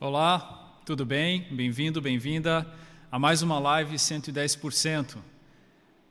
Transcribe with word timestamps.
Olá, 0.00 0.78
tudo 0.86 1.04
bem? 1.04 1.48
Bem-vindo, 1.50 2.00
bem-vinda 2.00 2.64
a 3.10 3.18
mais 3.18 3.42
uma 3.42 3.58
live 3.58 3.96
110%. 3.96 5.16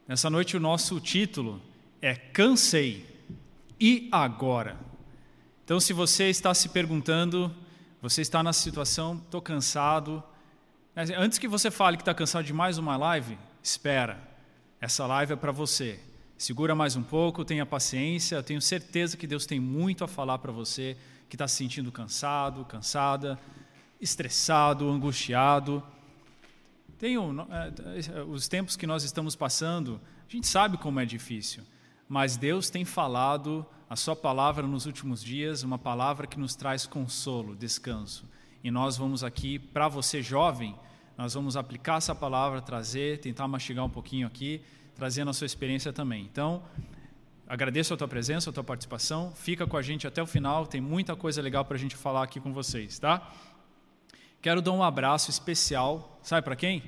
Nessa 0.06 0.30
noite 0.30 0.58
o 0.58 0.60
nosso 0.60 1.00
título 1.00 1.62
é 2.02 2.14
Cansei 2.14 3.06
e 3.80 4.10
agora. 4.12 4.78
Então, 5.64 5.80
se 5.80 5.94
você 5.94 6.30
está 6.30 6.54
se 6.54 6.68
perguntando, 6.68 7.50
você 8.02 8.22
está 8.22 8.44
na 8.44 8.52
situação, 8.52 9.22
estou 9.24 9.42
cansado. 9.42 10.22
Antes 11.18 11.40
que 11.40 11.48
você 11.48 11.72
fale 11.72 11.96
que 11.96 12.02
está 12.02 12.14
cansado 12.14 12.44
de 12.44 12.52
mais 12.52 12.78
uma 12.78 12.98
live, 12.98 13.38
espera. 13.64 14.22
Essa 14.82 15.08
live 15.08 15.32
é 15.32 15.38
para 15.38 15.54
você. 15.54 15.98
Segura 16.38 16.76
mais 16.76 16.98
um 16.98 17.04
pouco, 17.04 17.46
tenha 17.46 17.66
paciência. 17.66 18.36
Eu 18.36 18.44
tenho 18.44 18.62
certeza 18.62 19.16
que 19.16 19.26
Deus 19.26 19.46
tem 19.46 19.62
muito 19.62 20.04
a 20.04 20.10
falar 20.10 20.40
para 20.40 20.52
você 20.52 20.98
que 21.30 21.36
está 21.36 21.48
se 21.48 21.56
sentindo 21.56 21.90
cansado, 21.90 22.66
cansada, 22.66 23.40
estressado, 24.00 24.90
angustiado. 24.90 25.84
Tenho, 26.98 27.48
é, 27.50 28.24
os 28.24 28.48
tempos 28.48 28.76
que 28.76 28.88
nós 28.88 29.04
estamos 29.04 29.36
passando, 29.36 30.00
a 30.28 30.32
gente 30.32 30.48
sabe 30.48 30.78
como 30.78 31.00
é 31.00 31.06
difícil, 31.06 31.64
mas 32.08 32.38
Deus 32.38 32.70
tem 32.70 32.84
falado 32.84 33.66
a 33.90 33.96
Sua 33.96 34.16
palavra 34.16 34.66
nos 34.66 34.86
últimos 34.86 35.24
dias, 35.24 35.64
uma 35.64 35.78
palavra 35.78 36.28
que 36.28 36.40
nos 36.40 36.56
traz 36.56 36.86
consolo, 36.86 37.56
descanso. 37.56 38.26
E 38.64 38.72
nós 38.72 38.98
vamos 38.98 39.24
aqui, 39.24 39.60
para 39.60 39.88
você 39.88 40.22
jovem, 40.22 40.76
nós 41.18 41.34
vamos 41.34 41.56
aplicar 41.56 41.98
essa 41.98 42.14
palavra, 42.14 42.62
trazer, 42.62 43.20
tentar 43.20 43.48
mastigar 43.48 43.86
um 43.86 43.90
pouquinho 43.90 44.28
aqui 44.28 44.62
trazendo 44.98 45.30
a 45.30 45.34
sua 45.34 45.46
experiência 45.46 45.94
também. 45.94 46.24
Então, 46.24 46.64
agradeço 47.48 47.94
a 47.94 47.98
tua 47.98 48.08
presença, 48.08 48.50
a 48.50 48.54
tua 48.54 48.64
participação. 48.64 49.32
Fica 49.36 49.68
com 49.68 49.78
a 49.78 49.82
gente 49.82 50.08
até 50.08 50.22
o 50.22 50.26
final, 50.26 50.66
tem 50.66 50.82
muita 50.82 51.16
coisa 51.16 51.42
legal 51.42 51.64
para 51.64 51.76
a 51.76 51.80
gente 51.80 51.96
falar 51.96 52.24
aqui 52.24 52.40
com 52.40 52.52
vocês, 52.52 52.98
tá? 52.98 53.32
Quero 54.42 54.62
dar 54.62 54.72
um 54.72 54.84
abraço 54.84 55.30
especial, 55.30 56.20
sabe 56.22 56.44
para 56.44 56.56
quem? 56.56 56.84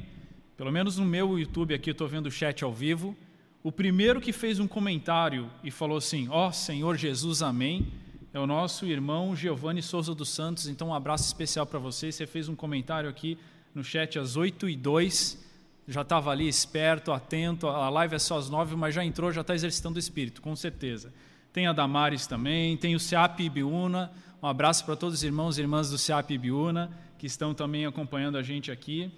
Pelo 0.55 0.71
menos 0.71 0.97
no 0.97 1.05
meu 1.05 1.37
YouTube 1.37 1.73
aqui, 1.73 1.91
estou 1.91 2.07
vendo 2.07 2.27
o 2.27 2.31
chat 2.31 2.63
ao 2.63 2.73
vivo. 2.73 3.15
O 3.63 3.71
primeiro 3.71 4.21
que 4.21 4.31
fez 4.31 4.59
um 4.59 4.67
comentário 4.67 5.49
e 5.63 5.71
falou 5.71 5.97
assim: 5.97 6.27
Ó 6.29 6.47
oh, 6.47 6.51
Senhor 6.51 6.95
Jesus, 6.95 7.41
amém, 7.41 7.91
é 8.33 8.39
o 8.39 8.47
nosso 8.47 8.85
irmão 8.85 9.35
Giovanni 9.35 9.81
Souza 9.81 10.13
dos 10.13 10.29
Santos. 10.29 10.67
Então, 10.67 10.89
um 10.89 10.93
abraço 10.93 11.25
especial 11.25 11.65
para 11.65 11.79
você. 11.79 12.11
Você 12.11 12.27
fez 12.27 12.47
um 12.47 12.55
comentário 12.55 13.09
aqui 13.09 13.37
no 13.73 13.83
chat 13.83 14.17
às 14.17 14.35
8 14.35 14.69
e 14.69 14.75
2 14.75 15.49
já 15.89 16.01
estava 16.01 16.29
ali 16.29 16.47
esperto, 16.47 17.11
atento. 17.11 17.67
A 17.67 17.89
live 17.89 18.15
é 18.15 18.19
só 18.19 18.37
às 18.37 18.47
nove, 18.47 18.75
mas 18.75 18.93
já 18.93 19.03
entrou, 19.03 19.31
já 19.31 19.41
está 19.41 19.55
exercitando 19.55 19.95
o 19.95 19.99
espírito, 19.99 20.39
com 20.39 20.55
certeza. 20.55 21.11
Tem 21.51 21.65
a 21.65 21.73
Damares 21.73 22.27
também, 22.27 22.77
tem 22.77 22.95
o 22.95 22.99
SEAP 22.99 23.39
Ibiúna. 23.39 24.11
Um 24.41 24.47
abraço 24.47 24.85
para 24.85 24.95
todos 24.95 25.15
os 25.15 25.23
irmãos 25.23 25.57
e 25.57 25.61
irmãs 25.61 25.89
do 25.89 25.97
SEAP 25.97 26.31
Ibiúna, 26.35 26.91
que 27.19 27.27
estão 27.27 27.53
também 27.53 27.85
acompanhando 27.85 28.37
a 28.37 28.41
gente 28.41 28.71
aqui. 28.71 29.11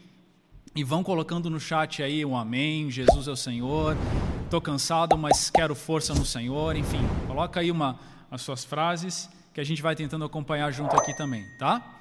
E 0.75 0.83
vão 0.83 1.03
colocando 1.03 1.49
no 1.51 1.59
chat 1.59 2.01
aí 2.01 2.25
um 2.25 2.35
amém, 2.35 2.89
Jesus 2.89 3.27
é 3.27 3.31
o 3.31 3.35
Senhor. 3.35 3.95
Estou 4.43 4.59
cansado, 4.59 5.15
mas 5.15 5.51
quero 5.51 5.75
força 5.75 6.11
no 6.15 6.25
Senhor. 6.25 6.75
Enfim, 6.75 6.99
coloca 7.27 7.59
aí 7.59 7.69
uma, 7.69 7.99
as 8.31 8.41
suas 8.41 8.65
frases 8.65 9.29
que 9.53 9.61
a 9.61 9.63
gente 9.63 9.83
vai 9.83 9.95
tentando 9.95 10.25
acompanhar 10.25 10.71
junto 10.71 10.95
aqui 10.95 11.15
também, 11.15 11.45
tá? 11.59 11.99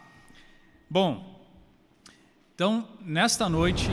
Bom, 0.89 1.39
então, 2.55 2.89
nesta 3.03 3.47
noite, 3.49 3.89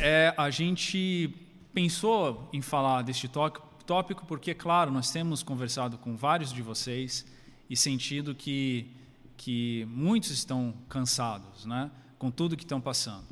é, 0.00 0.34
a 0.36 0.50
gente 0.50 1.32
pensou 1.72 2.48
em 2.52 2.60
falar 2.60 3.02
deste 3.02 3.28
tópico 3.28 4.26
porque, 4.26 4.52
claro, 4.52 4.90
nós 4.90 5.12
temos 5.12 5.44
conversado 5.44 5.96
com 5.96 6.16
vários 6.16 6.52
de 6.52 6.60
vocês 6.60 7.24
e 7.70 7.76
sentido 7.76 8.34
que, 8.34 8.90
que 9.36 9.84
muitos 9.88 10.30
estão 10.30 10.74
cansados 10.88 11.64
né, 11.64 11.90
com 12.18 12.30
tudo 12.30 12.56
que 12.56 12.64
estão 12.64 12.80
passando. 12.80 13.26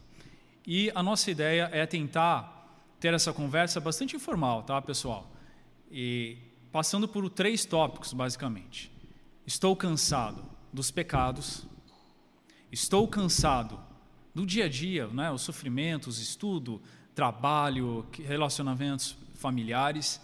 E 0.67 0.91
a 0.95 1.03
nossa 1.03 1.31
ideia 1.31 1.69
é 1.73 1.85
tentar 1.87 2.63
ter 3.01 3.13
essa 3.15 3.33
conversa 3.33 3.81
bastante 3.81 4.15
informal, 4.15 4.63
tá, 4.63 4.81
pessoal? 4.81 5.31
E 5.91 6.37
passando 6.71 7.09
por 7.09 7.29
três 7.29 7.65
tópicos, 7.65 8.13
basicamente. 8.13 8.91
Estou 9.47 9.75
cansado 9.75 10.45
dos 10.73 10.91
pecados, 10.91 11.67
estou 12.71 13.09
cansado 13.09 13.79
do 14.35 14.47
dia 14.47 14.67
a 14.67 14.69
dia, 14.69 15.09
né? 15.09 15.31
os 15.31 15.43
sofrimentos, 15.43 16.19
estudo, 16.19 16.81
trabalho, 17.15 18.07
relacionamentos 18.13 19.17
familiares, 19.35 20.21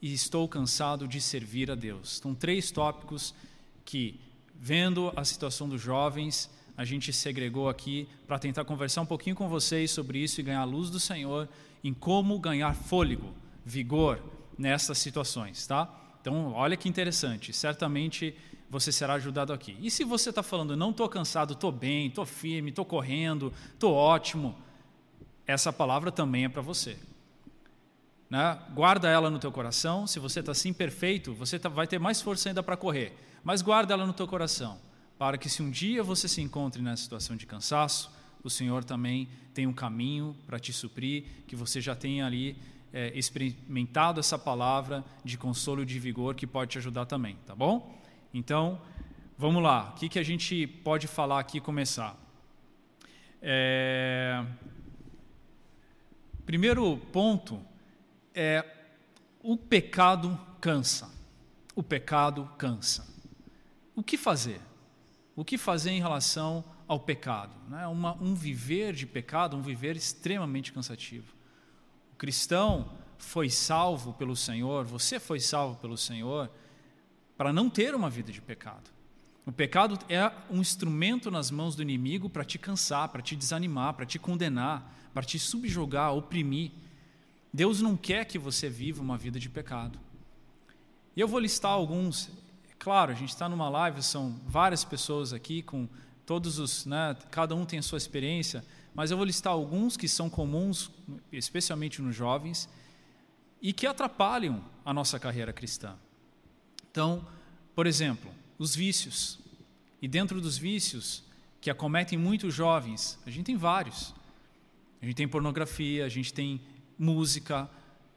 e 0.00 0.14
estou 0.14 0.48
cansado 0.48 1.06
de 1.06 1.20
servir 1.20 1.70
a 1.70 1.74
Deus. 1.74 2.18
São 2.18 2.34
três 2.34 2.70
tópicos 2.70 3.34
que, 3.84 4.18
vendo 4.60 5.10
a 5.16 5.24
situação 5.24 5.66
dos 5.66 5.80
jovens, 5.80 6.50
a 6.76 6.84
gente 6.84 7.12
segregou 7.12 7.68
aqui 7.68 8.06
para 8.26 8.38
tentar 8.38 8.64
conversar 8.64 9.00
um 9.00 9.06
pouquinho 9.06 9.34
com 9.34 9.48
vocês 9.48 9.90
sobre 9.90 10.18
isso 10.18 10.38
e 10.38 10.44
ganhar 10.44 10.60
a 10.60 10.64
luz 10.64 10.90
do 10.90 11.00
Senhor 11.00 11.48
em 11.82 11.94
como 11.94 12.38
ganhar 12.38 12.74
fôlego, 12.74 13.32
vigor 13.64 14.22
nessas 14.58 14.98
situações, 14.98 15.66
tá? 15.66 15.88
Então, 16.20 16.52
olha 16.52 16.76
que 16.76 16.88
interessante. 16.88 17.52
Certamente 17.54 18.34
você 18.68 18.92
será 18.92 19.14
ajudado 19.14 19.52
aqui. 19.52 19.76
E 19.80 19.90
se 19.90 20.04
você 20.04 20.28
está 20.28 20.42
falando, 20.42 20.76
não 20.76 20.90
estou 20.90 21.08
cansado, 21.08 21.54
estou 21.54 21.72
bem, 21.72 22.08
estou 22.08 22.26
firme, 22.26 22.68
estou 22.68 22.84
correndo, 22.84 23.52
estou 23.72 23.94
ótimo, 23.94 24.54
essa 25.46 25.72
palavra 25.72 26.12
também 26.12 26.44
é 26.44 26.48
para 26.48 26.62
você. 26.62 26.98
Né? 28.30 28.56
Guarda 28.72 29.08
ela 29.08 29.28
no 29.28 29.40
teu 29.40 29.50
coração. 29.50 30.06
Se 30.06 30.20
você 30.20 30.38
está 30.38 30.52
assim 30.52 30.72
perfeito, 30.72 31.34
você 31.34 31.58
tá, 31.58 31.68
vai 31.68 31.88
ter 31.88 31.98
mais 31.98 32.22
força 32.22 32.48
ainda 32.48 32.62
para 32.62 32.76
correr. 32.76 33.12
Mas 33.42 33.60
guarda 33.60 33.92
ela 33.92 34.06
no 34.06 34.12
teu 34.12 34.28
coração, 34.28 34.78
para 35.18 35.36
que 35.36 35.48
se 35.48 35.62
um 35.62 35.70
dia 35.70 36.02
você 36.02 36.28
se 36.28 36.40
encontre 36.40 36.80
nessa 36.80 37.02
situação 37.02 37.36
de 37.36 37.44
cansaço, 37.44 38.12
o 38.44 38.48
Senhor 38.48 38.84
também 38.84 39.28
tem 39.52 39.66
um 39.66 39.72
caminho 39.72 40.36
para 40.46 40.58
te 40.58 40.72
suprir, 40.72 41.24
que 41.46 41.56
você 41.56 41.80
já 41.80 41.94
tenha 41.94 42.24
ali 42.24 42.56
é, 42.92 43.12
experimentado 43.18 44.20
essa 44.20 44.38
palavra 44.38 45.04
de 45.24 45.36
consolo 45.36 45.82
e 45.82 45.86
de 45.86 45.98
vigor 45.98 46.34
que 46.34 46.46
pode 46.46 46.70
te 46.70 46.78
ajudar 46.78 47.06
também, 47.06 47.36
tá 47.46 47.54
bom? 47.54 47.98
Então, 48.32 48.80
vamos 49.36 49.62
lá. 49.62 49.90
O 49.90 49.98
que, 49.98 50.08
que 50.08 50.18
a 50.18 50.22
gente 50.22 50.66
pode 50.66 51.06
falar 51.06 51.40
aqui 51.40 51.58
e 51.58 51.60
começar? 51.60 52.16
É... 53.42 54.44
Primeiro 56.46 56.96
ponto 57.12 57.60
é 58.34 58.64
o 59.42 59.56
pecado 59.56 60.38
cansa. 60.60 61.10
O 61.74 61.82
pecado 61.82 62.48
cansa. 62.58 63.06
O 63.94 64.02
que 64.02 64.16
fazer? 64.16 64.60
O 65.36 65.44
que 65.44 65.56
fazer 65.56 65.90
em 65.90 66.00
relação 66.00 66.64
ao 66.86 67.00
pecado? 67.00 67.54
Né? 67.68 67.86
Uma, 67.86 68.14
um 68.20 68.34
viver 68.34 68.92
de 68.94 69.06
pecado, 69.06 69.56
um 69.56 69.62
viver 69.62 69.96
extremamente 69.96 70.72
cansativo. 70.72 71.34
O 72.12 72.16
cristão 72.16 72.92
foi 73.18 73.48
salvo 73.48 74.12
pelo 74.14 74.34
Senhor, 74.34 74.84
você 74.84 75.20
foi 75.20 75.40
salvo 75.40 75.76
pelo 75.78 75.96
Senhor 75.96 76.50
para 77.36 77.52
não 77.52 77.70
ter 77.70 77.94
uma 77.94 78.10
vida 78.10 78.32
de 78.32 78.40
pecado. 78.40 78.90
O 79.46 79.52
pecado 79.52 79.98
é 80.08 80.30
um 80.50 80.60
instrumento 80.60 81.30
nas 81.30 81.50
mãos 81.50 81.74
do 81.74 81.82
inimigo 81.82 82.28
para 82.28 82.44
te 82.44 82.58
cansar, 82.58 83.08
para 83.08 83.22
te 83.22 83.34
desanimar, 83.34 83.94
para 83.94 84.04
te 84.04 84.18
condenar, 84.18 84.94
para 85.14 85.22
te 85.22 85.38
subjugar, 85.38 86.14
oprimir. 86.14 86.70
Deus 87.52 87.80
não 87.80 87.96
quer 87.96 88.24
que 88.24 88.38
você 88.38 88.68
viva 88.68 89.02
uma 89.02 89.18
vida 89.18 89.38
de 89.38 89.48
pecado. 89.48 89.98
E 91.16 91.20
eu 91.20 91.26
vou 91.26 91.40
listar 91.40 91.72
alguns. 91.72 92.30
Claro, 92.78 93.12
a 93.12 93.14
gente 93.14 93.30
está 93.30 93.48
numa 93.48 93.68
live, 93.68 94.02
são 94.02 94.40
várias 94.46 94.84
pessoas 94.84 95.32
aqui 95.32 95.62
com 95.62 95.88
todos 96.24 96.58
os, 96.58 96.86
né, 96.86 97.16
cada 97.30 97.54
um 97.56 97.66
tem 97.66 97.80
a 97.80 97.82
sua 97.82 97.98
experiência, 97.98 98.64
mas 98.94 99.10
eu 99.10 99.16
vou 99.16 99.26
listar 99.26 99.52
alguns 99.52 99.96
que 99.96 100.06
são 100.06 100.30
comuns, 100.30 100.90
especialmente 101.32 102.00
nos 102.00 102.14
jovens, 102.14 102.68
e 103.60 103.72
que 103.72 103.86
atrapalham 103.86 104.64
a 104.84 104.94
nossa 104.94 105.18
carreira 105.18 105.52
cristã. 105.52 105.96
Então, 106.90 107.26
por 107.74 107.86
exemplo, 107.86 108.30
os 108.58 108.74
vícios. 108.74 109.38
E 110.00 110.08
dentro 110.08 110.40
dos 110.40 110.56
vícios 110.56 111.24
que 111.60 111.68
acometem 111.68 112.16
muitos 112.18 112.54
jovens, 112.54 113.18
a 113.26 113.30
gente 113.30 113.46
tem 113.46 113.56
vários. 113.56 114.14
A 115.02 115.06
gente 115.06 115.16
tem 115.16 115.28
pornografia, 115.28 116.04
a 116.04 116.08
gente 116.08 116.32
tem 116.32 116.60
música 117.00 117.66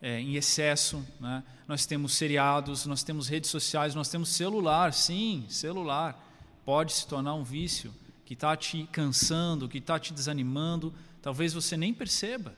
é, 0.02 0.20
em 0.20 0.36
excesso, 0.36 1.08
né? 1.18 1.42
nós 1.66 1.86
temos 1.86 2.14
seriados, 2.16 2.86
nós 2.86 3.02
temos 3.02 3.30
redes 3.30 3.50
sociais, 3.50 3.96
nós 3.96 4.10
temos 4.10 4.28
celular, 4.28 4.94
sim, 4.94 5.46
celular. 5.48 6.22
Pode 6.66 6.92
se 6.92 7.08
tornar 7.08 7.34
um 7.34 7.46
vício 7.46 7.94
que 8.26 8.34
está 8.34 8.58
te 8.58 8.84
cansando, 8.92 9.70
que 9.70 9.78
está 9.78 9.98
te 9.98 10.12
desanimando, 10.12 10.94
talvez 11.22 11.54
você 11.54 11.78
nem 11.78 11.94
perceba. 11.94 12.54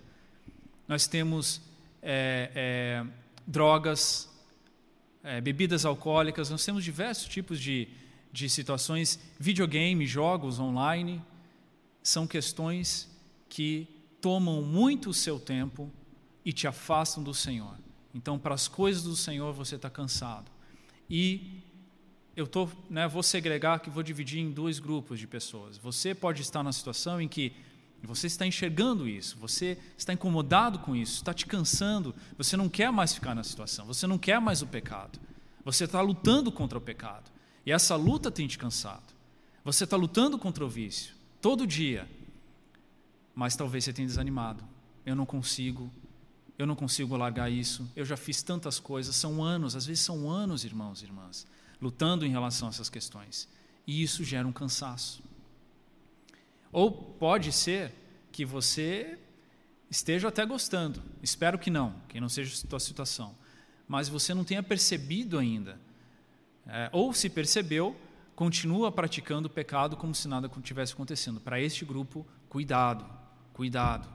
Nós 0.88 1.06
temos 1.06 1.62
é, 2.02 2.50
é, 2.56 3.06
drogas, 3.46 4.28
é, 5.24 5.40
bebidas 5.40 5.86
alcoólicas, 5.86 6.50
nós 6.50 6.66
temos 6.66 6.84
diversos 6.84 7.28
tipos 7.28 7.60
de, 7.60 7.88
de 8.32 8.50
situações, 8.50 9.20
videogame, 9.40 10.08
jogos 10.08 10.58
online, 10.58 11.22
são 12.02 12.26
questões 12.26 13.08
que 13.48 13.88
tomam 14.20 14.64
muito 14.64 15.12
o 15.12 15.14
seu 15.14 15.40
tempo 15.40 15.92
e 16.46 16.54
te 16.54 16.68
afastam 16.68 17.24
do 17.24 17.34
Senhor. 17.34 17.76
Então, 18.14 18.40
para 18.40 18.54
as 18.56 18.68
coisas 18.68 19.04
do 19.04 19.16
Senhor, 19.16 19.52
você 19.52 19.76
está 19.76 19.90
cansado. 19.90 20.50
E 21.10 21.62
eu 22.36 22.48
tô, 22.48 22.70
né, 22.90 23.08
vou 23.08 23.24
segregar 23.24 23.80
que 23.80 23.90
vou 23.90 24.04
dividir 24.04 24.40
em 24.40 24.52
dois 24.52 24.80
grupos 24.80 25.20
de 25.20 25.28
pessoas. 25.28 25.78
Você 25.78 26.14
pode 26.14 26.42
estar 26.42 26.64
na 26.64 26.72
situação 26.72 27.20
em 27.20 27.28
que 27.28 27.52
você 28.04 28.28
está 28.28 28.46
enxergando 28.46 29.08
isso, 29.08 29.38
você 29.38 29.78
está 29.98 30.14
incomodado 30.14 30.80
com 30.80 30.96
isso, 30.96 31.16
está 31.16 31.34
te 31.34 31.46
cansando, 31.46 32.14
você 32.38 32.56
não 32.56 32.70
quer 32.70 32.92
mais 32.92 33.14
ficar 33.14 33.34
na 33.34 33.44
situação, 33.44 33.86
você 33.86 34.06
não 34.06 34.18
quer 34.18 34.40
mais 34.40 34.62
o 34.62 34.68
pecado. 34.68 35.20
Você 35.64 35.86
está 35.86 36.00
lutando 36.00 36.52
contra 36.52 36.78
o 36.78 36.82
pecado. 36.82 37.32
E 37.66 37.72
essa 37.72 37.96
luta 37.96 38.30
tem 38.30 38.48
te 38.48 38.58
cansado. 38.58 39.16
Você 39.64 39.84
está 39.84 39.98
lutando 39.98 40.38
contra 40.38 40.64
o 40.64 40.70
vício, 40.70 41.16
todo 41.42 41.66
dia. 41.66 42.08
Mas 43.34 43.56
talvez 43.56 43.84
você 43.84 43.92
tenha 43.92 44.08
desanimado. 44.08 44.64
Eu 45.04 45.16
não 45.16 45.26
consigo, 45.26 45.92
eu 46.58 46.66
não 46.66 46.76
consigo 46.76 47.16
largar 47.18 47.52
isso. 47.52 47.90
Eu 47.96 48.06
já 48.06 48.16
fiz 48.16 48.42
tantas 48.42 48.80
coisas, 48.80 49.16
são 49.16 49.44
anos, 49.44 49.76
às 49.76 49.86
vezes 49.86 50.04
são 50.04 50.30
anos, 50.30 50.64
irmãos 50.64 51.02
e 51.02 51.06
irmãs, 51.06 51.46
lutando 51.82 52.26
em 52.26 52.30
relação 52.30 52.68
a 52.68 52.72
essas 52.72 52.90
questões. 52.90 53.48
E 53.86 54.02
isso 54.02 54.24
gera 54.24 54.48
um 54.48 54.54
cansaço. 54.54 55.22
Ou 56.72 56.92
pode 56.92 57.52
ser 57.52 57.94
que 58.32 58.46
você 58.46 59.18
esteja 59.90 60.28
até 60.28 60.46
gostando. 60.46 61.02
Espero 61.22 61.60
que 61.60 61.70
não, 61.70 61.96
que 62.08 62.20
não 62.20 62.30
seja 62.30 62.54
a 62.54 62.70
sua 62.70 62.80
situação. 62.80 63.36
Mas 63.88 64.10
você 64.10 64.34
não 64.34 64.44
tenha 64.44 64.64
percebido 64.64 65.38
ainda. 65.38 65.80
É, 66.68 66.90
ou 66.92 67.14
se 67.14 67.30
percebeu, 67.30 67.96
continua 68.36 68.92
praticando 68.92 69.48
o 69.48 69.52
pecado 69.52 69.96
como 69.96 70.16
se 70.16 70.28
nada 70.28 70.50
tivesse 70.62 70.94
acontecendo. 70.94 71.40
Para 71.40 71.62
este 71.62 71.86
grupo, 71.86 72.26
cuidado, 72.50 73.06
cuidado. 73.54 74.10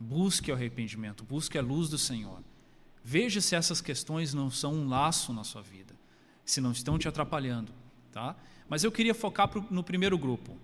Busque 0.00 0.50
o 0.50 0.54
arrependimento, 0.54 1.24
busque 1.24 1.58
a 1.58 1.62
luz 1.62 1.88
do 1.88 1.98
Senhor. 1.98 2.42
Veja 3.02 3.40
se 3.40 3.56
essas 3.56 3.80
questões 3.80 4.34
não 4.34 4.50
são 4.50 4.74
um 4.74 4.88
laço 4.88 5.32
na 5.32 5.42
sua 5.42 5.62
vida, 5.62 5.94
se 6.44 6.60
não 6.60 6.72
estão 6.72 6.98
te 6.98 7.08
atrapalhando, 7.08 7.72
tá? 8.12 8.36
Mas 8.68 8.84
eu 8.84 8.92
queria 8.92 9.14
focar 9.14 9.50
no 9.70 9.82
primeiro 9.82 10.18
grupo, 10.18 10.58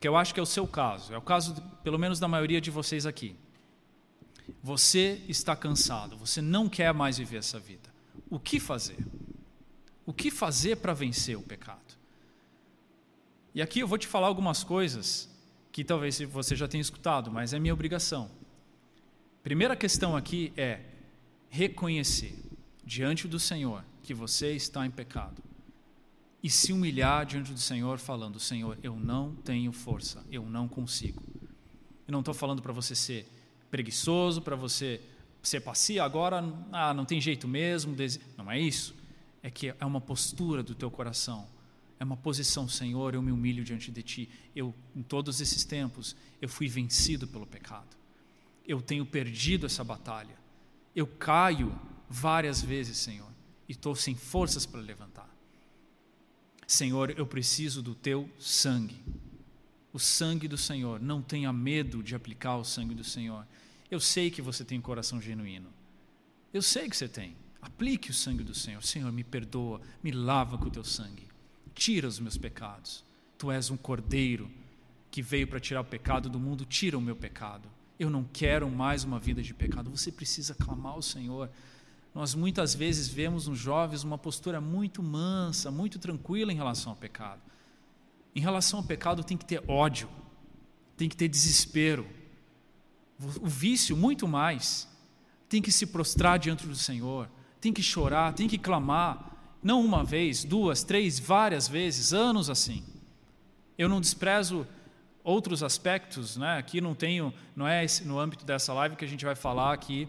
que 0.00 0.06
eu 0.06 0.16
acho 0.16 0.32
que 0.32 0.40
é 0.40 0.42
o 0.42 0.46
seu 0.46 0.66
caso, 0.66 1.12
é 1.12 1.18
o 1.18 1.22
caso, 1.22 1.54
pelo 1.82 1.98
menos 1.98 2.20
da 2.20 2.28
maioria 2.28 2.60
de 2.60 2.70
vocês 2.70 3.06
aqui. 3.06 3.36
Você 4.62 5.22
está 5.28 5.56
cansado, 5.56 6.16
você 6.16 6.40
não 6.40 6.68
quer 6.68 6.92
mais 6.94 7.18
viver 7.18 7.38
essa 7.38 7.58
vida. 7.58 7.92
O 8.30 8.38
que 8.38 8.60
fazer? 8.60 9.04
O 10.06 10.12
que 10.12 10.30
fazer 10.30 10.76
para 10.76 10.92
vencer 10.92 11.36
o 11.36 11.42
pecado? 11.42 11.98
E 13.54 13.62
aqui 13.62 13.80
eu 13.80 13.88
vou 13.88 13.98
te 13.98 14.06
falar 14.06 14.26
algumas 14.26 14.62
coisas 14.62 15.30
que 15.72 15.82
talvez 15.82 16.20
você 16.20 16.54
já 16.54 16.68
tenha 16.68 16.80
escutado, 16.80 17.30
mas 17.30 17.52
é 17.52 17.58
minha 17.58 17.74
obrigação. 17.74 18.30
Primeira 19.44 19.76
questão 19.76 20.16
aqui 20.16 20.54
é 20.56 20.80
reconhecer 21.50 22.34
diante 22.82 23.28
do 23.28 23.38
Senhor 23.38 23.84
que 24.02 24.14
você 24.14 24.52
está 24.52 24.86
em 24.86 24.90
pecado 24.90 25.42
e 26.42 26.48
se 26.48 26.72
humilhar 26.72 27.26
diante 27.26 27.52
do 27.52 27.58
Senhor, 27.58 27.98
falando: 27.98 28.40
Senhor, 28.40 28.78
eu 28.82 28.96
não 28.96 29.34
tenho 29.34 29.70
força, 29.70 30.24
eu 30.30 30.46
não 30.46 30.66
consigo. 30.66 31.22
Eu 32.08 32.12
não 32.12 32.20
estou 32.20 32.32
falando 32.32 32.62
para 32.62 32.72
você 32.72 32.94
ser 32.94 33.28
preguiçoso, 33.70 34.40
para 34.40 34.56
você 34.56 35.02
ser 35.42 35.60
passivo, 35.60 36.00
agora 36.00 36.42
ah, 36.72 36.94
não 36.94 37.04
tem 37.04 37.20
jeito 37.20 37.46
mesmo. 37.46 37.94
Não 38.38 38.50
é 38.50 38.58
isso. 38.58 38.94
É 39.42 39.50
que 39.50 39.74
é 39.78 39.84
uma 39.84 40.00
postura 40.00 40.62
do 40.62 40.74
teu 40.74 40.90
coração. 40.90 41.46
É 42.00 42.04
uma 42.04 42.16
posição, 42.16 42.66
Senhor, 42.66 43.12
eu 43.12 43.20
me 43.20 43.30
humilho 43.30 43.62
diante 43.62 43.90
de 43.90 44.02
Ti. 44.02 44.30
Eu, 44.56 44.74
em 44.96 45.02
todos 45.02 45.42
esses 45.42 45.66
tempos, 45.66 46.16
eu 46.40 46.48
fui 46.48 46.66
vencido 46.66 47.28
pelo 47.28 47.46
pecado 47.46 48.03
eu 48.66 48.80
tenho 48.80 49.04
perdido 49.04 49.66
essa 49.66 49.84
batalha. 49.84 50.36
Eu 50.94 51.06
caio 51.06 51.78
várias 52.08 52.62
vezes, 52.62 52.98
Senhor, 52.98 53.30
e 53.68 53.72
estou 53.72 53.94
sem 53.94 54.14
forças 54.14 54.64
para 54.64 54.80
levantar. 54.80 55.28
Senhor, 56.66 57.14
eu 57.16 57.26
preciso 57.26 57.82
do 57.82 57.94
teu 57.94 58.28
sangue. 58.38 59.02
O 59.92 59.98
sangue 59.98 60.48
do 60.48 60.56
Senhor. 60.56 61.00
Não 61.00 61.20
tenha 61.20 61.52
medo 61.52 62.02
de 62.02 62.14
aplicar 62.14 62.56
o 62.56 62.64
sangue 62.64 62.94
do 62.94 63.04
Senhor. 63.04 63.46
Eu 63.90 64.00
sei 64.00 64.30
que 64.30 64.42
você 64.42 64.64
tem 64.64 64.80
coração 64.80 65.20
genuíno. 65.20 65.68
Eu 66.52 66.62
sei 66.62 66.88
que 66.88 66.96
você 66.96 67.08
tem. 67.08 67.36
Aplique 67.60 68.10
o 68.10 68.14
sangue 68.14 68.42
do 68.42 68.54
Senhor. 68.54 68.82
Senhor, 68.82 69.10
me 69.12 69.24
perdoa, 69.24 69.80
me 70.02 70.10
lava 70.10 70.56
com 70.56 70.66
o 70.66 70.70
teu 70.70 70.84
sangue. 70.84 71.28
Tira 71.74 72.08
os 72.08 72.18
meus 72.18 72.36
pecados. 72.36 73.04
Tu 73.36 73.50
és 73.50 73.70
um 73.70 73.76
cordeiro 73.76 74.50
que 75.10 75.20
veio 75.20 75.46
para 75.46 75.60
tirar 75.60 75.80
o 75.82 75.84
pecado 75.84 76.28
do 76.28 76.40
mundo. 76.40 76.64
Tira 76.64 76.96
o 76.96 77.00
meu 77.00 77.14
pecado. 77.14 77.68
Eu 77.98 78.10
não 78.10 78.24
quero 78.24 78.68
mais 78.68 79.04
uma 79.04 79.20
vida 79.20 79.42
de 79.42 79.54
pecado. 79.54 79.90
Você 79.90 80.10
precisa 80.10 80.54
clamar 80.54 80.94
ao 80.94 81.02
Senhor. 81.02 81.48
Nós 82.12 82.34
muitas 82.34 82.74
vezes 82.74 83.08
vemos 83.08 83.46
nos 83.46 83.58
jovens 83.58 84.02
uma 84.02 84.18
postura 84.18 84.60
muito 84.60 85.02
mansa, 85.02 85.70
muito 85.70 85.98
tranquila 85.98 86.52
em 86.52 86.56
relação 86.56 86.92
ao 86.92 86.96
pecado. 86.96 87.40
Em 88.34 88.40
relação 88.40 88.80
ao 88.80 88.84
pecado 88.84 89.22
tem 89.22 89.36
que 89.36 89.44
ter 89.44 89.62
ódio, 89.68 90.08
tem 90.96 91.08
que 91.08 91.16
ter 91.16 91.28
desespero. 91.28 92.06
O 93.40 93.46
vício, 93.46 93.96
muito 93.96 94.26
mais. 94.26 94.88
Tem 95.48 95.62
que 95.62 95.70
se 95.70 95.86
prostrar 95.86 96.38
diante 96.38 96.66
do 96.66 96.74
Senhor, 96.74 97.30
tem 97.60 97.72
que 97.72 97.82
chorar, 97.82 98.34
tem 98.34 98.48
que 98.48 98.58
clamar. 98.58 99.36
Não 99.62 99.84
uma 99.84 100.02
vez, 100.02 100.42
duas, 100.42 100.82
três, 100.82 101.20
várias 101.20 101.68
vezes, 101.68 102.12
anos 102.12 102.50
assim. 102.50 102.82
Eu 103.78 103.88
não 103.88 104.00
desprezo 104.00 104.66
outros 105.24 105.62
aspectos, 105.62 106.36
né? 106.36 106.58
Aqui 106.58 106.82
não 106.82 106.94
tenho, 106.94 107.32
não 107.56 107.66
é 107.66 107.84
no 108.04 108.20
âmbito 108.20 108.44
dessa 108.44 108.74
live 108.74 108.94
que 108.94 109.04
a 109.04 109.08
gente 109.08 109.24
vai 109.24 109.34
falar 109.34 109.72
aqui 109.72 110.06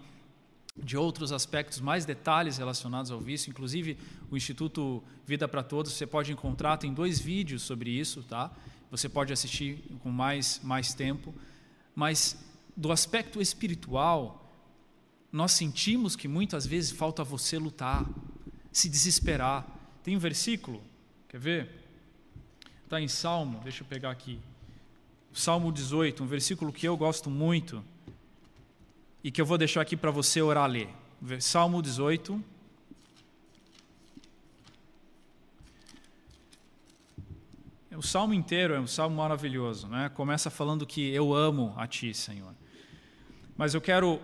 de 0.77 0.97
outros 0.97 1.31
aspectos, 1.31 1.79
mais 1.79 2.03
detalhes 2.03 2.57
relacionados 2.57 3.09
ao 3.09 3.19
vício. 3.19 3.49
Inclusive, 3.49 3.97
o 4.29 4.35
Instituto 4.35 5.01
Vida 5.25 5.47
para 5.47 5.63
Todos, 5.63 5.93
você 5.93 6.05
pode 6.05 6.33
encontrar, 6.33 6.75
tem 6.77 6.93
dois 6.93 7.17
vídeos 7.17 7.63
sobre 7.63 7.89
isso, 7.89 8.23
tá? 8.23 8.51
Você 8.91 9.07
pode 9.07 9.31
assistir 9.31 9.81
com 10.03 10.11
mais, 10.11 10.59
mais 10.61 10.93
tempo. 10.93 11.33
Mas, 11.95 12.37
do 12.75 12.91
aspecto 12.91 13.41
espiritual, 13.41 14.51
nós 15.31 15.53
sentimos 15.53 16.17
que 16.17 16.27
muitas 16.27 16.65
vezes 16.65 16.91
falta 16.91 17.23
você 17.23 17.57
lutar, 17.57 18.05
se 18.69 18.89
desesperar. 18.89 19.65
Tem 20.03 20.15
um 20.15 20.19
versículo, 20.19 20.83
quer 21.29 21.39
ver? 21.39 21.69
Está 22.83 22.99
em 22.99 23.07
Salmo, 23.07 23.61
deixa 23.63 23.81
eu 23.81 23.87
pegar 23.87 24.11
aqui. 24.11 24.39
Salmo 25.35 25.69
18, 25.69 26.23
um 26.23 26.27
versículo 26.27 26.71
que 26.71 26.87
eu 26.87 26.95
gosto 26.95 27.29
muito 27.29 27.83
e 29.21 29.29
que 29.29 29.41
eu 29.41 29.45
vou 29.45 29.57
deixar 29.57 29.81
aqui 29.81 29.97
para 29.97 30.09
você 30.09 30.41
orar 30.41 30.65
ler. 30.65 30.87
Salmo 31.41 31.81
18. 31.81 32.41
O 37.97 38.01
salmo 38.01 38.33
inteiro 38.33 38.75
é 38.75 38.79
um 38.79 38.87
salmo 38.87 39.17
maravilhoso, 39.17 39.89
né? 39.89 40.07
Começa 40.07 40.49
falando 40.49 40.85
que 40.85 41.09
eu 41.09 41.33
amo 41.33 41.73
a 41.75 41.85
ti, 41.85 42.13
Senhor. 42.13 42.55
Mas 43.57 43.73
eu 43.73 43.81
quero, 43.81 44.21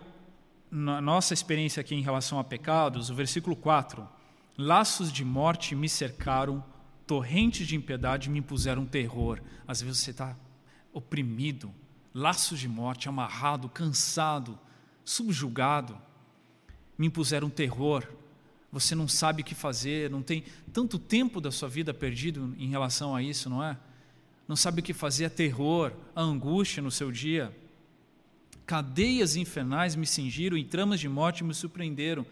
na 0.72 1.02
nossa 1.02 1.34
experiência 1.34 1.82
aqui 1.82 1.94
em 1.94 2.02
relação 2.02 2.40
a 2.40 2.44
pecados, 2.44 3.10
o 3.10 3.14
versículo 3.14 3.54
4: 3.58 4.08
Laços 4.58 5.12
de 5.12 5.26
morte 5.26 5.76
me 5.76 5.90
cercaram, 5.90 6.64
torrentes 7.06 7.68
de 7.68 7.76
impiedade 7.76 8.30
me 8.30 8.40
impuseram 8.40 8.86
terror. 8.86 9.42
Às 9.68 9.82
vezes 9.82 10.00
você 10.00 10.12
está 10.12 10.38
oprimido, 10.94 11.74
laços 12.14 12.60
de 12.60 12.68
morte, 12.68 13.10
amarrado, 13.10 13.70
cansado, 13.70 14.58
subjugado. 15.04 15.98
Me 16.98 17.08
impuseram 17.08 17.50
terror. 17.50 18.08
Você 18.72 18.96
não 18.96 19.08
sabe 19.08 19.42
o 19.42 19.46
que 19.46 19.56
fazer, 19.56 20.10
não 20.10 20.22
tem 20.22 20.44
tanto 20.72 20.98
tempo 20.98 21.42
da 21.42 21.52
sua 21.52 21.68
vida 21.68 21.94
perdido 21.94 22.56
em 22.58 22.70
relação 22.70 23.16
a 23.16 23.22
isso, 23.22 23.50
não 23.50 23.64
é? 23.64 23.78
Não 24.48 24.56
sabe 24.56 24.82
o 24.82 24.84
que 24.84 24.94
fazer, 24.94 25.26
é 25.26 25.30
terror, 25.30 25.94
a 26.16 26.22
angústia 26.22 26.82
no 26.82 26.92
seu 26.92 27.12
dia. 27.12 27.56
Cadeias 28.66 29.36
infernais 29.36 29.96
me 29.96 30.06
cingiram 30.06 30.58
e 30.58 30.64
tramas 30.64 31.00
de 31.00 31.10
morte 31.10 31.44
me 31.44 31.54
surpreenderam. 31.54 32.26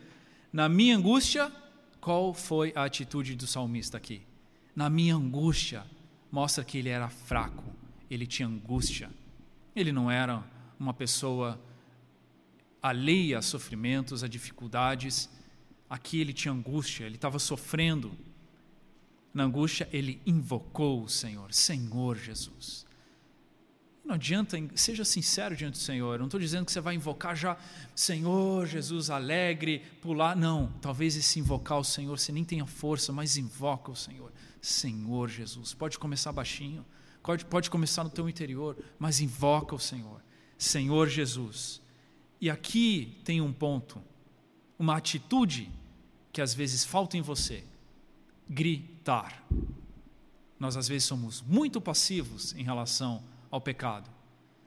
Na 0.51 0.69
minha 0.69 0.95
angústia, 0.95 1.51
qual 1.99 2.33
foi 2.33 2.71
a 2.75 2.83
atitude 2.83 3.35
do 3.35 3.45
salmista 3.45 3.97
aqui? 3.97 4.21
Na 4.75 4.89
minha 4.89 5.15
angústia, 5.15 5.85
mostra 6.31 6.63
que 6.63 6.77
ele 6.77 6.89
era 6.89 7.09
fraco, 7.09 7.63
ele 8.09 8.25
tinha 8.25 8.47
angústia. 8.47 9.09
Ele 9.75 9.91
não 9.91 10.09
era 10.09 10.43
uma 10.79 10.93
pessoa 10.93 11.59
alheia 12.81 13.39
a 13.39 13.41
sofrimentos, 13.41 14.23
a 14.23 14.27
dificuldades. 14.27 15.29
Aqui 15.89 16.19
ele 16.19 16.33
tinha 16.33 16.53
angústia, 16.53 17.05
ele 17.05 17.15
estava 17.15 17.39
sofrendo. 17.39 18.11
Na 19.33 19.43
angústia, 19.43 19.87
ele 19.93 20.19
invocou 20.25 21.03
o 21.03 21.09
Senhor, 21.09 21.53
Senhor 21.53 22.17
Jesus. 22.17 22.87
Não 24.03 24.15
adianta, 24.15 24.57
seja 24.73 25.05
sincero 25.05 25.55
diante 25.55 25.73
do 25.73 25.77
Senhor. 25.77 26.13
Eu 26.15 26.19
não 26.19 26.25
estou 26.25 26.39
dizendo 26.39 26.65
que 26.65 26.71
você 26.71 26.81
vai 26.81 26.95
invocar 26.95 27.35
já, 27.35 27.55
Senhor 27.93 28.65
Jesus, 28.65 29.11
alegre, 29.11 29.83
pular. 30.01 30.35
Não, 30.35 30.73
talvez 30.81 31.15
esse 31.15 31.39
invocar 31.39 31.77
o 31.77 31.83
Senhor 31.83 32.17
você 32.17 32.31
nem 32.31 32.43
tenha 32.43 32.65
força, 32.65 33.13
mas 33.13 33.37
invoca 33.37 33.91
o 33.91 33.95
Senhor, 33.95 34.33
Senhor 34.59 35.29
Jesus. 35.29 35.75
Pode 35.75 35.99
começar 35.99 36.31
baixinho. 36.31 36.83
Pode, 37.21 37.45
pode 37.45 37.69
começar 37.69 38.03
no 38.03 38.09
teu 38.09 38.27
interior, 38.27 38.77
mas 38.97 39.19
invoca 39.19 39.75
o 39.75 39.79
Senhor, 39.79 40.21
Senhor 40.57 41.07
Jesus. 41.07 41.81
E 42.41 42.49
aqui 42.49 43.19
tem 43.23 43.41
um 43.41 43.53
ponto, 43.53 44.01
uma 44.77 44.97
atitude 44.97 45.71
que 46.31 46.41
às 46.41 46.53
vezes 46.53 46.83
falta 46.85 47.17
em 47.17 47.21
você. 47.21 47.63
gritar. 48.49 49.43
Nós 50.59 50.75
às 50.75 50.87
vezes 50.87 51.07
somos 51.07 51.41
muito 51.41 51.79
passivos 51.79 52.53
em 52.53 52.63
relação 52.63 53.23
ao 53.51 53.61
pecado. 53.61 54.09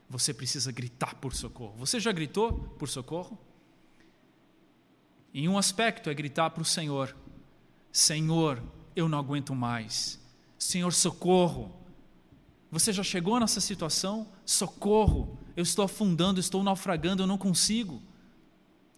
Você 0.09 0.32
precisa 0.32 0.71
gritar 0.71 1.16
por 1.16 1.35
socorro. 1.35 1.75
Você 1.78 1.99
já 1.99 2.12
gritou 2.12 2.52
por 2.78 2.88
socorro? 2.88 3.38
Em 5.35 5.49
um 5.49 5.59
aspecto 5.59 6.11
é 6.11 6.14
gritar 6.14 6.50
para 6.50 6.62
o 6.62 6.66
Senhor: 6.66 7.16
Senhor, 7.90 8.62
eu 8.94 9.09
não 9.09 9.18
aguento 9.18 9.54
mais. 9.54 10.21
Senhor, 10.59 10.92
socorro. 10.92 11.81
Você 12.73 12.91
já 12.91 13.02
chegou 13.02 13.38
nessa 13.38 13.61
situação? 13.61 14.26
Socorro. 14.47 15.38
Eu 15.55 15.62
estou 15.62 15.85
afundando, 15.85 16.41
estou 16.41 16.62
naufragando, 16.62 17.23
eu 17.23 17.26
não 17.26 17.37
consigo. 17.37 18.02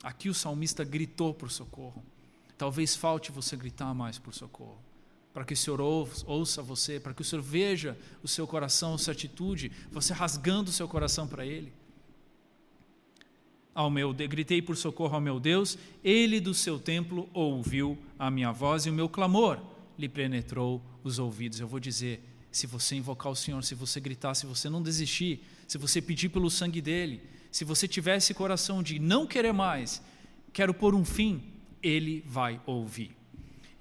Aqui 0.00 0.28
o 0.28 0.34
salmista 0.34 0.84
gritou 0.84 1.34
por 1.34 1.50
socorro. 1.50 2.00
Talvez 2.56 2.94
falte 2.94 3.32
você 3.32 3.56
gritar 3.56 3.92
mais 3.92 4.16
por 4.16 4.32
socorro, 4.32 4.78
para 5.32 5.44
que 5.44 5.54
o 5.54 5.56
Senhor 5.56 5.80
ouça 5.80 6.62
você, 6.62 7.00
para 7.00 7.12
que 7.12 7.22
o 7.22 7.24
Senhor 7.24 7.42
veja 7.42 7.98
o 8.22 8.28
seu 8.28 8.46
coração, 8.46 8.94
a 8.94 8.98
sua 8.98 9.12
atitude, 9.12 9.72
você 9.90 10.12
rasgando 10.12 10.70
o 10.70 10.72
seu 10.72 10.86
coração 10.86 11.26
para 11.26 11.44
Ele. 11.44 11.72
Ao 13.74 13.90
meu, 13.90 14.14
gritei 14.14 14.62
por 14.62 14.76
socorro 14.76 15.16
ao 15.16 15.20
meu 15.20 15.40
Deus, 15.40 15.76
Ele 16.04 16.38
do 16.38 16.54
seu 16.54 16.78
templo 16.78 17.28
ouviu 17.34 17.98
a 18.16 18.30
minha 18.30 18.52
voz 18.52 18.86
e 18.86 18.90
o 18.90 18.92
meu 18.92 19.08
clamor 19.08 19.58
lhe 19.98 20.08
penetrou 20.08 20.80
os 21.02 21.18
ouvidos. 21.18 21.58
Eu 21.58 21.66
vou 21.66 21.80
dizer, 21.80 22.22
se 22.54 22.68
você 22.68 22.94
invocar 22.94 23.32
o 23.32 23.34
Senhor, 23.34 23.64
se 23.64 23.74
você 23.74 23.98
gritar, 23.98 24.32
se 24.34 24.46
você 24.46 24.70
não 24.70 24.80
desistir, 24.80 25.44
se 25.66 25.76
você 25.76 26.00
pedir 26.00 26.28
pelo 26.28 26.48
sangue 26.48 26.80
dele, 26.80 27.20
se 27.50 27.64
você 27.64 27.88
tiver 27.88 28.16
esse 28.16 28.32
coração 28.32 28.80
de 28.80 29.00
não 29.00 29.26
querer 29.26 29.52
mais, 29.52 30.00
quero 30.52 30.72
pôr 30.72 30.94
um 30.94 31.04
fim, 31.04 31.42
ele 31.82 32.24
vai 32.24 32.60
ouvir. 32.64 33.16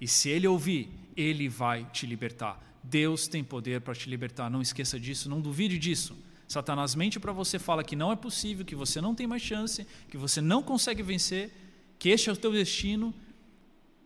E 0.00 0.08
se 0.08 0.28
ele 0.28 0.48
ouvir, 0.48 0.90
ele 1.16 1.48
vai 1.48 1.84
te 1.92 2.04
libertar. 2.04 2.60
Deus 2.82 3.28
tem 3.28 3.44
poder 3.44 3.80
para 3.80 3.94
te 3.94 4.10
libertar, 4.10 4.50
não 4.50 4.60
esqueça 4.60 4.98
disso, 4.98 5.30
não 5.30 5.40
duvide 5.40 5.78
disso. 5.78 6.18
Satanás 6.48 6.96
mente 6.96 7.20
para 7.20 7.32
você, 7.32 7.60
fala 7.60 7.84
que 7.84 7.94
não 7.94 8.10
é 8.10 8.16
possível, 8.16 8.64
que 8.64 8.74
você 8.74 9.00
não 9.00 9.14
tem 9.14 9.26
mais 9.26 9.40
chance, 9.40 9.86
que 10.08 10.18
você 10.18 10.40
não 10.40 10.64
consegue 10.64 11.02
vencer, 11.02 11.52
que 11.96 12.08
este 12.08 12.28
é 12.28 12.32
o 12.32 12.36
teu 12.36 12.50
destino, 12.50 13.14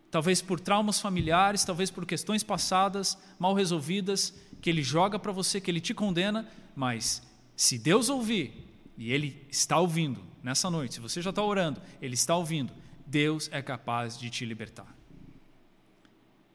talvez 0.09 0.41
por 0.41 0.59
traumas 0.59 0.99
familiares, 0.99 1.63
talvez 1.63 1.91
por 1.91 2.05
questões 2.05 2.43
passadas 2.43 3.17
mal 3.37 3.53
resolvidas, 3.53 4.33
que 4.61 4.69
ele 4.69 4.83
joga 4.83 5.17
para 5.17 5.31
você, 5.31 5.59
que 5.61 5.69
ele 5.69 5.81
te 5.81 5.93
condena, 5.93 6.47
mas 6.75 7.21
se 7.55 7.77
Deus 7.77 8.09
ouvir, 8.09 8.69
e 8.99 9.13
Ele 9.13 9.47
está 9.49 9.79
ouvindo 9.79 10.21
nessa 10.43 10.69
noite, 10.69 10.95
se 10.95 10.99
você 10.99 11.21
já 11.21 11.29
está 11.29 11.41
orando, 11.41 11.81
Ele 12.01 12.15
está 12.15 12.35
ouvindo, 12.35 12.71
Deus 13.07 13.49
é 13.51 13.61
capaz 13.61 14.19
de 14.19 14.29
te 14.29 14.45
libertar. 14.45 14.93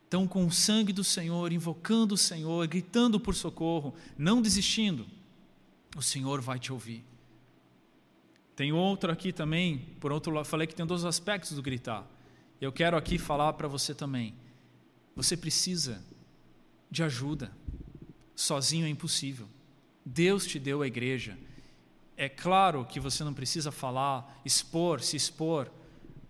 Então, 0.07 0.29
com 0.29 0.47
o 0.47 0.53
sangue 0.53 0.93
do 0.93 1.03
Senhor, 1.03 1.51
invocando 1.53 2.15
o 2.15 2.19
Senhor, 2.19 2.67
gritando 2.67 3.19
por 3.19 3.35
socorro, 3.35 3.95
não 4.17 4.43
desistindo, 4.43 5.07
o 5.97 6.03
Senhor 6.03 6.43
vai 6.43 6.59
te 6.59 6.71
ouvir. 6.71 7.03
Tem 8.55 8.73
outro 8.73 9.11
aqui 9.11 9.33
também, 9.33 9.79
por 9.99 10.13
outro 10.13 10.31
lado, 10.31 10.45
falei 10.45 10.67
que 10.67 10.75
tem 10.75 10.85
dois 10.85 11.05
aspectos 11.07 11.53
do 11.53 11.63
gritar. 11.63 12.07
Eu 12.61 12.71
quero 12.71 12.95
aqui 12.95 13.19
falar 13.19 13.55
para 13.55 13.67
você 13.67 13.95
também. 13.95 14.35
Você 15.17 15.35
precisa 15.35 16.05
de 16.91 17.03
ajuda. 17.03 17.51
Sozinho 18.35 18.87
é 18.87 18.89
impossível. 18.89 19.49
Deus 20.05 20.47
te 20.47 20.59
deu 20.59 20.83
a 20.83 20.87
igreja, 20.87 21.39
é 22.17 22.29
claro 22.29 22.85
que 22.85 23.01
você 23.01 23.25
não 23.25 23.35
precisa 23.35 23.73
falar, 23.73 24.41
expor, 24.45 25.01
se 25.01 25.17
expor 25.17 25.71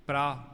para 0.06 0.50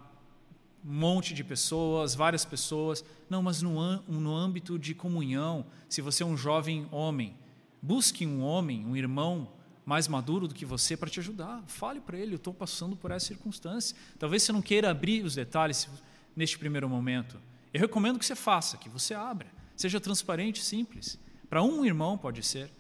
um 0.84 0.92
monte 0.92 1.34
de 1.34 1.44
pessoas, 1.44 2.14
várias 2.14 2.44
pessoas. 2.44 3.04
Não, 3.28 3.42
mas 3.42 3.62
no, 3.62 4.02
no 4.08 4.34
âmbito 4.34 4.78
de 4.78 4.94
comunhão, 4.94 5.66
se 5.88 6.00
você 6.00 6.22
é 6.22 6.26
um 6.26 6.36
jovem 6.36 6.88
homem, 6.90 7.36
busque 7.80 8.26
um 8.26 8.42
homem, 8.42 8.84
um 8.84 8.96
irmão 8.96 9.52
mais 9.86 10.08
maduro 10.08 10.48
do 10.48 10.54
que 10.54 10.64
você 10.64 10.96
para 10.96 11.10
te 11.10 11.20
ajudar. 11.20 11.62
Fale 11.66 12.00
para 12.00 12.18
ele, 12.18 12.32
eu 12.32 12.36
estou 12.36 12.52
passando 12.52 12.96
por 12.96 13.10
essa 13.10 13.26
circunstância. 13.26 13.96
Talvez 14.18 14.42
você 14.42 14.52
não 14.52 14.62
queira 14.62 14.90
abrir 14.90 15.24
os 15.24 15.34
detalhes 15.34 15.88
neste 16.34 16.58
primeiro 16.58 16.88
momento. 16.88 17.40
Eu 17.72 17.80
recomendo 17.80 18.18
que 18.18 18.26
você 18.26 18.34
faça, 18.34 18.76
que 18.76 18.88
você 18.88 19.14
abra. 19.14 19.46
Seja 19.76 20.00
transparente, 20.00 20.62
simples. 20.62 21.18
Para 21.50 21.64
um 21.64 21.84
irmão 21.84 22.16
pode 22.16 22.44
ser. 22.44 22.70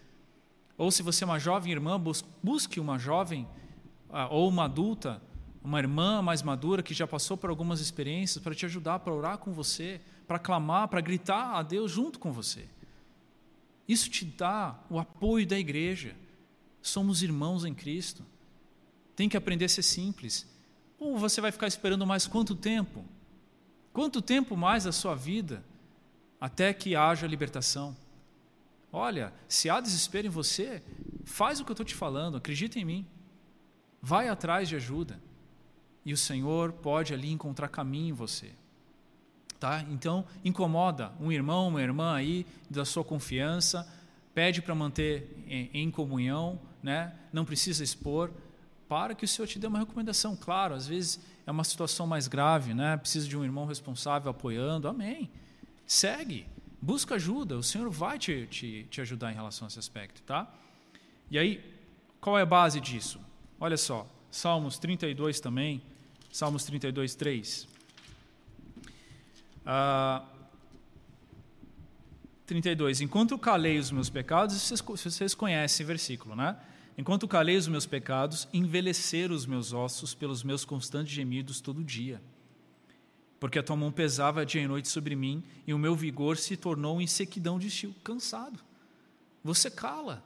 Ou 0.78 0.92
se 0.92 1.02
você 1.02 1.24
é 1.24 1.26
uma 1.26 1.40
jovem 1.40 1.72
irmã, 1.72 2.00
busque 2.40 2.78
uma 2.78 2.98
jovem 2.98 3.46
ah, 4.08 4.28
ou 4.28 4.48
uma 4.48 4.64
adulta, 4.64 5.20
uma 5.62 5.80
irmã 5.80 6.22
mais 6.22 6.40
madura 6.40 6.82
que 6.82 6.94
já 6.94 7.06
passou 7.06 7.36
por 7.36 7.50
algumas 7.50 7.80
experiências 7.80 8.42
para 8.42 8.54
te 8.54 8.64
ajudar, 8.64 9.00
para 9.00 9.12
orar 9.12 9.38
com 9.38 9.52
você, 9.52 10.00
para 10.26 10.38
clamar, 10.38 10.86
para 10.86 11.00
gritar 11.00 11.56
a 11.56 11.62
Deus 11.64 11.90
junto 11.90 12.20
com 12.20 12.32
você. 12.32 12.66
Isso 13.88 14.08
te 14.08 14.24
dá 14.24 14.78
o 14.88 15.00
apoio 15.00 15.44
da 15.44 15.58
igreja. 15.58 16.14
Somos 16.80 17.22
irmãos 17.22 17.64
em 17.64 17.74
Cristo. 17.74 18.24
Tem 19.16 19.28
que 19.28 19.36
aprender 19.36 19.64
a 19.64 19.68
ser 19.68 19.82
simples. 19.82 20.46
Ou 20.96 21.18
você 21.18 21.40
vai 21.40 21.50
ficar 21.50 21.66
esperando 21.66 22.06
mais 22.06 22.26
quanto 22.26 22.54
tempo? 22.54 23.04
Quanto 23.92 24.22
tempo 24.22 24.56
mais 24.56 24.84
da 24.84 24.92
sua 24.92 25.16
vida 25.16 25.64
até 26.40 26.72
que 26.72 26.94
haja 26.94 27.26
libertação? 27.26 27.96
Olha, 28.92 29.32
se 29.48 29.70
há 29.70 29.80
desespero 29.80 30.26
em 30.26 30.30
você, 30.30 30.82
faz 31.24 31.60
o 31.60 31.64
que 31.64 31.70
eu 31.70 31.74
estou 31.74 31.86
te 31.86 31.94
falando, 31.94 32.36
acredita 32.36 32.78
em 32.78 32.84
mim. 32.84 33.06
Vai 34.02 34.28
atrás 34.28 34.68
de 34.68 34.76
ajuda. 34.76 35.20
E 36.04 36.12
o 36.12 36.16
Senhor 36.16 36.72
pode 36.72 37.12
ali 37.12 37.30
encontrar 37.30 37.68
caminho 37.68 38.08
em 38.08 38.12
você. 38.12 38.50
Tá? 39.58 39.84
Então, 39.90 40.24
incomoda 40.42 41.12
um 41.20 41.30
irmão, 41.30 41.68
uma 41.68 41.82
irmã 41.82 42.14
aí 42.14 42.46
da 42.68 42.84
sua 42.84 43.04
confiança, 43.04 43.86
pede 44.34 44.62
para 44.62 44.74
manter 44.74 45.44
em, 45.46 45.90
comunhão, 45.90 46.58
né? 46.82 47.14
não 47.30 47.44
precisa 47.44 47.84
expor, 47.84 48.30
para 48.88 49.14
que 49.14 49.24
o 49.24 49.28
Senhor 49.28 49.46
te 49.46 49.58
dê 49.58 49.66
uma 49.66 49.78
recomendação. 49.78 50.34
Claro, 50.34 50.74
às 50.74 50.86
vezes 50.86 51.20
é 51.46 51.50
uma 51.50 51.62
situação 51.62 52.06
mais 52.06 52.26
grave, 52.26 52.72
né? 52.72 52.96
precisa 52.96 53.28
de 53.28 53.36
um 53.36 53.44
irmão 53.44 53.66
responsável 53.66 54.30
apoiando, 54.30 54.88
amém. 54.88 55.30
Segue, 55.86 56.46
Busca 56.82 57.16
ajuda, 57.16 57.58
o 57.58 57.62
Senhor 57.62 57.90
vai 57.90 58.18
te, 58.18 58.46
te, 58.46 58.86
te 58.88 59.00
ajudar 59.02 59.30
em 59.30 59.34
relação 59.34 59.66
a 59.66 59.68
esse 59.68 59.78
aspecto, 59.78 60.22
tá? 60.22 60.50
E 61.30 61.38
aí, 61.38 61.62
qual 62.20 62.38
é 62.38 62.42
a 62.42 62.46
base 62.46 62.80
disso? 62.80 63.20
Olha 63.60 63.76
só, 63.76 64.08
Salmos 64.30 64.78
32 64.78 65.40
também, 65.40 65.82
Salmos 66.32 66.64
32, 66.64 67.14
3. 67.14 67.68
Ah, 69.66 70.24
32. 72.46 73.02
Enquanto 73.02 73.38
calei 73.38 73.78
os 73.78 73.90
meus 73.90 74.08
pecados, 74.08 74.54
vocês, 74.54 74.80
vocês 74.80 75.34
conhecem 75.34 75.84
o 75.84 75.86
versículo, 75.86 76.34
né? 76.34 76.56
Enquanto 76.96 77.28
calei 77.28 77.56
os 77.56 77.68
meus 77.68 77.84
pecados, 77.84 78.48
envelheceram 78.54 79.34
os 79.34 79.44
meus 79.44 79.74
ossos 79.74 80.14
pelos 80.14 80.42
meus 80.42 80.64
constantes 80.64 81.12
gemidos 81.12 81.60
todo 81.60 81.84
dia 81.84 82.22
porque 83.40 83.58
a 83.58 83.62
tua 83.62 83.74
mão 83.74 83.90
pesava 83.90 84.44
dia 84.44 84.60
e 84.60 84.68
noite 84.68 84.88
sobre 84.88 85.16
mim, 85.16 85.42
e 85.66 85.72
o 85.72 85.78
meu 85.78 85.96
vigor 85.96 86.36
se 86.36 86.58
tornou 86.58 87.00
em 87.00 87.06
sequidão 87.06 87.58
de 87.58 87.68
estio, 87.68 87.94
cansado. 88.04 88.60
Você 89.42 89.70
cala, 89.70 90.22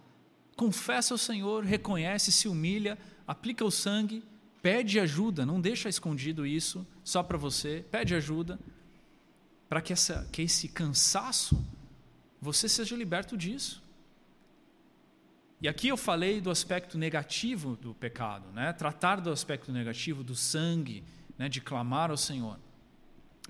confessa 0.56 1.14
ao 1.14 1.18
Senhor, 1.18 1.62
reconhece, 1.62 2.32
se 2.32 2.48
humilha, 2.48 2.98
aplica 3.24 3.64
o 3.64 3.70
sangue, 3.70 4.24
pede 4.60 4.98
ajuda, 4.98 5.46
não 5.46 5.60
deixa 5.60 5.88
escondido 5.88 6.44
isso 6.44 6.84
só 7.04 7.22
para 7.22 7.38
você, 7.38 7.84
pede 7.88 8.16
ajuda, 8.16 8.58
para 9.68 9.80
que, 9.80 9.94
que 10.32 10.42
esse 10.42 10.68
cansaço, 10.68 11.64
você 12.40 12.68
seja 12.68 12.96
liberto 12.96 13.36
disso. 13.36 13.80
E 15.60 15.68
aqui 15.68 15.88
eu 15.88 15.96
falei 15.96 16.40
do 16.40 16.50
aspecto 16.50 16.98
negativo 16.98 17.76
do 17.76 17.94
pecado, 17.94 18.50
né? 18.52 18.72
tratar 18.72 19.20
do 19.20 19.30
aspecto 19.30 19.70
negativo 19.70 20.24
do 20.24 20.34
sangue, 20.34 21.04
né? 21.38 21.48
de 21.48 21.60
clamar 21.60 22.10
ao 22.10 22.16
Senhor. 22.16 22.58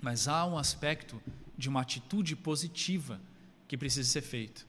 Mas 0.05 0.27
há 0.27 0.45
um 0.45 0.55
aspecto 0.55 1.19
de 1.57 1.67
uma 1.67 1.81
atitude 1.81 2.35
positiva 2.35 3.19
que 3.67 3.75
precisa 3.75 4.07
ser 4.07 4.21
feito. 4.21 4.63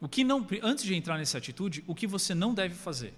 O 0.00 0.08
que 0.08 0.24
não, 0.24 0.46
antes 0.62 0.82
de 0.82 0.94
entrar 0.94 1.18
nessa 1.18 1.36
atitude, 1.36 1.84
o 1.86 1.94
que 1.94 2.06
você 2.06 2.34
não 2.34 2.54
deve 2.54 2.74
fazer? 2.74 3.12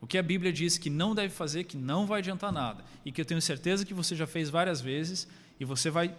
O 0.00 0.06
que 0.06 0.16
a 0.16 0.22
Bíblia 0.22 0.52
diz 0.52 0.78
que 0.78 0.88
não 0.88 1.12
deve 1.12 1.34
fazer, 1.34 1.64
que 1.64 1.76
não 1.76 2.06
vai 2.06 2.20
adiantar 2.20 2.52
nada, 2.52 2.84
e 3.04 3.10
que 3.10 3.20
eu 3.20 3.24
tenho 3.24 3.42
certeza 3.42 3.84
que 3.84 3.92
você 3.92 4.14
já 4.14 4.28
fez 4.28 4.48
várias 4.48 4.80
vezes 4.80 5.26
e 5.58 5.64
você 5.64 5.90
vai 5.90 6.16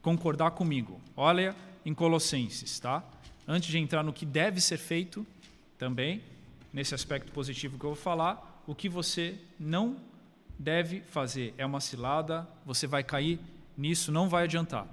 concordar 0.00 0.52
comigo. 0.52 1.00
Olha 1.16 1.56
em 1.84 1.92
Colossenses, 1.92 2.78
tá? 2.78 3.02
Antes 3.44 3.70
de 3.70 3.78
entrar 3.78 4.04
no 4.04 4.12
que 4.12 4.24
deve 4.24 4.60
ser 4.60 4.78
feito, 4.78 5.26
também 5.76 6.22
nesse 6.72 6.94
aspecto 6.94 7.32
positivo 7.32 7.76
que 7.76 7.84
eu 7.84 7.90
vou 7.90 8.00
falar, 8.00 8.62
o 8.68 8.72
que 8.72 8.88
você 8.88 9.36
não 9.58 9.96
deve 10.56 11.00
fazer 11.00 11.52
é 11.58 11.66
uma 11.66 11.80
cilada, 11.80 12.48
você 12.64 12.86
vai 12.86 13.02
cair 13.02 13.40
nisso 13.76 14.12
não 14.12 14.28
vai 14.28 14.44
adiantar. 14.44 14.88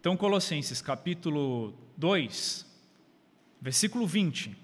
Então, 0.00 0.16
Colossenses 0.16 0.80
capítulo 0.80 1.74
2, 1.96 2.66
versículo 3.60 4.06
20. 4.06 4.56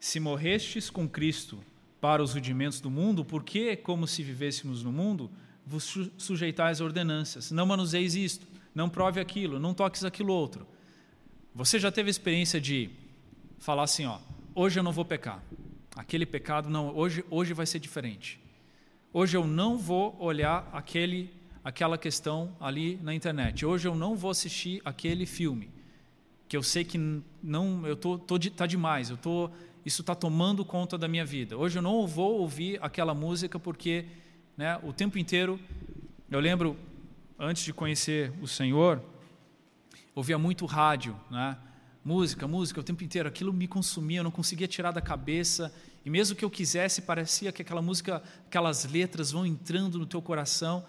Se 0.00 0.18
morrestes 0.18 0.90
com 0.90 1.08
Cristo 1.08 1.62
para 2.00 2.22
os 2.22 2.34
rudimentos 2.34 2.80
do 2.80 2.90
mundo, 2.90 3.24
porque, 3.24 3.76
como 3.76 4.06
se 4.06 4.22
vivêssemos 4.22 4.82
no 4.82 4.90
mundo, 4.90 5.30
vos 5.64 5.96
sujeitais 6.16 6.80
ordenanças. 6.80 7.50
Não 7.50 7.66
manuseis 7.66 8.14
isto, 8.14 8.46
não 8.74 8.88
prove 8.88 9.20
aquilo, 9.20 9.60
não 9.60 9.72
toques 9.72 10.04
aquilo 10.04 10.32
outro. 10.32 10.66
Você 11.54 11.78
já 11.78 11.92
teve 11.92 12.08
a 12.08 12.10
experiência 12.10 12.60
de 12.60 12.90
falar 13.58 13.84
assim, 13.84 14.06
ó, 14.06 14.18
hoje 14.54 14.80
eu 14.80 14.82
não 14.82 14.92
vou 14.92 15.04
pecar. 15.04 15.42
Aquele 15.94 16.24
pecado 16.24 16.70
não, 16.70 16.96
hoje 16.96 17.24
hoje 17.30 17.52
vai 17.52 17.66
ser 17.66 17.78
diferente. 17.78 18.40
Hoje 19.12 19.36
eu 19.36 19.44
não 19.44 19.76
vou 19.76 20.16
olhar 20.20 20.70
aquele 20.72 21.34
aquela 21.64 21.98
questão 21.98 22.56
ali 22.60 22.96
na 23.02 23.12
internet. 23.12 23.66
Hoje 23.66 23.88
eu 23.88 23.94
não 23.96 24.14
vou 24.14 24.30
assistir 24.30 24.80
aquele 24.84 25.26
filme 25.26 25.68
que 26.48 26.56
eu 26.56 26.62
sei 26.62 26.84
que 26.84 26.96
não 27.42 27.84
eu 27.84 27.96
tô, 27.96 28.16
tô 28.16 28.38
tá 28.38 28.66
demais. 28.66 29.10
Eu 29.10 29.16
tô 29.16 29.50
isso 29.84 30.02
está 30.02 30.14
tomando 30.14 30.64
conta 30.64 30.96
da 30.96 31.08
minha 31.08 31.24
vida. 31.24 31.58
Hoje 31.58 31.76
eu 31.76 31.82
não 31.82 32.06
vou 32.06 32.38
ouvir 32.38 32.78
aquela 32.80 33.12
música 33.12 33.58
porque, 33.58 34.06
né, 34.56 34.78
o 34.84 34.92
tempo 34.92 35.18
inteiro 35.18 35.58
eu 36.30 36.38
lembro 36.38 36.76
antes 37.36 37.64
de 37.64 37.72
conhecer 37.72 38.32
o 38.40 38.46
Senhor, 38.46 39.02
ouvia 40.14 40.38
muito 40.38 40.66
rádio, 40.66 41.18
né? 41.28 41.58
Música, 42.04 42.46
música 42.46 42.78
o 42.78 42.84
tempo 42.84 43.02
inteiro, 43.02 43.28
aquilo 43.28 43.52
me 43.52 43.66
consumia, 43.66 44.20
eu 44.20 44.24
não 44.24 44.30
conseguia 44.30 44.68
tirar 44.68 44.92
da 44.92 45.00
cabeça. 45.00 45.74
E 46.04 46.10
mesmo 46.10 46.36
que 46.36 46.44
eu 46.44 46.50
quisesse, 46.50 47.02
parecia 47.02 47.52
que 47.52 47.62
aquela 47.62 47.82
música, 47.82 48.22
aquelas 48.46 48.84
letras 48.84 49.30
vão 49.30 49.44
entrando 49.44 49.98
no 49.98 50.06
teu 50.06 50.22
coração. 50.22 50.84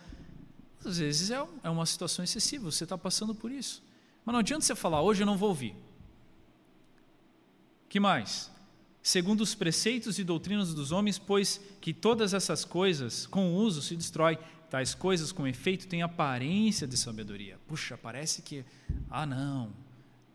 Às 0.86 0.98
vezes 0.98 1.32
é, 1.32 1.46
é 1.64 1.70
uma 1.70 1.86
situação 1.86 2.24
excessiva, 2.24 2.72
você 2.72 2.86
está 2.86 2.98
passando 2.98 3.36
por 3.36 3.52
isso. 3.52 3.84
Mas 4.26 4.34
não 4.34 4.40
adianta 4.40 4.66
você 4.66 4.76
falar, 4.76 5.02
hoje 5.02 5.24
eu 5.24 5.26
não 5.26 5.38
vou 5.38 5.50
ouvir. 5.50 5.76
que 7.90 8.00
mais? 8.00 8.50
Segundo 9.04 9.42
os 9.42 9.56
preceitos 9.56 10.20
e 10.20 10.24
doutrinas 10.24 10.74
dos 10.74 10.92
homens, 10.92 11.18
pois 11.18 11.60
que 11.82 11.92
todas 11.92 12.34
essas 12.34 12.64
coisas, 12.64 13.26
com 13.26 13.52
o 13.52 13.56
uso, 13.56 13.82
se 13.82 13.96
destrói. 13.96 14.38
Tais 14.70 14.96
coisas, 14.96 15.34
com 15.34 15.46
efeito, 15.46 15.86
têm 15.86 16.02
aparência 16.02 16.88
de 16.88 16.96
sabedoria. 16.96 17.60
Puxa, 17.68 17.98
parece 17.98 18.42
que, 18.42 18.64
ah, 19.10 19.26
não, 19.26 19.74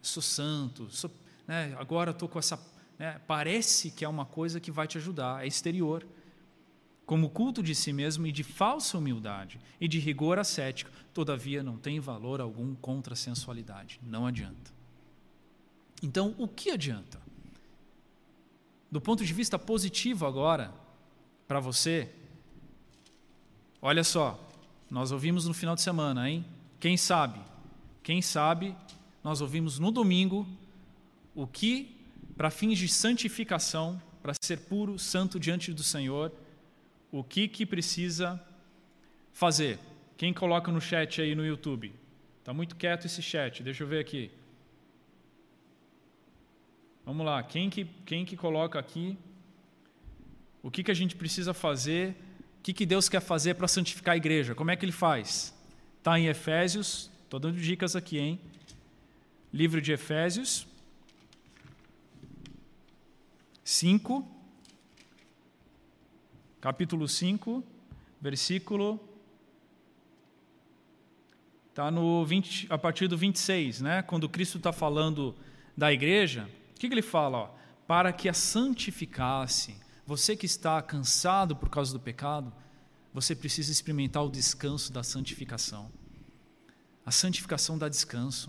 sou 0.02 0.22
santo, 0.22 0.88
sou, 0.90 1.10
né, 1.46 1.74
agora 1.78 2.10
estou 2.10 2.28
com 2.28 2.38
essa. 2.38 2.58
Né, 2.98 3.20
parece 3.26 3.90
que 3.90 4.04
é 4.04 4.08
uma 4.08 4.24
coisa 4.24 4.58
que 4.58 4.70
vai 4.70 4.86
te 4.86 4.98
ajudar, 4.98 5.44
é 5.44 5.46
exterior 5.46 6.06
como 7.06 7.30
culto 7.30 7.62
de 7.62 7.72
si 7.72 7.92
mesmo 7.92 8.26
e 8.26 8.32
de 8.32 8.42
falsa 8.42 8.98
humildade 8.98 9.60
e 9.80 9.86
de 9.86 10.00
rigor 10.00 10.40
ascético, 10.40 10.90
todavia 11.14 11.62
não 11.62 11.78
tem 11.78 12.00
valor 12.00 12.40
algum 12.40 12.74
contra 12.74 13.14
a 13.14 13.16
sensualidade. 13.16 14.00
Não 14.02 14.26
adianta. 14.26 14.74
Então, 16.02 16.34
o 16.36 16.48
que 16.48 16.70
adianta? 16.70 17.20
Do 18.90 19.00
ponto 19.00 19.24
de 19.24 19.32
vista 19.32 19.56
positivo 19.56 20.26
agora, 20.26 20.74
para 21.46 21.60
você, 21.60 22.12
olha 23.80 24.02
só, 24.02 24.38
nós 24.90 25.12
ouvimos 25.12 25.46
no 25.46 25.54
final 25.54 25.76
de 25.76 25.82
semana, 25.82 26.28
hein? 26.28 26.44
Quem 26.80 26.96
sabe? 26.96 27.40
Quem 28.02 28.20
sabe, 28.20 28.76
nós 29.22 29.40
ouvimos 29.40 29.78
no 29.78 29.92
domingo 29.92 30.46
o 31.36 31.46
que, 31.46 31.95
para 32.36 32.50
fins 32.50 32.78
de 32.78 32.86
santificação, 32.86 34.00
para 34.22 34.34
ser 34.40 34.58
puro, 34.60 34.98
santo 34.98 35.40
diante 35.40 35.72
do 35.72 35.82
Senhor, 35.82 36.32
o 37.10 37.24
que, 37.24 37.48
que 37.48 37.64
precisa 37.64 38.40
fazer? 39.32 39.78
Quem 40.16 40.34
coloca 40.34 40.70
no 40.70 40.80
chat 40.80 41.20
aí 41.20 41.34
no 41.34 41.46
YouTube? 41.46 41.92
Está 42.40 42.52
muito 42.52 42.76
quieto 42.76 43.06
esse 43.06 43.22
chat, 43.22 43.62
deixa 43.62 43.82
eu 43.84 43.88
ver 43.88 44.00
aqui. 44.00 44.30
Vamos 47.04 47.24
lá, 47.24 47.42
quem 47.42 47.70
que, 47.70 47.84
quem 48.04 48.24
que 48.24 48.36
coloca 48.36 48.78
aqui? 48.78 49.16
O 50.62 50.70
que, 50.70 50.82
que 50.82 50.90
a 50.90 50.94
gente 50.94 51.16
precisa 51.16 51.54
fazer? 51.54 52.10
O 52.58 52.62
que, 52.62 52.72
que 52.72 52.84
Deus 52.84 53.08
quer 53.08 53.20
fazer 53.20 53.54
para 53.54 53.68
santificar 53.68 54.14
a 54.14 54.16
igreja? 54.16 54.54
Como 54.54 54.70
é 54.70 54.76
que 54.76 54.84
ele 54.84 54.92
faz? 54.92 55.54
Está 55.98 56.18
em 56.18 56.26
Efésios, 56.26 57.10
estou 57.22 57.40
dando 57.40 57.58
dicas 57.58 57.96
aqui, 57.96 58.18
hein? 58.18 58.40
Livro 59.52 59.80
de 59.80 59.92
Efésios 59.92 60.66
5, 63.66 64.24
capítulo 66.60 67.08
5, 67.08 67.64
versículo. 68.20 69.00
Está 71.70 71.90
no 71.90 72.24
20, 72.24 72.68
a 72.70 72.78
partir 72.78 73.08
do 73.08 73.18
26, 73.18 73.80
né? 73.80 74.02
quando 74.02 74.28
Cristo 74.28 74.58
está 74.58 74.72
falando 74.72 75.34
da 75.76 75.92
igreja, 75.92 76.48
o 76.70 76.78
que, 76.78 76.86
que 76.86 76.94
ele 76.94 77.02
fala? 77.02 77.38
Ó? 77.38 77.54
Para 77.88 78.12
que 78.12 78.28
a 78.28 78.32
santificasse. 78.32 79.76
Você 80.06 80.36
que 80.36 80.46
está 80.46 80.80
cansado 80.80 81.56
por 81.56 81.68
causa 81.68 81.92
do 81.92 81.98
pecado, 81.98 82.52
você 83.12 83.34
precisa 83.34 83.72
experimentar 83.72 84.24
o 84.24 84.30
descanso 84.30 84.92
da 84.92 85.02
santificação. 85.02 85.90
A 87.04 87.10
santificação 87.10 87.76
dá 87.76 87.88
descanso. 87.88 88.48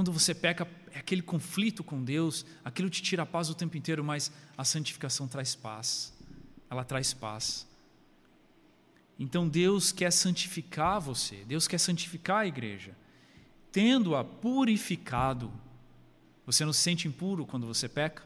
Quando 0.00 0.12
você 0.12 0.34
peca, 0.34 0.66
é 0.94 0.98
aquele 0.98 1.20
conflito 1.20 1.84
com 1.84 2.02
Deus, 2.02 2.46
aquilo 2.64 2.88
te 2.88 3.02
tira 3.02 3.24
a 3.24 3.26
paz 3.26 3.50
o 3.50 3.54
tempo 3.54 3.76
inteiro, 3.76 4.02
mas 4.02 4.32
a 4.56 4.64
santificação 4.64 5.28
traz 5.28 5.54
paz 5.54 6.18
ela 6.70 6.82
traz 6.84 7.12
paz. 7.12 7.68
Então 9.18 9.46
Deus 9.46 9.92
quer 9.92 10.10
santificar 10.10 10.98
você, 11.02 11.44
Deus 11.44 11.68
quer 11.68 11.76
santificar 11.76 12.38
a 12.38 12.46
igreja, 12.46 12.96
tendo-a 13.70 14.24
purificado. 14.24 15.52
Você 16.46 16.64
não 16.64 16.72
se 16.72 16.80
sente 16.80 17.06
impuro 17.06 17.44
quando 17.44 17.66
você 17.66 17.86
peca? 17.86 18.22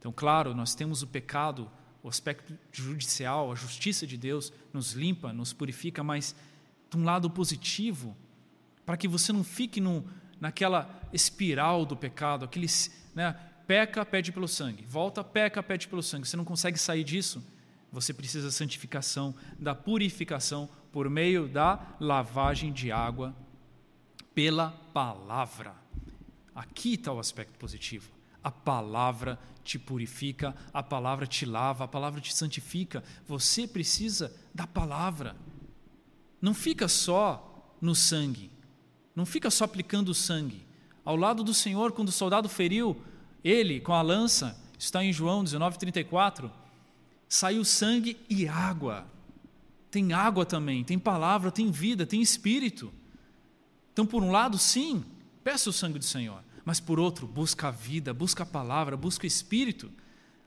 Então, 0.00 0.10
claro, 0.10 0.56
nós 0.56 0.74
temos 0.74 1.04
o 1.04 1.06
pecado, 1.06 1.70
o 2.02 2.08
aspecto 2.08 2.58
judicial, 2.72 3.52
a 3.52 3.54
justiça 3.54 4.08
de 4.08 4.16
Deus 4.16 4.52
nos 4.72 4.90
limpa, 4.90 5.32
nos 5.32 5.52
purifica, 5.52 6.02
mas 6.02 6.34
de 6.90 6.96
um 6.96 7.04
lado 7.04 7.30
positivo, 7.30 8.16
para 8.84 8.96
que 8.96 9.06
você 9.06 9.32
não 9.32 9.44
fique 9.44 9.80
no, 9.80 10.04
naquela 10.40 11.00
espiral 11.12 11.84
do 11.84 11.96
pecado, 11.96 12.44
aqueles, 12.44 12.90
né, 13.14 13.36
peca, 13.66 14.04
pede 14.04 14.32
pelo 14.32 14.48
sangue. 14.48 14.84
Volta, 14.86 15.22
peca, 15.22 15.62
pede 15.62 15.88
pelo 15.88 16.02
sangue. 16.02 16.26
Você 16.26 16.36
não 16.36 16.44
consegue 16.44 16.78
sair 16.78 17.04
disso? 17.04 17.44
Você 17.92 18.12
precisa 18.12 18.46
da 18.46 18.52
santificação, 18.52 19.34
da 19.58 19.74
purificação 19.74 20.68
por 20.92 21.08
meio 21.08 21.48
da 21.48 21.96
lavagem 22.00 22.72
de 22.72 22.92
água 22.92 23.34
pela 24.34 24.70
palavra. 24.92 25.74
Aqui 26.54 26.94
está 26.94 27.12
o 27.12 27.18
aspecto 27.18 27.58
positivo. 27.58 28.10
A 28.42 28.50
palavra 28.50 29.38
te 29.64 29.78
purifica, 29.78 30.54
a 30.72 30.82
palavra 30.82 31.26
te 31.26 31.44
lava, 31.44 31.84
a 31.84 31.88
palavra 31.88 32.20
te 32.20 32.34
santifica. 32.34 33.02
Você 33.26 33.66
precisa 33.66 34.34
da 34.54 34.66
palavra. 34.66 35.36
Não 36.40 36.54
fica 36.54 36.88
só 36.88 37.74
no 37.80 37.94
sangue. 37.94 38.50
Não 39.18 39.26
fica 39.26 39.50
só 39.50 39.64
aplicando 39.64 40.14
sangue. 40.14 40.64
Ao 41.04 41.16
lado 41.16 41.42
do 41.42 41.52
Senhor, 41.52 41.90
quando 41.90 42.08
o 42.08 42.12
soldado 42.12 42.48
feriu 42.48 43.02
ele, 43.42 43.80
com 43.80 43.92
a 43.92 44.00
lança, 44.00 44.56
está 44.78 45.02
em 45.02 45.12
João 45.12 45.42
19:34, 45.42 46.48
saiu 47.28 47.64
sangue 47.64 48.16
e 48.30 48.46
água. 48.46 49.08
Tem 49.90 50.12
água 50.12 50.46
também, 50.46 50.84
tem 50.84 50.96
palavra, 51.00 51.50
tem 51.50 51.68
vida, 51.68 52.06
tem 52.06 52.22
espírito. 52.22 52.92
Então, 53.92 54.06
por 54.06 54.22
um 54.22 54.30
lado, 54.30 54.56
sim, 54.56 55.04
peça 55.42 55.68
o 55.68 55.72
sangue 55.72 55.98
do 55.98 56.04
Senhor, 56.04 56.40
mas 56.64 56.78
por 56.78 57.00
outro, 57.00 57.26
busca 57.26 57.66
a 57.66 57.72
vida, 57.72 58.14
busca 58.14 58.44
a 58.44 58.46
palavra, 58.46 58.96
busca 58.96 59.24
o 59.24 59.26
espírito, 59.26 59.90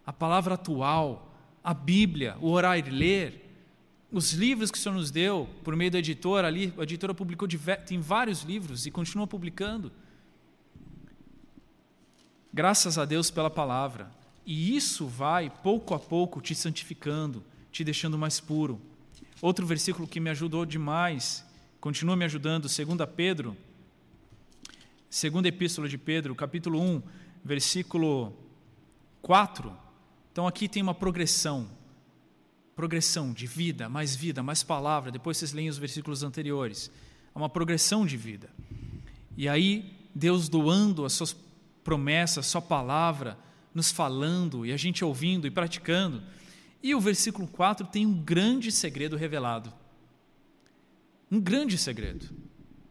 a 0.06 0.14
palavra 0.14 0.54
atual, 0.54 1.36
a 1.62 1.74
Bíblia, 1.74 2.38
o 2.40 2.50
orar 2.50 2.80
e 2.80 2.90
ler, 2.90 3.41
os 4.12 4.34
livros 4.34 4.70
que 4.70 4.78
o 4.78 4.82
Senhor 4.82 4.96
nos 4.96 5.10
deu 5.10 5.48
por 5.64 5.76
meio 5.76 5.90
da 5.90 6.00
editora 6.00 6.48
ali, 6.48 6.74
a 6.78 6.84
editora 6.84 7.14
publicou 7.14 7.48
tem 7.86 8.00
vários 8.00 8.42
livros 8.42 8.86
e 8.86 8.92
continua 8.92 9.26
publicando. 9.26 9.92
Graças 12.54 12.98
a 12.98 13.06
Deus 13.06 13.32
pela 13.32 13.50
palavra. 13.50 14.12
E 14.46 14.76
isso 14.76 15.08
vai, 15.08 15.50
pouco 15.50 15.94
a 15.94 16.00
pouco, 16.00 16.42
te 16.42 16.54
santificando, 16.54 17.42
te 17.72 17.84
deixando 17.84 18.18
mais 18.18 18.40
puro. 18.40 18.82
Outro 19.42 19.66
versículo 19.66 20.08
que 20.08 20.20
me 20.20 20.30
ajudou 20.30 20.66
demais, 20.66 21.46
continua 21.80 22.16
me 22.18 22.26
ajudando, 22.26 22.64
2 22.64 23.10
Pedro, 23.16 23.56
segunda 25.10 25.48
epístola 25.48 25.88
de 25.88 25.98
Pedro, 25.98 26.36
capítulo 26.36 26.82
1, 26.82 27.02
versículo 27.44 28.34
4. 29.22 29.76
Então 30.32 30.46
aqui 30.46 30.68
tem 30.68 30.84
uma 30.84 30.94
progressão, 30.94 31.70
progressão 32.82 33.32
de 33.32 33.46
vida, 33.46 33.88
mais 33.88 34.16
vida, 34.16 34.42
mais 34.42 34.64
palavra. 34.64 35.12
Depois 35.12 35.38
vocês 35.38 35.54
leem 35.54 35.70
os 35.70 35.78
versículos 35.78 36.24
anteriores. 36.24 36.90
É 37.34 37.38
uma 37.38 37.48
progressão 37.48 38.08
de 38.08 38.18
vida. 38.18 38.50
E 39.38 39.48
aí 39.48 39.94
Deus 40.16 40.50
doando 40.50 41.06
as 41.06 41.14
suas 41.14 41.38
promessa, 41.84 42.42
Sua 42.42 42.60
palavra 42.62 43.38
nos 43.72 43.92
falando 43.92 44.66
e 44.66 44.72
a 44.72 44.78
gente 44.78 45.06
ouvindo 45.06 45.46
e 45.46 45.52
praticando. 45.52 46.24
E 46.82 46.96
o 46.96 47.00
versículo 47.00 47.48
4 47.48 47.86
tem 47.86 48.04
um 48.04 48.16
grande 48.16 48.72
segredo 48.72 49.16
revelado. 49.16 49.72
Um 51.32 51.40
grande 51.40 51.78
segredo. 51.78 52.30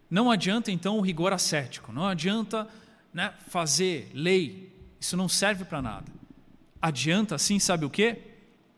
Não 0.09 0.31
adianta 0.31 0.71
então 0.71 0.99
o 0.99 1.01
rigor 1.01 1.33
ascético, 1.33 1.93
não 1.93 2.07
adianta 2.07 2.69
né, 3.13 3.35
fazer 3.49 4.09
lei, 4.15 4.73
isso 5.01 5.17
não 5.17 5.29
serve 5.29 5.65
para 5.65 5.83
nada. 5.83 6.13
Adianta 6.81 7.37
sim, 7.39 7.59
sabe 7.59 7.85
o 7.85 7.91
quê? 7.91 8.30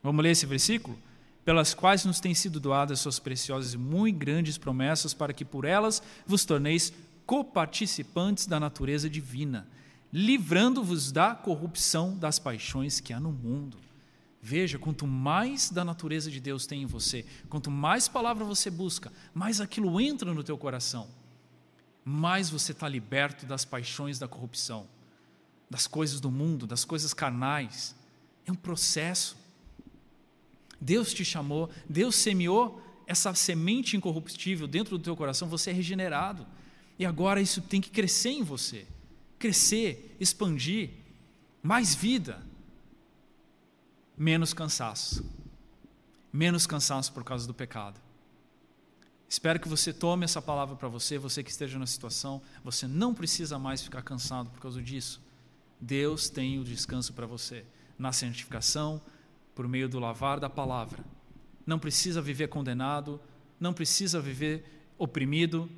Vamos 0.02 0.22
ler 0.22 0.30
esse 0.30 0.46
versículo? 0.46 0.98
pelas 1.44 1.74
quais 1.74 2.04
nos 2.04 2.20
têm 2.20 2.34
sido 2.34 2.60
doadas 2.60 3.00
suas 3.00 3.18
preciosas 3.18 3.74
e 3.74 3.78
muito 3.78 4.18
grandes 4.18 4.56
promessas, 4.56 5.12
para 5.12 5.32
que 5.32 5.44
por 5.44 5.64
elas 5.64 6.02
vos 6.26 6.44
torneis 6.44 6.92
coparticipantes 7.26 8.46
da 8.46 8.60
natureza 8.60 9.08
divina, 9.10 9.66
livrando-vos 10.12 11.10
da 11.10 11.34
corrupção 11.34 12.16
das 12.16 12.38
paixões 12.38 13.00
que 13.00 13.12
há 13.12 13.18
no 13.18 13.32
mundo. 13.32 13.78
Veja, 14.40 14.78
quanto 14.78 15.06
mais 15.06 15.70
da 15.70 15.84
natureza 15.84 16.30
de 16.30 16.40
Deus 16.40 16.66
tem 16.66 16.82
em 16.82 16.86
você, 16.86 17.24
quanto 17.48 17.70
mais 17.70 18.08
palavra 18.08 18.44
você 18.44 18.70
busca, 18.70 19.12
mais 19.32 19.60
aquilo 19.60 20.00
entra 20.00 20.34
no 20.34 20.42
teu 20.42 20.58
coração, 20.58 21.08
mais 22.04 22.50
você 22.50 22.72
está 22.72 22.88
liberto 22.88 23.46
das 23.46 23.64
paixões 23.64 24.18
da 24.18 24.26
corrupção, 24.26 24.86
das 25.70 25.86
coisas 25.86 26.20
do 26.20 26.30
mundo, 26.30 26.66
das 26.66 26.84
coisas 26.84 27.14
carnais. 27.14 27.94
É 28.44 28.50
um 28.50 28.56
processo. 28.56 29.36
Deus 30.82 31.14
te 31.14 31.24
chamou, 31.24 31.70
Deus 31.88 32.16
semeou 32.16 32.82
essa 33.06 33.32
semente 33.34 33.96
incorruptível 33.96 34.66
dentro 34.66 34.98
do 34.98 35.04
teu 35.04 35.16
coração, 35.16 35.46
você 35.46 35.70
é 35.70 35.72
regenerado. 35.72 36.44
E 36.98 37.06
agora 37.06 37.40
isso 37.40 37.62
tem 37.62 37.80
que 37.80 37.88
crescer 37.88 38.30
em 38.30 38.42
você. 38.42 38.84
Crescer, 39.38 40.16
expandir, 40.18 40.90
mais 41.62 41.94
vida, 41.94 42.44
menos 44.18 44.52
cansaço. 44.52 45.24
Menos 46.32 46.66
cansaço 46.66 47.12
por 47.12 47.22
causa 47.22 47.46
do 47.46 47.54
pecado. 47.54 48.00
Espero 49.28 49.60
que 49.60 49.68
você 49.68 49.92
tome 49.92 50.24
essa 50.24 50.42
palavra 50.42 50.74
para 50.74 50.88
você, 50.88 51.16
você 51.16 51.44
que 51.44 51.50
esteja 51.50 51.78
na 51.78 51.86
situação, 51.86 52.42
você 52.64 52.88
não 52.88 53.14
precisa 53.14 53.56
mais 53.56 53.82
ficar 53.82 54.02
cansado 54.02 54.50
por 54.50 54.60
causa 54.60 54.82
disso. 54.82 55.22
Deus 55.80 56.28
tem 56.28 56.58
o 56.58 56.64
descanso 56.64 57.12
para 57.12 57.26
você 57.26 57.64
na 57.96 58.12
santificação, 58.12 59.00
por 59.54 59.68
meio 59.68 59.88
do 59.88 59.98
lavar 59.98 60.40
da 60.40 60.48
palavra. 60.48 61.04
Não 61.66 61.78
precisa 61.78 62.20
viver 62.20 62.48
condenado, 62.48 63.20
não 63.58 63.72
precisa 63.72 64.20
viver 64.20 64.64
oprimido. 64.98 65.70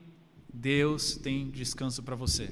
Deus 0.52 1.16
tem 1.16 1.50
descanso 1.50 2.02
para 2.02 2.14
você, 2.14 2.50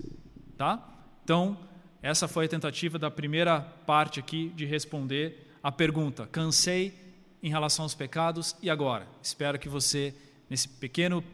tá? 0.56 0.88
Então, 1.22 1.56
essa 2.02 2.26
foi 2.26 2.46
a 2.46 2.48
tentativa 2.48 2.98
da 2.98 3.10
primeira 3.10 3.60
parte 3.60 4.18
aqui 4.18 4.48
de 4.50 4.64
responder 4.64 5.52
a 5.62 5.70
pergunta: 5.70 6.26
cansei 6.26 6.92
em 7.42 7.48
relação 7.48 7.84
aos 7.84 7.94
pecados 7.94 8.56
e 8.60 8.68
agora? 8.68 9.06
Espero 9.22 9.58
que 9.58 9.68
você 9.68 10.14
nesse 10.50 10.68
pequeno 10.68 11.24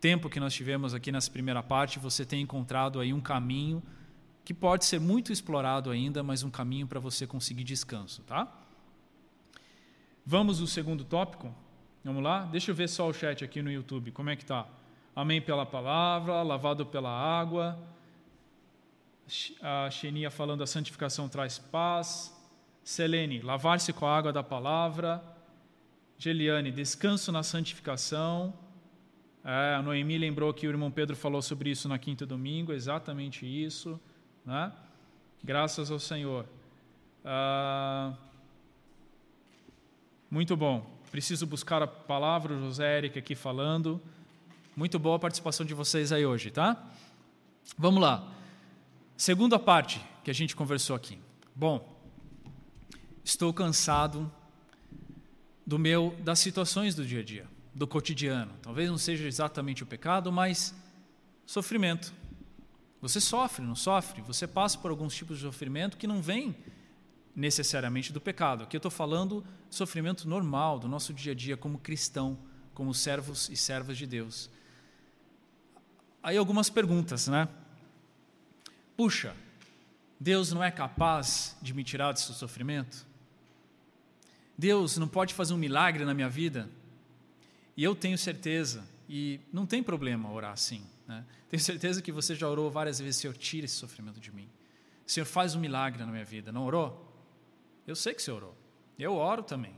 tempo 0.00 0.30
que 0.30 0.38
nós 0.38 0.54
tivemos 0.54 0.94
aqui 0.94 1.10
nessa 1.10 1.30
primeira 1.30 1.62
parte, 1.62 1.98
você 1.98 2.24
tenha 2.24 2.42
encontrado 2.42 3.00
aí 3.00 3.12
um 3.12 3.20
caminho 3.20 3.82
que 4.44 4.54
pode 4.54 4.84
ser 4.84 4.98
muito 4.98 5.32
explorado 5.32 5.90
ainda, 5.90 6.22
mas 6.22 6.42
um 6.42 6.50
caminho 6.50 6.86
para 6.86 6.98
você 6.98 7.26
conseguir 7.26 7.64
descanso, 7.64 8.22
tá? 8.22 8.59
Vamos 10.32 10.60
ao 10.60 10.66
segundo 10.68 11.02
tópico? 11.02 11.52
Vamos 12.04 12.22
lá? 12.22 12.44
Deixa 12.44 12.70
eu 12.70 12.74
ver 12.76 12.88
só 12.88 13.08
o 13.08 13.12
chat 13.12 13.44
aqui 13.44 13.60
no 13.60 13.68
YouTube, 13.68 14.12
como 14.12 14.30
é 14.30 14.36
que 14.36 14.44
tá? 14.44 14.64
Amém 15.12 15.40
pela 15.42 15.66
palavra, 15.66 16.40
lavado 16.44 16.86
pela 16.86 17.10
água. 17.10 17.76
A 19.60 19.90
Xenia 19.90 20.30
falando 20.30 20.62
a 20.62 20.68
santificação 20.68 21.28
traz 21.28 21.58
paz. 21.58 22.32
Selene, 22.84 23.40
lavar-se 23.40 23.92
com 23.92 24.06
a 24.06 24.16
água 24.16 24.32
da 24.32 24.40
palavra. 24.40 25.20
Geliane, 26.16 26.70
descanso 26.70 27.32
na 27.32 27.42
santificação. 27.42 28.54
É, 29.44 29.74
a 29.74 29.82
Noemi 29.82 30.16
lembrou 30.16 30.54
que 30.54 30.64
o 30.64 30.70
irmão 30.70 30.92
Pedro 30.92 31.16
falou 31.16 31.42
sobre 31.42 31.70
isso 31.70 31.88
na 31.88 31.98
quinta 31.98 32.24
domingo, 32.24 32.72
exatamente 32.72 33.44
isso. 33.44 34.00
Né? 34.46 34.72
Graças 35.42 35.90
ao 35.90 35.98
Senhor. 35.98 36.46
Ah, 37.24 38.14
muito 40.30 40.56
bom. 40.56 40.88
Preciso 41.10 41.44
buscar 41.44 41.82
a 41.82 41.88
palavra, 41.88 42.56
José 42.56 42.98
Eric 42.98 43.18
aqui 43.18 43.34
falando. 43.34 44.00
Muito 44.76 44.96
boa 44.96 45.16
a 45.16 45.18
participação 45.18 45.66
de 45.66 45.74
vocês 45.74 46.12
aí 46.12 46.24
hoje, 46.24 46.52
tá? 46.52 46.88
Vamos 47.76 48.00
lá. 48.00 48.32
Segunda 49.16 49.58
parte 49.58 50.00
que 50.22 50.30
a 50.30 50.34
gente 50.34 50.54
conversou 50.54 50.94
aqui. 50.94 51.18
Bom, 51.54 52.00
estou 53.24 53.52
cansado 53.52 54.32
do 55.66 55.78
meu 55.78 56.16
das 56.20 56.38
situações 56.38 56.94
do 56.94 57.04
dia 57.04 57.20
a 57.20 57.24
dia, 57.24 57.48
do 57.74 57.86
cotidiano. 57.86 58.52
Talvez 58.62 58.88
não 58.88 58.98
seja 58.98 59.26
exatamente 59.26 59.82
o 59.82 59.86
pecado, 59.86 60.30
mas 60.30 60.72
sofrimento. 61.44 62.14
Você 63.02 63.20
sofre, 63.20 63.64
não 63.64 63.74
sofre? 63.74 64.22
Você 64.22 64.46
passa 64.46 64.78
por 64.78 64.92
alguns 64.92 65.14
tipos 65.14 65.38
de 65.38 65.42
sofrimento 65.42 65.96
que 65.96 66.06
não 66.06 66.22
vem 66.22 66.54
necessariamente 67.34 68.12
do 68.12 68.20
pecado. 68.20 68.64
Aqui 68.64 68.76
eu 68.76 68.78
estou 68.78 68.90
falando 68.90 69.44
sofrimento 69.68 70.28
normal 70.28 70.78
do 70.78 70.88
nosso 70.88 71.12
dia 71.14 71.32
a 71.32 71.34
dia 71.34 71.56
como 71.56 71.78
cristão, 71.78 72.38
como 72.74 72.92
servos 72.92 73.48
e 73.48 73.56
servas 73.56 73.96
de 73.96 74.06
Deus. 74.06 74.50
Aí 76.22 76.36
algumas 76.36 76.68
perguntas, 76.68 77.28
né? 77.28 77.48
Puxa, 78.96 79.34
Deus 80.18 80.52
não 80.52 80.62
é 80.62 80.70
capaz 80.70 81.56
de 81.62 81.72
me 81.72 81.82
tirar 81.82 82.12
desse 82.12 82.32
sofrimento? 82.34 83.06
Deus 84.58 84.98
não 84.98 85.08
pode 85.08 85.32
fazer 85.32 85.54
um 85.54 85.56
milagre 85.56 86.04
na 86.04 86.12
minha 86.12 86.28
vida? 86.28 86.68
E 87.74 87.82
eu 87.82 87.94
tenho 87.94 88.18
certeza, 88.18 88.84
e 89.08 89.40
não 89.50 89.64
tem 89.64 89.82
problema 89.82 90.30
orar 90.30 90.52
assim, 90.52 90.84
né? 91.08 91.24
Tenho 91.48 91.62
certeza 91.62 92.02
que 92.02 92.12
você 92.12 92.34
já 92.34 92.46
orou 92.46 92.70
várias 92.70 93.00
vezes, 93.00 93.16
Senhor, 93.16 93.34
tira 93.36 93.64
esse 93.64 93.76
sofrimento 93.76 94.20
de 94.20 94.30
mim. 94.30 94.48
Senhor, 95.06 95.26
faz 95.26 95.54
um 95.54 95.60
milagre 95.60 96.04
na 96.04 96.12
minha 96.12 96.24
vida. 96.24 96.52
Não 96.52 96.64
orou? 96.64 97.09
Eu 97.90 97.96
sei 97.96 98.14
que 98.14 98.22
você 98.22 98.30
orou. 98.30 98.56
Eu 98.96 99.16
oro 99.16 99.42
também. 99.42 99.74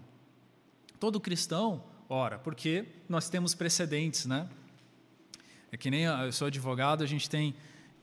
Todo 1.01 1.19
cristão 1.19 1.83
ora, 2.11 2.39
porque 2.39 2.85
nós 3.09 3.31
temos 3.31 3.55
precedentes, 3.55 4.27
né? 4.27 4.51
É 5.71 5.79
que 5.79 5.91
nem 5.91 6.03
eu 6.03 6.31
sou 6.31 6.49
advogado, 6.49 7.03
a 7.03 7.07
gente 7.07 7.31
tem 7.31 7.55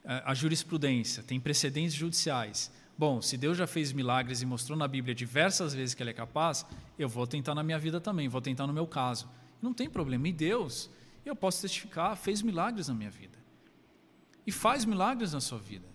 é, 0.03 0.23
a 0.25 0.33
jurisprudência, 0.33 1.21
tem 1.21 1.39
precedentes 1.39 1.93
judiciais. 1.93 2.71
Bom, 2.97 3.21
se 3.21 3.37
Deus 3.37 3.55
já 3.55 3.67
fez 3.67 3.93
milagres 3.93 4.41
e 4.41 4.47
mostrou 4.47 4.75
na 4.75 4.87
Bíblia 4.87 5.13
diversas 5.13 5.75
vezes 5.75 5.93
que 5.93 6.01
Ele 6.01 6.09
é 6.09 6.13
capaz, 6.13 6.65
eu 6.97 7.07
vou 7.07 7.27
tentar 7.27 7.53
na 7.53 7.61
minha 7.61 7.77
vida 7.77 8.01
também, 8.01 8.27
vou 8.27 8.41
tentar 8.41 8.65
no 8.65 8.73
meu 8.73 8.87
caso. 8.87 9.29
Não 9.61 9.75
tem 9.75 9.87
problema. 9.87 10.27
E 10.27 10.33
Deus, 10.33 10.89
eu 11.23 11.35
posso 11.35 11.61
testificar, 11.61 12.17
fez 12.17 12.41
milagres 12.41 12.87
na 12.87 12.95
minha 12.95 13.11
vida. 13.11 13.37
E 14.47 14.51
faz 14.51 14.85
milagres 14.85 15.33
na 15.33 15.39
sua 15.39 15.59
vida. 15.59 15.85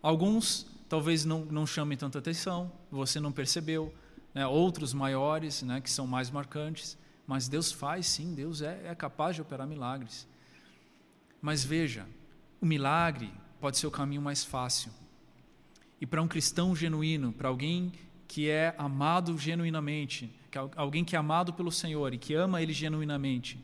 Alguns 0.00 0.66
talvez 0.92 1.24
não, 1.24 1.46
não 1.46 1.64
tanta 1.96 2.18
atenção, 2.18 2.70
você 2.90 3.18
não 3.18 3.32
percebeu, 3.32 3.94
né? 4.34 4.46
outros 4.46 4.92
maiores, 4.92 5.62
né, 5.62 5.80
que 5.80 5.90
são 5.90 6.06
mais 6.06 6.30
marcantes, 6.30 6.98
mas 7.26 7.48
Deus 7.48 7.72
faz 7.72 8.04
sim, 8.04 8.34
Deus 8.34 8.60
é, 8.60 8.78
é 8.84 8.94
capaz 8.94 9.34
de 9.34 9.40
operar 9.40 9.66
milagres. 9.66 10.28
Mas 11.40 11.64
veja, 11.64 12.06
o 12.60 12.66
milagre 12.66 13.32
pode 13.58 13.78
ser 13.78 13.86
o 13.86 13.90
caminho 13.90 14.20
mais 14.20 14.44
fácil. 14.44 14.92
E 15.98 16.04
para 16.04 16.20
um 16.20 16.28
cristão 16.28 16.76
genuíno, 16.76 17.32
para 17.32 17.48
alguém 17.48 17.90
que 18.28 18.50
é 18.50 18.74
amado 18.76 19.38
genuinamente, 19.38 20.30
que 20.50 20.58
alguém 20.58 21.06
que 21.06 21.16
é 21.16 21.18
amado 21.18 21.54
pelo 21.54 21.72
Senhor 21.72 22.12
e 22.12 22.18
que 22.18 22.34
ama 22.34 22.60
Ele 22.60 22.74
genuinamente, 22.74 23.58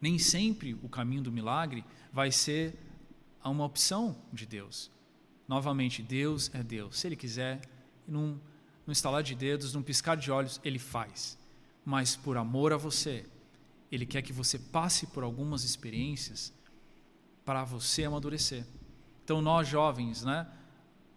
nem 0.00 0.18
sempre 0.18 0.72
o 0.82 0.88
caminho 0.88 1.20
do 1.20 1.30
milagre 1.30 1.84
vai 2.10 2.32
ser 2.32 2.78
uma 3.44 3.66
opção 3.66 4.16
de 4.32 4.46
Deus. 4.46 4.90
Novamente, 5.48 6.02
Deus 6.02 6.50
é 6.52 6.62
Deus. 6.62 6.98
Se 6.98 7.08
Ele 7.08 7.16
quiser, 7.16 7.62
num, 8.06 8.38
num 8.86 8.92
estalar 8.92 9.22
de 9.22 9.34
dedos, 9.34 9.72
num 9.72 9.82
piscar 9.82 10.14
de 10.14 10.30
olhos, 10.30 10.60
Ele 10.62 10.78
faz. 10.78 11.38
Mas 11.84 12.14
por 12.14 12.36
amor 12.36 12.72
a 12.72 12.76
você, 12.76 13.24
Ele 13.90 14.04
quer 14.04 14.20
que 14.20 14.32
você 14.32 14.58
passe 14.58 15.06
por 15.06 15.24
algumas 15.24 15.64
experiências 15.64 16.52
para 17.46 17.64
você 17.64 18.04
amadurecer. 18.04 18.66
Então, 19.24 19.40
nós 19.40 19.66
jovens, 19.66 20.22
né, 20.22 20.46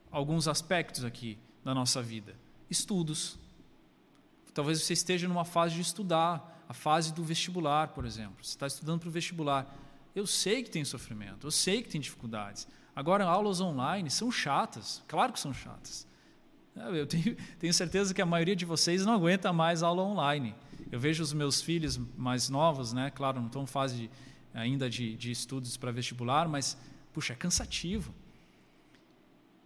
alguns 0.09 0.47
aspectos 0.47 1.03
aqui 1.03 1.37
da 1.63 1.75
nossa 1.75 2.01
vida. 2.01 2.35
Estudos. 2.69 3.37
Talvez 4.53 4.81
você 4.81 4.93
esteja 4.93 5.27
numa 5.27 5.45
fase 5.45 5.75
de 5.75 5.81
estudar, 5.81 6.65
a 6.67 6.73
fase 6.73 7.13
do 7.13 7.21
vestibular, 7.21 7.89
por 7.89 8.05
exemplo. 8.05 8.43
Você 8.43 8.51
está 8.51 8.65
estudando 8.65 9.01
para 9.01 9.09
o 9.09 9.11
vestibular. 9.11 9.77
Eu 10.15 10.25
sei 10.25 10.63
que 10.63 10.69
tem 10.69 10.85
sofrimento, 10.85 11.47
eu 11.47 11.51
sei 11.51 11.81
que 11.81 11.89
tem 11.89 11.99
dificuldades. 11.99 12.65
Agora, 12.95 13.25
aulas 13.25 13.61
online 13.61 14.09
são 14.09 14.31
chatas, 14.31 15.01
claro 15.07 15.31
que 15.31 15.39
são 15.39 15.53
chatas. 15.53 16.07
É, 16.75 16.99
eu 16.99 17.05
tenho, 17.05 17.35
tenho, 17.59 17.73
certeza 17.73 18.13
que 18.13 18.21
a 18.21 18.25
maioria 18.25 18.55
de 18.55 18.65
vocês 18.65 19.05
não 19.05 19.13
aguenta 19.13 19.51
mais 19.53 19.83
aula 19.83 20.03
online. 20.03 20.55
Eu 20.91 20.99
vejo 20.99 21.23
os 21.23 21.33
meus 21.33 21.61
filhos 21.61 21.97
mais 22.17 22.49
novos, 22.49 22.93
né? 22.93 23.09
claro, 23.09 23.39
não 23.39 23.47
estão 23.47 23.63
em 23.63 23.67
fase 23.67 23.95
de, 23.95 24.09
ainda 24.53 24.89
de, 24.89 25.15
de 25.15 25.31
estudos 25.31 25.77
para 25.77 25.91
vestibular, 25.91 26.47
mas, 26.47 26.77
puxa, 27.13 27.33
é 27.33 27.35
cansativo. 27.35 28.13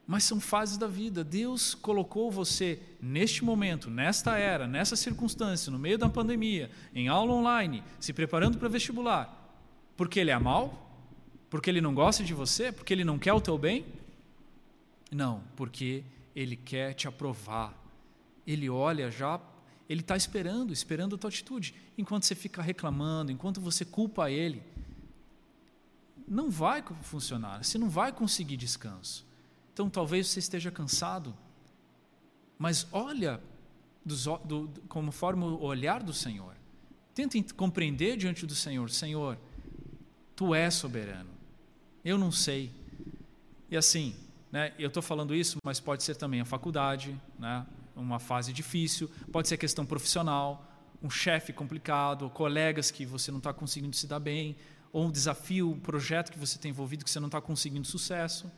Mas 0.08 0.24
são 0.24 0.40
fases 0.40 0.78
da 0.78 0.86
vida. 0.86 1.24
Deus 1.24 1.74
colocou 1.74 2.30
você 2.30 2.80
neste 3.02 3.44
momento, 3.44 3.90
nesta 3.90 4.38
era, 4.38 4.68
nessa 4.68 4.96
circunstância, 4.96 5.72
no 5.72 5.80
meio 5.80 5.98
da 5.98 6.08
pandemia, 6.08 6.70
em 6.94 7.08
aula 7.08 7.34
online, 7.34 7.84
se 8.00 8.14
preparando 8.14 8.60
para 8.60 8.70
vestibular, 8.70 9.52
porque 9.98 10.20
Ele 10.20 10.30
é 10.30 10.38
mal? 10.38 10.85
Porque 11.56 11.70
ele 11.70 11.80
não 11.80 11.96
gosta 11.96 12.22
de 12.22 12.34
você? 12.34 12.70
Porque 12.70 12.94
ele 12.94 13.06
não 13.06 13.18
quer 13.18 13.32
o 13.32 13.40
teu 13.40 13.58
bem? 13.58 13.86
Não, 15.10 15.42
porque 15.56 16.04
ele 16.36 16.58
quer 16.58 16.94
te 16.94 17.08
aprovar. 17.08 17.74
Ele 18.46 18.70
olha 18.70 19.10
já, 19.10 19.40
Ele 19.88 20.02
está 20.02 20.18
esperando, 20.18 20.74
esperando 20.74 21.16
a 21.16 21.18
tua 21.18 21.30
atitude. 21.30 21.74
Enquanto 21.98 22.26
você 22.26 22.36
fica 22.36 22.62
reclamando, 22.62 23.32
enquanto 23.32 23.62
você 23.62 23.86
culpa 23.86 24.30
Ele, 24.30 24.62
não 26.28 26.50
vai 26.52 26.84
funcionar, 27.04 27.64
você 27.64 27.78
não 27.78 27.90
vai 27.90 28.12
conseguir 28.12 28.58
descanso. 28.58 29.26
Então 29.72 29.90
talvez 29.90 30.28
você 30.28 30.40
esteja 30.40 30.70
cansado, 30.70 31.34
mas 32.60 32.86
olha 32.92 33.42
dos, 34.04 34.26
do, 34.44 34.70
conforme 34.90 35.46
o 35.46 35.62
olhar 35.62 36.04
do 36.04 36.12
Senhor. 36.12 36.54
Tenta 37.14 37.42
compreender 37.54 38.18
diante 38.18 38.46
do 38.46 38.54
Senhor: 38.54 38.90
Senhor, 38.90 39.38
tu 40.36 40.54
és 40.54 40.74
soberano, 40.74 41.35
eu 42.06 42.20
não 42.20 42.32
sei. 42.32 42.72
E 43.70 43.76
assim, 43.76 44.16
né, 44.52 44.72
eu 44.78 44.90
estou 44.90 45.02
falando 45.02 45.34
isso, 45.34 45.58
mas 45.66 45.80
pode 45.80 46.04
ser 46.04 46.16
também 46.16 46.40
a 46.40 46.46
faculdade, 46.46 47.20
né, 47.40 47.66
uma 47.96 48.20
fase 48.20 48.54
difícil, 48.54 49.10
pode 49.32 49.48
ser 49.48 49.58
questão 49.58 49.86
profissional, 49.86 50.72
um 51.02 51.10
chefe 51.10 51.52
complicado, 51.52 52.30
colegas 52.30 52.92
que 52.92 53.06
você 53.06 53.32
não 53.32 53.40
está 53.40 53.52
conseguindo 53.52 53.96
se 53.96 54.06
dar 54.06 54.20
bem, 54.20 54.56
ou 54.94 55.08
um 55.08 55.12
desafio, 55.12 55.72
um 55.72 55.80
projeto 55.80 56.32
que 56.32 56.38
você 56.38 56.60
tem 56.60 56.70
envolvido 56.70 57.04
que 57.04 57.10
você 57.10 57.20
não 57.20 57.28
está 57.28 57.42
conseguindo 57.42 57.88
sucesso, 57.88 58.50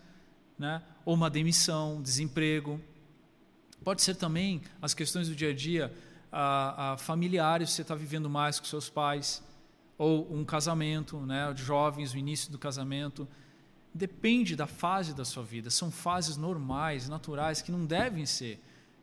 né? 0.59 0.83
ou 1.05 1.15
uma 1.15 1.29
demissão, 1.29 2.01
desemprego. 2.01 2.81
Pode 3.83 4.01
ser 4.01 4.15
também 4.15 4.61
as 4.81 4.93
questões 4.93 5.29
do 5.29 5.35
dia 5.35 5.51
a 5.51 5.53
dia, 5.53 5.93
a, 6.31 6.93
a 6.93 6.97
familiares, 6.97 7.71
você 7.71 7.81
está 7.81 7.95
vivendo 7.95 8.29
mais 8.29 8.59
com 8.59 8.65
seus 8.65 8.89
pais, 8.89 9.41
ou 9.97 10.31
um 10.33 10.45
casamento, 10.45 11.19
né? 11.19 11.51
de 11.53 11.63
jovens, 11.63 12.13
o 12.13 12.17
início 12.17 12.51
do 12.51 12.57
casamento. 12.57 13.27
Depende 13.93 14.55
da 14.55 14.67
fase 14.67 15.13
da 15.13 15.25
sua 15.25 15.43
vida, 15.43 15.69
são 15.69 15.89
fases 15.89 16.37
normais, 16.37 17.09
naturais, 17.09 17.61
que 17.61 17.71
não 17.71 17.85
devem 17.85 18.25
ser 18.25 18.61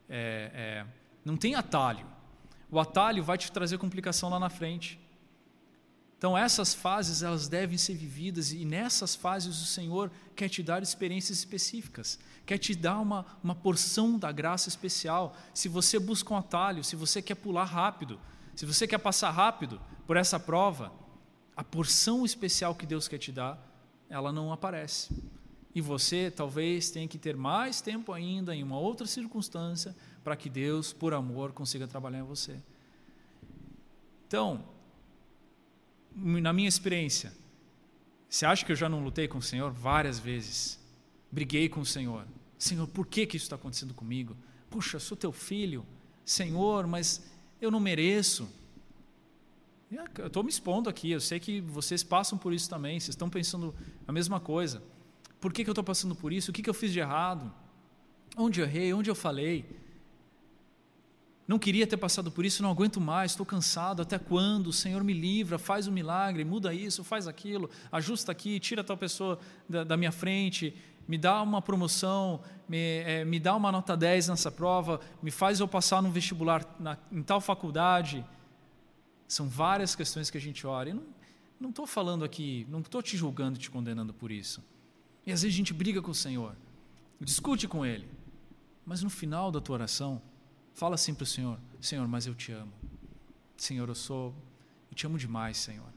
é, 0.08 0.50
é, 0.54 0.86
não 1.24 1.36
tem 1.36 1.54
atalho. 1.54 2.06
O 2.70 2.78
atalho 2.78 3.22
vai 3.22 3.38
te 3.38 3.50
trazer 3.50 3.78
complicação 3.78 4.28
lá 4.28 4.38
na 4.38 4.50
frente. 4.50 5.00
Então 6.18 6.36
essas 6.36 6.72
fases 6.72 7.22
elas 7.22 7.48
devem 7.48 7.76
ser 7.76 7.94
vividas 7.94 8.52
e 8.52 8.64
nessas 8.64 9.14
fases 9.14 9.60
o 9.60 9.66
Senhor 9.66 10.10
quer 10.34 10.48
te 10.48 10.62
dar 10.62 10.82
experiências 10.82 11.38
específicas, 11.38 12.18
quer 12.46 12.56
te 12.56 12.74
dar 12.74 12.98
uma, 12.98 13.26
uma 13.42 13.54
porção 13.54 14.18
da 14.18 14.32
graça 14.32 14.68
especial. 14.68 15.36
Se 15.52 15.68
você 15.68 15.98
busca 15.98 16.32
um 16.32 16.36
atalho, 16.36 16.82
se 16.82 16.96
você 16.96 17.20
quer 17.20 17.34
pular 17.34 17.64
rápido, 17.64 18.18
se 18.54 18.66
você 18.66 18.86
quer 18.86 18.98
passar 18.98 19.30
rápido 19.30 19.80
por 20.06 20.16
essa 20.16 20.38
prova, 20.38 20.92
a 21.56 21.64
porção 21.64 22.24
especial 22.24 22.74
que 22.74 22.86
Deus 22.86 23.08
quer 23.08 23.18
te 23.18 23.32
dar, 23.32 23.58
ela 24.08 24.32
não 24.32 24.52
aparece. 24.52 25.14
E 25.74 25.80
você 25.80 26.30
talvez 26.30 26.90
tenha 26.90 27.08
que 27.08 27.18
ter 27.18 27.36
mais 27.36 27.80
tempo 27.80 28.12
ainda 28.12 28.54
em 28.54 28.62
uma 28.62 28.78
outra 28.78 29.06
circunstância 29.06 29.94
para 30.22 30.36
que 30.36 30.48
Deus, 30.48 30.92
por 30.92 31.12
amor, 31.12 31.52
consiga 31.52 31.86
trabalhar 31.86 32.20
em 32.20 32.24
você. 32.24 32.56
Então, 34.26 34.64
na 36.14 36.52
minha 36.52 36.68
experiência, 36.68 37.32
você 38.28 38.46
acha 38.46 38.64
que 38.64 38.72
eu 38.72 38.76
já 38.76 38.88
não 38.88 39.02
lutei 39.02 39.26
com 39.26 39.38
o 39.38 39.42
Senhor 39.42 39.72
várias 39.72 40.18
vezes? 40.18 40.78
Briguei 41.30 41.68
com 41.68 41.80
o 41.80 41.86
Senhor. 41.86 42.26
Senhor, 42.56 42.86
por 42.86 43.06
que, 43.06 43.26
que 43.26 43.36
isso 43.36 43.46
está 43.46 43.56
acontecendo 43.56 43.94
comigo? 43.94 44.36
Puxa, 44.70 44.98
sou 44.98 45.16
teu 45.16 45.32
filho. 45.32 45.84
Senhor, 46.24 46.86
mas 46.86 47.22
eu 47.64 47.70
não 47.70 47.80
mereço. 47.80 48.48
Eu 50.18 50.26
estou 50.26 50.42
me 50.42 50.50
expondo 50.50 50.90
aqui, 50.90 51.10
eu 51.10 51.20
sei 51.20 51.38
que 51.38 51.60
vocês 51.60 52.02
passam 52.02 52.36
por 52.36 52.52
isso 52.52 52.68
também, 52.68 52.98
vocês 52.98 53.10
estão 53.10 53.30
pensando 53.30 53.74
a 54.06 54.12
mesma 54.12 54.40
coisa. 54.40 54.82
Por 55.40 55.52
que, 55.52 55.62
que 55.62 55.70
eu 55.70 55.72
estou 55.72 55.84
passando 55.84 56.14
por 56.14 56.32
isso? 56.32 56.50
O 56.50 56.54
que, 56.54 56.62
que 56.62 56.70
eu 56.70 56.74
fiz 56.74 56.92
de 56.92 56.98
errado? 56.98 57.52
Onde 58.36 58.60
eu 58.60 58.64
errei? 58.64 58.92
Onde 58.92 59.10
eu 59.10 59.14
falei? 59.14 59.64
Não 61.46 61.58
queria 61.58 61.86
ter 61.86 61.98
passado 61.98 62.30
por 62.30 62.44
isso, 62.44 62.62
não 62.62 62.70
aguento 62.70 62.98
mais, 63.00 63.32
estou 63.32 63.44
cansado. 63.44 64.00
Até 64.00 64.18
quando? 64.18 64.68
O 64.68 64.72
Senhor 64.72 65.04
me 65.04 65.12
livra, 65.12 65.58
faz 65.58 65.86
um 65.86 65.92
milagre, 65.92 66.44
muda 66.44 66.72
isso, 66.72 67.04
faz 67.04 67.28
aquilo, 67.28 67.68
ajusta 67.92 68.32
aqui, 68.32 68.58
tira 68.58 68.82
tal 68.82 68.96
pessoa 68.96 69.38
da, 69.68 69.84
da 69.84 69.96
minha 69.96 70.10
frente, 70.10 70.74
me 71.06 71.18
dá 71.18 71.42
uma 71.42 71.60
promoção, 71.60 72.40
me, 72.68 72.78
é, 72.78 73.24
me, 73.24 73.38
dá 73.38 73.54
uma 73.54 73.70
nota 73.70 73.96
10 73.96 74.28
nessa 74.28 74.50
prova, 74.50 75.00
me 75.22 75.30
faz 75.30 75.60
eu 75.60 75.68
passar 75.68 76.02
no 76.02 76.10
vestibular 76.10 76.64
na, 76.78 76.96
em 77.12 77.22
tal 77.22 77.40
faculdade. 77.40 78.24
São 79.28 79.48
várias 79.48 79.94
questões 79.94 80.30
que 80.30 80.38
a 80.38 80.40
gente 80.40 80.66
ora. 80.66 80.90
E 80.90 81.00
não 81.60 81.70
estou 81.70 81.86
falando 81.86 82.24
aqui, 82.24 82.66
não 82.68 82.80
estou 82.80 83.02
te 83.02 83.16
julgando, 83.16 83.58
te 83.58 83.70
condenando 83.70 84.12
por 84.12 84.30
isso. 84.30 84.62
E 85.26 85.32
às 85.32 85.42
vezes 85.42 85.54
a 85.54 85.58
gente 85.58 85.72
briga 85.72 86.02
com 86.02 86.10
o 86.10 86.14
Senhor, 86.14 86.56
discute 87.20 87.66
com 87.66 87.84
Ele, 87.84 88.08
mas 88.84 89.02
no 89.02 89.10
final 89.10 89.50
da 89.50 89.60
tua 89.60 89.74
oração, 89.74 90.20
fala 90.74 90.94
assim 90.94 91.14
para 91.14 91.24
o 91.24 91.26
Senhor: 91.26 91.58
Senhor, 91.80 92.06
mas 92.06 92.26
eu 92.26 92.34
te 92.34 92.52
amo. 92.52 92.72
Senhor, 93.56 93.88
eu 93.88 93.94
sou, 93.94 94.34
eu 94.90 94.94
te 94.94 95.06
amo 95.06 95.16
demais, 95.16 95.56
Senhor. 95.56 95.88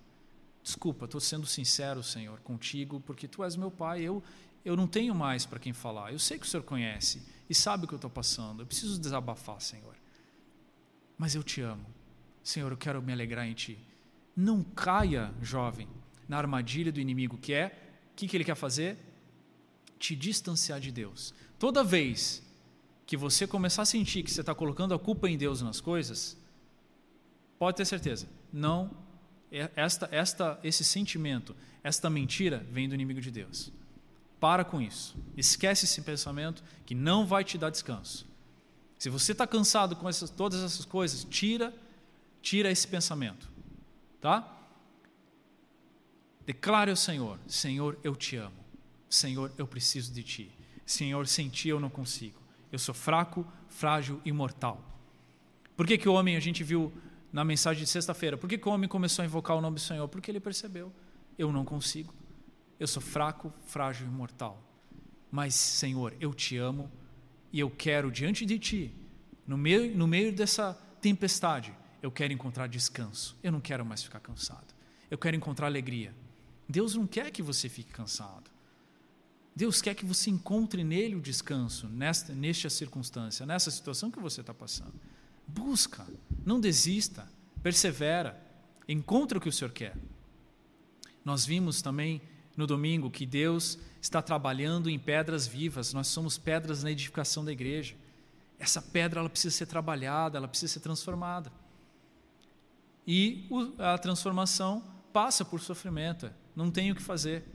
Desculpa, 0.64 1.06
estou 1.06 1.22
sendo 1.22 1.46
sincero, 1.46 2.04
Senhor, 2.04 2.40
contigo, 2.42 3.00
porque 3.00 3.28
Tu 3.28 3.44
és 3.44 3.56
meu 3.56 3.72
Pai. 3.72 4.02
Eu, 4.02 4.22
eu 4.68 4.76
não 4.76 4.88
tenho 4.88 5.14
mais 5.14 5.46
para 5.46 5.60
quem 5.60 5.74
falar. 5.74 6.12
Eu 6.12 6.20
sei 6.20 6.38
que 6.38 6.46
o 6.46 6.50
Senhor 6.50 6.64
conhece 6.64 7.22
e 7.50 7.56
sabe 7.56 7.86
o 7.86 7.88
que 7.88 7.94
eu 7.94 7.98
estou 7.98 8.10
passando. 8.10 8.62
Eu 8.62 8.68
preciso 8.68 9.00
desabafar, 9.00 9.62
Senhor. 9.62 9.96
Mas 11.18 11.36
eu 11.36 11.44
te 11.44 11.62
amo. 11.62 11.86
Senhor, 12.44 12.72
eu 12.72 12.78
quero 12.78 13.02
me 13.02 13.12
alegrar 13.12 13.48
em 13.48 13.54
Ti. 13.54 13.78
Não 14.36 14.64
caia, 14.64 15.34
jovem, 15.42 15.88
na 16.28 16.38
armadilha 16.38 16.92
do 16.92 17.00
inimigo, 17.00 17.38
que 17.38 17.54
é, 17.54 17.68
o 18.12 18.16
que, 18.16 18.28
que 18.28 18.38
ele 18.38 18.44
quer 18.44 18.56
fazer? 18.56 18.98
te 19.98 20.16
distanciar 20.16 20.80
de 20.80 20.92
Deus. 20.92 21.34
Toda 21.60 21.84
vez 21.84 22.44
que 23.06 23.18
você 23.18 23.48
começar 23.48 23.84
a 23.84 23.86
sentir 23.86 24.24
que 24.24 24.32
você 24.32 24.42
está 24.42 24.54
colocando 24.54 24.94
a 24.94 25.00
culpa 25.00 25.30
em 25.30 25.38
Deus 25.38 25.62
nas 25.62 25.82
coisas, 25.82 26.38
pode 27.58 27.78
ter 27.78 27.86
certeza, 27.86 28.28
não 28.52 28.92
é, 29.52 29.70
esta, 29.76 30.08
esta, 30.12 30.60
esse 30.64 30.84
sentimento, 30.84 31.56
esta 31.84 32.10
mentira 32.10 32.66
vem 32.72 32.88
do 32.88 32.96
inimigo 32.96 33.22
de 33.22 33.32
Deus. 33.32 33.72
Para 34.40 34.64
com 34.64 34.82
isso. 34.82 35.16
Esquece 35.36 35.86
esse 35.86 36.02
pensamento 36.02 36.64
que 36.86 36.94
não 36.94 37.26
vai 37.26 37.44
te 37.44 37.58
dar 37.58 37.70
descanso. 37.70 38.28
Se 38.98 39.10
você 39.10 39.32
está 39.32 39.46
cansado 39.46 39.96
com 39.96 40.08
essas, 40.08 40.30
todas 40.30 40.64
essas 40.64 40.86
coisas, 40.86 41.24
tira, 41.24 41.74
tira 42.42 42.72
esse 42.72 42.88
pensamento, 42.88 43.50
tá? 44.20 44.56
Declare 46.46 46.90
ao 46.90 46.98
Senhor: 46.98 47.40
Senhor, 47.48 47.98
eu 48.04 48.16
te 48.16 48.36
amo. 48.38 48.56
Senhor, 49.10 49.52
eu 49.58 49.68
preciso 49.68 50.12
de 50.14 50.24
ti. 50.24 50.52
Senhor, 50.86 51.28
sem 51.28 51.50
ti 51.50 51.70
eu 51.70 51.80
não 51.80 51.90
consigo. 51.90 52.40
Eu 52.72 52.80
sou 52.80 52.96
fraco, 52.96 53.46
frágil 53.70 54.22
e 54.26 54.32
mortal. 54.32 54.84
Por 55.76 55.86
que, 55.86 55.98
que 55.98 56.10
o 56.10 56.14
homem, 56.14 56.36
a 56.36 56.40
gente 56.40 56.64
viu 56.64 56.92
na 57.32 57.44
mensagem 57.44 57.84
de 57.84 57.90
sexta-feira, 57.90 58.38
por 58.38 58.50
que, 58.50 58.58
que 58.58 58.68
o 58.68 58.72
homem 58.72 58.90
começou 58.90 59.24
a 59.24 59.26
invocar 59.26 59.56
o 59.56 59.62
nome 59.62 59.76
do 59.76 59.82
Senhor? 59.82 60.08
Porque 60.08 60.32
ele 60.32 60.40
percebeu: 60.40 60.92
eu 61.38 61.52
não 61.52 61.64
consigo. 61.64 62.14
Eu 62.80 62.88
sou 62.88 63.02
fraco, 63.02 63.54
frágil 63.66 64.08
e 64.08 64.10
mortal. 64.10 64.62
Mas, 65.32 65.56
Senhor, 65.56 66.16
eu 66.20 66.34
te 66.34 66.58
amo 66.58 66.92
e 67.52 67.60
eu 67.60 67.70
quero 67.70 68.12
diante 68.12 68.46
de 68.46 68.60
ti, 68.60 68.94
no 69.46 69.58
meio, 69.58 69.96
no 69.96 70.08
meio 70.08 70.34
dessa 70.34 70.74
tempestade, 71.02 71.74
eu 72.02 72.12
quero 72.12 72.34
encontrar 72.34 72.68
descanso. 72.68 73.36
Eu 73.42 73.52
não 73.52 73.62
quero 73.62 73.86
mais 73.86 74.04
ficar 74.04 74.20
cansado. 74.20 74.76
Eu 75.10 75.18
quero 75.18 75.36
encontrar 75.36 75.68
alegria. 75.68 76.14
Deus 76.68 76.96
não 76.96 77.08
quer 77.08 77.32
que 77.32 77.42
você 77.42 77.70
fique 77.70 77.92
cansado. 77.92 78.52
Deus 79.56 79.82
quer 79.82 79.96
que 79.96 80.06
você 80.06 80.30
encontre 80.30 80.84
nele 80.84 81.16
o 81.16 81.22
descanso, 81.22 81.88
nesta, 81.88 82.34
nesta 82.34 82.70
circunstância, 82.70 83.46
nessa 83.46 83.72
situação 83.72 84.12
que 84.12 84.20
você 84.20 84.42
está 84.42 84.54
passando. 84.54 84.94
Busca, 85.48 86.06
não 86.46 86.60
desista, 86.60 87.28
persevera, 87.64 88.40
encontre 88.88 89.38
o 89.38 89.42
que 89.42 89.50
o 89.50 89.52
Senhor 89.52 89.72
quer. 89.72 89.98
Nós 91.26 91.46
vimos 91.46 91.82
também 91.82 92.22
no 92.58 92.66
domingo 92.66 93.12
que 93.12 93.26
Deus 93.26 93.78
está 94.02 94.22
trabalhando 94.22 94.90
em 94.90 94.98
pedras 94.98 95.46
vivas, 95.46 95.94
nós 95.94 96.08
somos 96.08 96.38
pedras 96.38 96.84
na 96.84 96.92
edificação 96.92 97.46
da 97.46 97.52
igreja. 97.52 97.96
Essa 98.58 98.82
pedra 98.82 99.20
ela 99.20 99.30
precisa 99.30 99.56
ser 99.56 99.68
trabalhada, 99.68 100.38
ela 100.38 100.48
precisa 100.48 100.74
ser 100.74 100.80
transformada. 100.80 101.52
E 103.06 103.48
a 103.78 103.98
transformação 104.00 104.84
passa 105.14 105.46
por 105.46 105.62
sofrimento, 105.62 106.30
não 106.56 106.72
tem 106.72 106.92
o 106.92 106.96
que 106.96 107.02
fazer. 107.02 107.46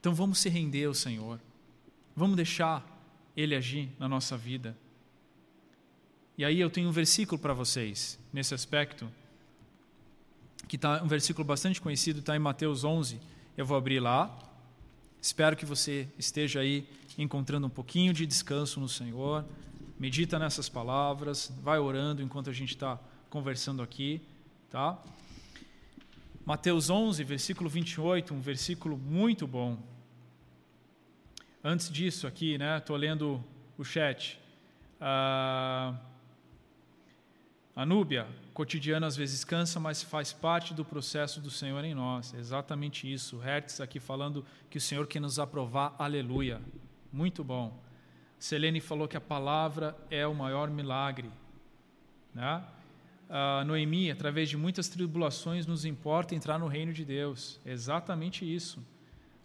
Então 0.00 0.12
vamos 0.12 0.40
se 0.40 0.48
render 0.48 0.86
ao 0.86 0.94
Senhor. 0.94 1.40
Vamos 2.16 2.36
deixar 2.36 2.84
Ele 3.36 3.54
agir 3.54 3.88
na 3.98 4.08
nossa 4.08 4.36
vida. 4.36 4.76
E 6.36 6.44
aí 6.44 6.58
eu 6.58 6.68
tenho 6.68 6.88
um 6.88 6.92
versículo 6.92 7.38
para 7.38 7.54
vocês 7.54 8.18
nesse 8.32 8.54
aspecto, 8.54 9.10
que 10.70 10.76
está 10.76 11.02
um 11.02 11.08
versículo 11.08 11.44
bastante 11.44 11.80
conhecido, 11.80 12.20
está 12.20 12.36
em 12.36 12.38
Mateus 12.38 12.84
11. 12.84 13.18
Eu 13.56 13.66
vou 13.66 13.76
abrir 13.76 13.98
lá. 13.98 14.32
Espero 15.20 15.56
que 15.56 15.66
você 15.66 16.06
esteja 16.16 16.60
aí 16.60 16.86
encontrando 17.18 17.66
um 17.66 17.70
pouquinho 17.70 18.12
de 18.14 18.24
descanso 18.24 18.78
no 18.78 18.88
Senhor. 18.88 19.44
Medita 19.98 20.38
nessas 20.38 20.68
palavras, 20.68 21.52
vai 21.60 21.80
orando 21.80 22.22
enquanto 22.22 22.50
a 22.50 22.52
gente 22.52 22.68
está 22.68 23.00
conversando 23.28 23.82
aqui, 23.82 24.22
tá? 24.70 24.96
Mateus 26.46 26.88
11, 26.88 27.24
versículo 27.24 27.68
28, 27.68 28.32
um 28.32 28.40
versículo 28.40 28.96
muito 28.96 29.48
bom. 29.48 29.76
Antes 31.64 31.90
disso, 31.90 32.28
aqui, 32.28 32.56
né, 32.58 32.78
estou 32.78 32.94
lendo 32.94 33.42
o 33.76 33.82
chat. 33.82 34.38
Ah, 35.00 35.96
Anúbia, 37.74 38.26
cotidiano 38.52 39.06
às 39.06 39.16
vezes 39.16 39.44
cansa, 39.44 39.78
mas 39.78 40.02
faz 40.02 40.32
parte 40.32 40.74
do 40.74 40.84
processo 40.84 41.40
do 41.40 41.50
Senhor 41.50 41.84
em 41.84 41.94
nós. 41.94 42.34
É 42.34 42.38
exatamente 42.38 43.10
isso. 43.10 43.38
Hertz 43.38 43.80
aqui 43.80 44.00
falando 44.00 44.44
que 44.68 44.78
o 44.78 44.80
Senhor 44.80 45.06
quer 45.06 45.20
nos 45.20 45.38
aprovar. 45.38 45.94
Aleluia. 45.98 46.60
Muito 47.12 47.44
bom. 47.44 47.80
Selene 48.38 48.80
falou 48.80 49.06
que 49.06 49.16
a 49.16 49.20
palavra 49.20 49.96
é 50.10 50.26
o 50.26 50.34
maior 50.34 50.68
milagre. 50.68 51.30
Né? 52.34 52.62
Uh, 53.28 53.64
Noemi, 53.64 54.10
através 54.10 54.48
de 54.48 54.56
muitas 54.56 54.88
tribulações, 54.88 55.64
nos 55.64 55.84
importa 55.84 56.34
entrar 56.34 56.58
no 56.58 56.66
reino 56.66 56.92
de 56.92 57.04
Deus. 57.04 57.60
É 57.64 57.70
exatamente 57.70 58.44
isso. 58.44 58.84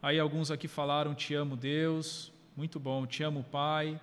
Aí 0.01 0.19
alguns 0.19 0.49
aqui 0.49 0.67
falaram: 0.67 1.13
Te 1.13 1.35
amo, 1.35 1.55
Deus. 1.55 2.33
Muito 2.57 2.79
bom. 2.79 3.05
Te 3.05 3.21
amo, 3.21 3.43
Pai. 3.43 3.99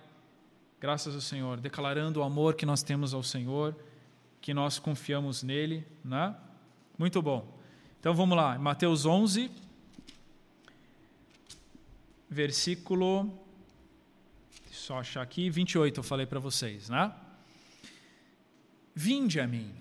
Graças 0.79 1.13
ao 1.13 1.21
Senhor. 1.21 1.59
Declarando 1.59 2.21
o 2.21 2.23
amor 2.23 2.55
que 2.55 2.65
nós 2.65 2.81
temos 2.81 3.13
ao 3.13 3.23
Senhor 3.23 3.75
que 4.43 4.53
nós 4.53 4.77
confiamos 4.77 5.41
nele, 5.41 5.87
né? 6.03 6.35
Muito 6.97 7.21
bom. 7.21 7.57
Então 7.97 8.13
vamos 8.13 8.35
lá, 8.35 8.59
Mateus 8.59 9.05
11, 9.05 9.49
versículo 12.29 13.31
só 14.69 14.99
achar 14.99 15.21
aqui, 15.21 15.49
28 15.49 15.97
eu 15.97 16.03
falei 16.03 16.25
para 16.25 16.41
vocês, 16.41 16.89
né? 16.89 17.13
Vinde 18.93 19.39
a 19.39 19.47
mim. 19.47 19.73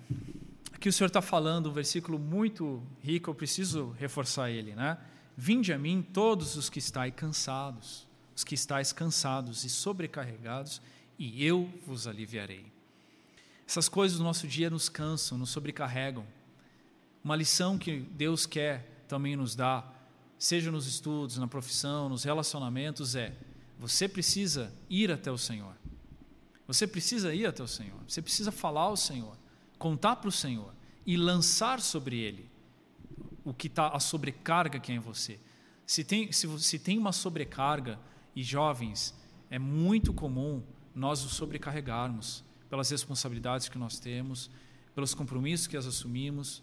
Aqui 0.72 0.88
o 0.88 0.92
Senhor 0.92 1.08
está 1.08 1.20
falando 1.20 1.68
um 1.68 1.72
versículo 1.72 2.16
muito 2.16 2.80
rico, 3.02 3.30
eu 3.30 3.34
preciso 3.34 3.90
reforçar 3.98 4.48
ele, 4.48 4.76
né? 4.76 4.96
Vinde 5.36 5.72
a 5.72 5.78
mim 5.78 6.06
todos 6.12 6.54
os 6.54 6.70
que 6.70 6.78
estáis 6.78 7.12
cansados, 7.16 8.06
os 8.36 8.44
que 8.44 8.54
estáis 8.54 8.92
cansados 8.92 9.64
e 9.64 9.68
sobrecarregados, 9.68 10.80
e 11.18 11.44
eu 11.44 11.68
vos 11.84 12.06
aliviarei. 12.06 12.71
Essas 13.66 13.88
coisas 13.88 14.18
do 14.18 14.24
nosso 14.24 14.46
dia 14.46 14.68
nos 14.68 14.88
cansam, 14.88 15.38
nos 15.38 15.50
sobrecarregam. 15.50 16.26
Uma 17.22 17.36
lição 17.36 17.78
que 17.78 18.00
Deus 18.00 18.46
quer 18.46 19.04
também 19.08 19.36
nos 19.36 19.54
dar, 19.54 20.10
seja 20.38 20.70
nos 20.70 20.86
estudos, 20.86 21.38
na 21.38 21.46
profissão, 21.46 22.08
nos 22.08 22.24
relacionamentos, 22.24 23.14
é: 23.14 23.34
você 23.78 24.08
precisa 24.08 24.72
ir 24.90 25.10
até 25.10 25.30
o 25.30 25.38
Senhor. 25.38 25.74
Você 26.66 26.86
precisa 26.86 27.34
ir 27.34 27.46
até 27.46 27.62
o 27.62 27.68
Senhor. 27.68 27.98
Você 28.06 28.22
precisa 28.22 28.50
falar 28.50 28.82
ao 28.82 28.96
Senhor, 28.96 29.36
contar 29.78 30.16
para 30.16 30.28
o 30.28 30.32
Senhor 30.32 30.74
e 31.06 31.16
lançar 31.16 31.80
sobre 31.80 32.18
Ele 32.18 32.50
o 33.44 33.52
que 33.52 33.66
está 33.66 33.88
a 33.88 34.00
sobrecarga 34.00 34.78
que 34.78 34.92
é 34.92 34.94
em 34.94 35.00
você. 35.00 35.38
Se 35.86 36.04
tem, 36.04 36.30
se, 36.30 36.48
se 36.60 36.78
tem 36.78 36.96
uma 36.98 37.12
sobrecarga, 37.12 37.98
e 38.34 38.42
jovens, 38.42 39.14
é 39.50 39.58
muito 39.58 40.12
comum 40.12 40.62
nós 40.94 41.24
os 41.24 41.32
sobrecarregarmos 41.34 42.44
pelas 42.72 42.88
responsabilidades 42.88 43.68
que 43.68 43.76
nós 43.76 43.98
temos, 43.98 44.50
pelos 44.94 45.12
compromissos 45.12 45.66
que 45.66 45.76
as 45.76 45.84
assumimos, 45.84 46.62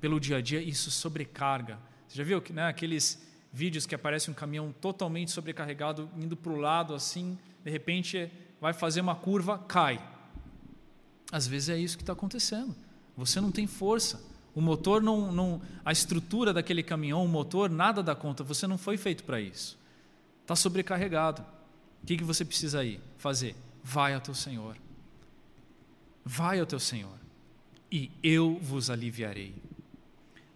pelo 0.00 0.18
dia 0.18 0.38
a 0.38 0.40
dia, 0.40 0.60
isso 0.60 0.90
sobrecarga. 0.90 1.78
Você 2.08 2.16
já 2.16 2.24
viu 2.24 2.42
né, 2.50 2.66
aqueles 2.66 3.24
vídeos 3.52 3.86
que 3.86 3.94
aparece 3.94 4.28
um 4.28 4.34
caminhão 4.34 4.74
totalmente 4.80 5.30
sobrecarregado, 5.30 6.10
indo 6.16 6.36
para 6.36 6.50
o 6.50 6.56
lado 6.56 6.96
assim, 6.96 7.38
de 7.64 7.70
repente 7.70 8.28
vai 8.60 8.72
fazer 8.72 9.00
uma 9.00 9.14
curva, 9.14 9.56
cai. 9.56 10.04
Às 11.30 11.46
vezes 11.46 11.68
é 11.68 11.78
isso 11.78 11.96
que 11.96 12.02
está 12.02 12.12
acontecendo. 12.12 12.74
Você 13.16 13.40
não 13.40 13.52
tem 13.52 13.68
força. 13.68 14.20
O 14.52 14.60
motor 14.60 15.00
não, 15.00 15.30
não. 15.30 15.62
A 15.84 15.92
estrutura 15.92 16.52
daquele 16.52 16.82
caminhão, 16.82 17.24
o 17.24 17.28
motor, 17.28 17.70
nada 17.70 18.02
dá 18.02 18.16
conta. 18.16 18.42
Você 18.42 18.66
não 18.66 18.78
foi 18.78 18.96
feito 18.96 19.22
para 19.22 19.40
isso. 19.40 19.78
Está 20.42 20.56
sobrecarregado. 20.56 21.40
O 22.02 22.06
que, 22.06 22.16
que 22.16 22.24
você 22.24 22.44
precisa 22.44 22.84
ir 22.84 23.00
fazer? 23.16 23.54
Vai 23.84 24.12
ao 24.12 24.20
teu 24.20 24.34
Senhor. 24.34 24.76
Vai 26.28 26.58
ao 26.58 26.66
teu 26.66 26.80
Senhor, 26.80 27.16
e 27.88 28.10
eu 28.20 28.58
vos 28.60 28.90
aliviarei. 28.90 29.54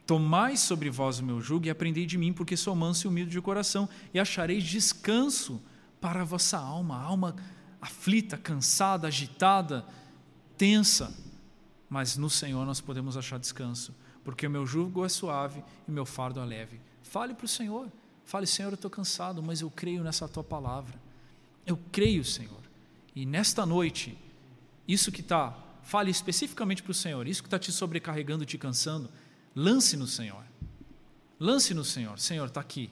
Tomai 0.04 0.56
sobre 0.56 0.90
vós 0.90 1.20
o 1.20 1.24
meu 1.24 1.40
jugo 1.40 1.64
e 1.66 1.70
aprendei 1.70 2.04
de 2.04 2.18
mim, 2.18 2.32
porque 2.32 2.56
sou 2.56 2.74
manso 2.74 3.06
e 3.06 3.08
humilde 3.08 3.30
de 3.30 3.40
coração, 3.40 3.88
e 4.12 4.18
achareis 4.18 4.64
descanso 4.64 5.62
para 6.00 6.22
a 6.22 6.24
vossa 6.24 6.58
alma, 6.58 7.00
alma 7.00 7.36
aflita, 7.80 8.36
cansada, 8.36 9.06
agitada, 9.06 9.86
tensa. 10.58 11.16
Mas 11.88 12.16
no 12.16 12.28
Senhor 12.28 12.66
nós 12.66 12.80
podemos 12.80 13.16
achar 13.16 13.38
descanso, 13.38 13.94
porque 14.24 14.48
o 14.48 14.50
meu 14.50 14.66
jugo 14.66 15.04
é 15.04 15.08
suave 15.08 15.62
e 15.86 15.90
o 15.92 15.94
meu 15.94 16.04
fardo 16.04 16.40
é 16.40 16.44
leve. 16.44 16.80
Fale 17.04 17.32
para 17.32 17.44
o 17.44 17.48
Senhor, 17.48 17.86
fale, 18.24 18.44
Senhor, 18.48 18.70
eu 18.70 18.74
estou 18.74 18.90
cansado, 18.90 19.40
mas 19.40 19.60
eu 19.60 19.70
creio 19.70 20.02
nessa 20.02 20.26
tua 20.26 20.42
palavra. 20.42 21.00
Eu 21.64 21.78
creio, 21.92 22.24
Senhor. 22.24 22.60
E 23.14 23.24
nesta 23.24 23.64
noite, 23.64 24.18
isso 24.92 25.12
que 25.12 25.20
está, 25.20 25.56
fale 25.82 26.10
especificamente 26.10 26.82
para 26.82 26.92
o 26.92 26.94
Senhor, 26.94 27.26
isso 27.26 27.42
que 27.42 27.46
está 27.46 27.58
te 27.58 27.70
sobrecarregando, 27.72 28.44
te 28.44 28.56
cansando, 28.56 29.10
lance 29.54 29.96
no 29.96 30.06
Senhor. 30.06 30.44
Lance 31.38 31.72
no 31.72 31.84
Senhor. 31.84 32.18
Senhor, 32.18 32.46
está 32.46 32.60
aqui. 32.60 32.90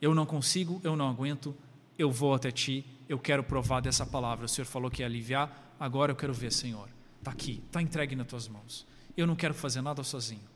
Eu 0.00 0.14
não 0.14 0.24
consigo, 0.24 0.80
eu 0.84 0.94
não 0.94 1.08
aguento, 1.08 1.54
eu 1.98 2.10
vou 2.10 2.34
até 2.34 2.52
ti, 2.52 2.84
eu 3.08 3.18
quero 3.18 3.42
provar 3.42 3.80
dessa 3.80 4.06
palavra. 4.06 4.46
O 4.46 4.48
Senhor 4.48 4.66
falou 4.66 4.90
que 4.90 5.02
ia 5.02 5.06
aliviar, 5.06 5.74
agora 5.78 6.12
eu 6.12 6.16
quero 6.16 6.32
ver, 6.32 6.52
Senhor. 6.52 6.88
Está 7.18 7.32
aqui, 7.32 7.60
está 7.66 7.82
entregue 7.82 8.14
nas 8.14 8.26
tuas 8.28 8.46
mãos. 8.46 8.86
Eu 9.16 9.26
não 9.26 9.34
quero 9.34 9.54
fazer 9.54 9.80
nada 9.80 10.04
sozinho. 10.04 10.48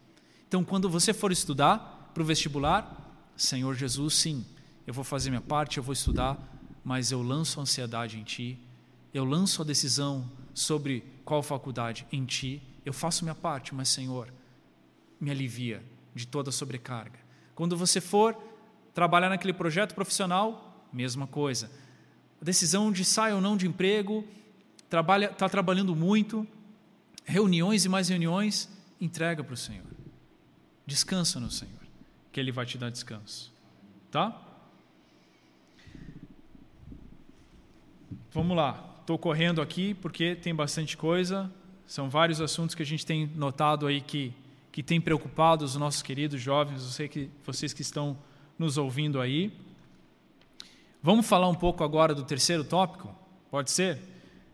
Então, 0.47 0.63
quando 0.63 0.89
você 0.89 1.13
for 1.13 1.33
estudar 1.33 2.11
para 2.15 2.23
o 2.23 2.27
vestibular, 2.27 3.31
Senhor 3.37 3.75
Jesus, 3.75 4.15
sim, 4.15 4.47
eu 4.87 4.95
vou 4.95 5.03
fazer 5.03 5.31
minha 5.31 5.41
parte, 5.41 5.79
eu 5.79 5.83
vou 5.83 5.93
estudar, 5.93 6.39
mas 6.85 7.11
eu 7.11 7.23
lanço 7.23 7.59
a 7.59 7.63
ansiedade 7.63 8.19
em 8.19 8.23
ti, 8.23 8.59
eu 9.13 9.25
lanço 9.25 9.63
a 9.63 9.65
decisão 9.65 10.31
sobre 10.55 11.05
qual 11.25 11.43
faculdade 11.43 12.07
em 12.13 12.25
ti, 12.25 12.63
eu 12.85 12.93
faço 12.93 13.25
minha 13.25 13.35
parte, 13.35 13.75
mas 13.75 13.89
Senhor, 13.89 14.33
me 15.21 15.31
alivia 15.31 15.83
de 16.15 16.27
toda 16.27 16.51
sobrecarga. 16.51 17.19
Quando 17.55 17.77
você 17.77 18.01
for 18.01 18.37
trabalhar 18.93 19.29
naquele 19.29 19.53
projeto 19.53 19.95
profissional, 19.95 20.87
mesma 20.93 21.27
coisa. 21.27 21.71
A 22.41 22.45
decisão 22.45 22.93
de 22.93 23.05
sair 23.05 23.33
ou 23.33 23.41
não 23.41 23.57
de 23.57 23.67
emprego, 23.67 24.27
trabalha, 24.91 25.27
está 25.27 25.49
trabalhando 25.49 25.95
muito, 25.95 26.47
reuniões 27.25 27.85
e 27.85 27.89
mais 27.89 28.09
reuniões, 28.09 28.69
entrega 29.01 29.43
para 29.43 29.55
o 29.55 29.57
Senhor. 29.57 29.87
Descansa 30.85 31.39
no 31.39 31.51
Senhor, 31.51 31.81
que 32.31 32.41
Ele 32.41 32.53
vai 32.53 32.67
te 32.67 32.77
dar 32.77 32.91
descanso. 32.91 33.53
Tá? 34.11 34.41
Vamos 38.33 38.57
lá. 38.57 38.92
Estou 39.03 39.19
correndo 39.19 39.61
aqui 39.61 39.95
porque 39.95 40.37
tem 40.37 40.55
bastante 40.55 40.97
coisa. 40.97 41.51
São 41.89 42.09
vários 42.09 42.41
assuntos 42.41 42.73
que 42.73 42.85
a 42.85 42.87
gente 42.87 43.05
tem 43.05 43.27
notado 43.35 43.89
aí 43.89 44.01
que, 44.01 44.33
que 44.71 44.81
tem 44.81 45.01
preocupado 45.01 45.65
os 45.65 45.75
nossos 45.75 46.03
queridos 46.03 46.41
jovens. 46.41 46.85
Eu 46.85 46.89
sei 46.89 47.09
que 47.09 47.29
vocês 47.45 47.73
que 47.73 47.83
estão 47.83 48.17
nos 48.57 48.79
ouvindo 48.79 49.21
aí. 49.21 49.53
Vamos 51.03 51.27
falar 51.27 51.49
um 51.49 51.55
pouco 51.55 51.83
agora 51.83 52.15
do 52.15 52.23
terceiro 52.23 52.63
tópico? 52.63 53.13
Pode 53.51 53.73
ser? 53.73 53.99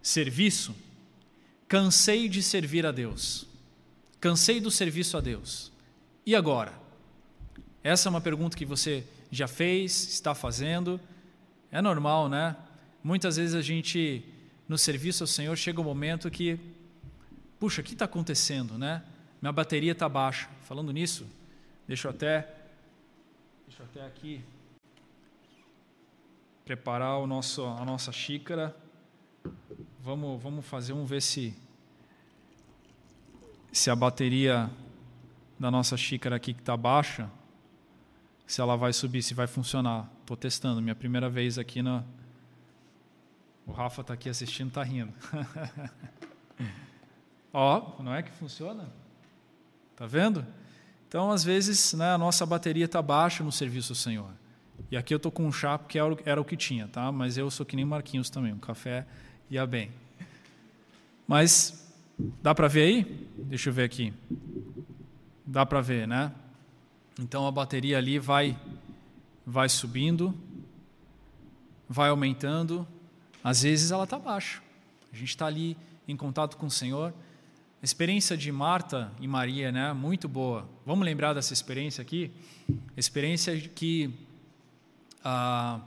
Serviço. 0.00 0.74
Cansei 1.68 2.26
de 2.26 2.42
servir 2.42 2.86
a 2.86 2.90
Deus. 2.90 3.46
Cansei 4.18 4.60
do 4.62 4.70
serviço 4.70 5.18
a 5.18 5.20
Deus. 5.20 5.70
E 6.24 6.34
agora? 6.34 6.72
Essa 7.84 8.08
é 8.08 8.10
uma 8.10 8.22
pergunta 8.22 8.56
que 8.56 8.64
você 8.64 9.04
já 9.30 9.46
fez, 9.46 10.08
está 10.08 10.34
fazendo. 10.34 10.98
É 11.70 11.82
normal, 11.82 12.30
né? 12.30 12.56
Muitas 13.04 13.36
vezes 13.36 13.54
a 13.54 13.60
gente 13.60 14.24
no 14.68 14.76
serviço 14.76 15.22
ao 15.22 15.26
Senhor, 15.26 15.56
chega 15.56 15.80
um 15.80 15.84
momento 15.84 16.30
que, 16.30 16.60
puxa, 17.58 17.80
o 17.80 17.84
que 17.84 17.94
está 17.94 18.04
acontecendo, 18.04 18.76
né? 18.76 19.02
Minha 19.40 19.52
bateria 19.52 19.92
está 19.92 20.08
baixa. 20.08 20.48
Falando 20.64 20.92
nisso, 20.92 21.26
deixa 21.86 22.08
eu 22.08 22.10
até, 22.10 22.54
deixa 23.66 23.82
eu 23.82 23.86
até 23.86 24.06
aqui 24.06 24.44
preparar 26.64 27.18
o 27.18 27.26
nosso, 27.26 27.64
a 27.64 27.84
nossa 27.84 28.12
xícara. 28.12 28.76
Vamos, 30.00 30.42
vamos 30.42 30.66
fazer 30.66 30.92
um 30.92 31.06
ver 31.06 31.22
se 31.22 31.56
se 33.72 33.90
a 33.90 33.96
bateria 33.96 34.70
da 35.58 35.70
nossa 35.70 35.96
xícara 35.96 36.36
aqui 36.36 36.52
que 36.52 36.60
está 36.60 36.76
baixa, 36.76 37.30
se 38.46 38.60
ela 38.60 38.76
vai 38.76 38.92
subir, 38.92 39.22
se 39.22 39.34
vai 39.34 39.46
funcionar. 39.46 40.10
Estou 40.20 40.36
testando, 40.36 40.82
minha 40.82 40.94
primeira 40.94 41.28
vez 41.28 41.58
aqui 41.58 41.80
na, 41.80 42.02
o 43.68 43.72
Rafa 43.72 44.00
está 44.00 44.14
aqui 44.14 44.30
assistindo, 44.30 44.68
está 44.68 44.82
rindo. 44.82 45.12
Ó, 47.52 48.02
não 48.02 48.14
é 48.14 48.22
que 48.22 48.30
funciona? 48.30 48.90
Tá 49.94 50.06
vendo? 50.06 50.44
Então, 51.06 51.30
às 51.30 51.44
vezes, 51.44 51.92
né, 51.92 52.14
a 52.14 52.18
nossa 52.18 52.46
bateria 52.46 52.86
está 52.86 53.02
baixa 53.02 53.44
no 53.44 53.52
serviço 53.52 53.92
do 53.92 53.94
Senhor. 53.94 54.30
E 54.90 54.96
aqui 54.96 55.12
eu 55.12 55.18
estou 55.18 55.30
com 55.30 55.46
um 55.46 55.52
chá 55.52 55.76
porque 55.76 55.98
era 56.24 56.40
o 56.40 56.44
que 56.44 56.56
tinha, 56.56 56.88
tá? 56.88 57.12
Mas 57.12 57.36
eu 57.36 57.50
sou 57.50 57.66
que 57.66 57.76
nem 57.76 57.84
Marquinhos 57.84 58.30
também, 58.30 58.54
um 58.54 58.58
café 58.58 59.06
ia 59.50 59.66
bem. 59.66 59.90
Mas 61.26 61.92
dá 62.42 62.54
para 62.54 62.68
ver 62.68 62.82
aí? 62.82 63.28
Deixa 63.36 63.68
eu 63.68 63.72
ver 63.72 63.84
aqui. 63.84 64.14
Dá 65.44 65.66
para 65.66 65.82
ver, 65.82 66.08
né? 66.08 66.32
Então 67.20 67.46
a 67.46 67.50
bateria 67.50 67.98
ali 67.98 68.18
vai 68.18 68.56
vai 69.44 69.68
subindo, 69.68 70.34
vai 71.88 72.10
aumentando 72.10 72.86
às 73.48 73.62
vezes 73.62 73.90
ela 73.90 74.04
está 74.04 74.18
baixa. 74.18 74.62
A 75.10 75.16
gente 75.16 75.30
está 75.30 75.46
ali 75.46 75.74
em 76.06 76.14
contato 76.14 76.56
com 76.58 76.66
o 76.66 76.70
Senhor, 76.70 77.14
A 77.80 77.84
experiência 77.84 78.36
de 78.36 78.50
Marta 78.50 79.12
e 79.20 79.28
Maria, 79.28 79.70
né? 79.70 79.92
Muito 79.92 80.28
boa. 80.28 80.68
Vamos 80.84 81.04
lembrar 81.04 81.32
dessa 81.32 81.52
experiência 81.52 82.02
aqui? 82.02 82.32
Experiência 82.96 83.56
que 83.56 84.12
a 85.24 85.80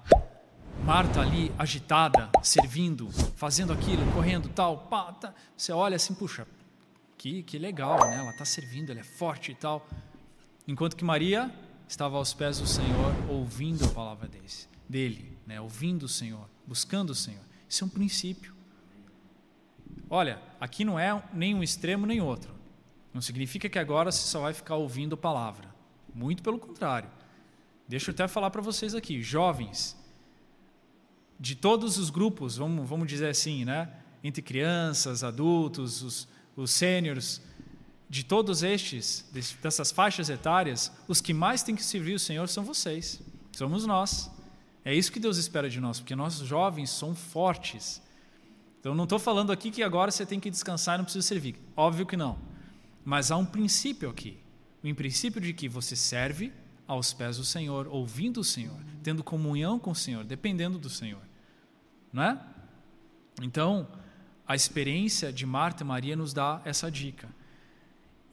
Marta 0.85 1.19
ali 1.19 1.51
agitada, 1.59 2.29
servindo, 2.41 3.11
fazendo 3.35 3.73
aquilo, 3.73 4.09
correndo, 4.13 4.47
tal, 4.49 4.87
pá, 4.87 5.11
tá. 5.11 5.33
você 5.55 5.73
olha 5.73 5.97
assim, 5.97 6.15
puxa, 6.15 6.47
que, 7.17 7.43
que 7.43 7.59
legal, 7.59 7.99
né? 8.07 8.19
Ela 8.19 8.31
está 8.31 8.45
servindo, 8.45 8.89
ela 8.89 9.01
é 9.01 9.03
forte 9.03 9.51
e 9.51 9.55
tal. 9.55 9.85
Enquanto 10.65 10.95
que 10.95 11.03
Maria 11.03 11.53
estava 11.87 12.15
aos 12.15 12.33
pés 12.33 12.57
do 12.57 12.65
Senhor, 12.65 13.13
ouvindo 13.29 13.83
a 13.83 13.89
palavra 13.89 14.29
desse, 14.29 14.67
dele, 14.87 15.37
né? 15.45 15.59
ouvindo 15.59 16.03
o 16.03 16.09
Senhor, 16.09 16.49
buscando 16.65 17.09
o 17.09 17.15
Senhor. 17.15 17.50
Isso 17.71 17.85
é 17.85 17.87
um 17.87 17.89
princípio. 17.89 18.53
Olha, 20.09 20.41
aqui 20.59 20.83
não 20.83 20.99
é 20.99 21.23
nem 21.33 21.55
um 21.55 21.63
extremo 21.63 22.05
nem 22.05 22.19
outro. 22.19 22.53
Não 23.13 23.21
significa 23.21 23.69
que 23.69 23.79
agora 23.79 24.11
você 24.11 24.27
só 24.27 24.41
vai 24.41 24.53
ficar 24.53 24.75
ouvindo 24.75 25.15
palavra. 25.15 25.73
Muito 26.13 26.43
pelo 26.43 26.59
contrário. 26.59 27.09
Deixa 27.87 28.11
eu 28.11 28.13
até 28.13 28.27
falar 28.27 28.49
para 28.49 28.61
vocês 28.61 28.93
aqui, 28.93 29.23
jovens, 29.23 29.97
de 31.39 31.55
todos 31.55 31.97
os 31.97 32.09
grupos, 32.09 32.57
vamos, 32.57 32.87
vamos 32.89 33.07
dizer 33.07 33.29
assim, 33.29 33.63
né? 33.63 33.89
entre 34.21 34.41
crianças, 34.41 35.23
adultos, 35.23 36.03
os, 36.03 36.27
os 36.57 36.71
sêniores, 36.71 37.41
de 38.09 38.25
todos 38.25 38.63
estes, 38.63 39.25
dessas 39.61 39.91
faixas 39.93 40.29
etárias, 40.29 40.91
os 41.07 41.21
que 41.21 41.33
mais 41.33 41.63
têm 41.63 41.73
que 41.73 41.83
servir 41.83 42.15
o 42.15 42.19
Senhor 42.19 42.49
são 42.49 42.65
vocês, 42.65 43.21
somos 43.53 43.85
nós. 43.85 44.29
É 44.83 44.93
isso 44.93 45.11
que 45.11 45.19
Deus 45.19 45.37
espera 45.37 45.69
de 45.69 45.79
nós, 45.79 45.99
porque 45.99 46.15
nós 46.15 46.35
jovens 46.35 46.89
somos 46.89 47.19
fortes. 47.19 48.01
Então, 48.79 48.95
não 48.95 49.03
estou 49.03 49.19
falando 49.19 49.51
aqui 49.51 49.69
que 49.69 49.83
agora 49.83 50.09
você 50.09 50.25
tem 50.25 50.39
que 50.39 50.49
descansar 50.49 50.95
e 50.95 50.97
não 50.97 51.05
precisa 51.05 51.27
servir. 51.27 51.55
Óbvio 51.75 52.05
que 52.05 52.17
não. 52.17 52.37
Mas 53.05 53.29
há 53.29 53.37
um 53.37 53.45
princípio 53.45 54.09
aqui. 54.09 54.39
Um 54.83 54.95
princípio 54.95 55.39
de 55.39 55.53
que 55.53 55.69
você 55.69 55.95
serve 55.95 56.51
aos 56.87 57.13
pés 57.13 57.37
do 57.37 57.45
Senhor, 57.45 57.87
ouvindo 57.87 58.41
o 58.41 58.43
Senhor, 58.43 58.77
tendo 59.03 59.23
comunhão 59.23 59.77
com 59.77 59.91
o 59.91 59.95
Senhor, 59.95 60.23
dependendo 60.23 60.79
do 60.79 60.89
Senhor. 60.89 61.21
Não 62.11 62.23
é? 62.23 62.41
Então, 63.41 63.87
a 64.47 64.55
experiência 64.55 65.31
de 65.31 65.45
Marta 65.45 65.83
e 65.83 65.85
Maria 65.85 66.15
nos 66.15 66.33
dá 66.33 66.59
essa 66.65 66.91
dica. 66.91 67.29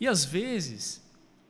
E 0.01 0.09
às 0.09 0.24
vezes, 0.24 1.05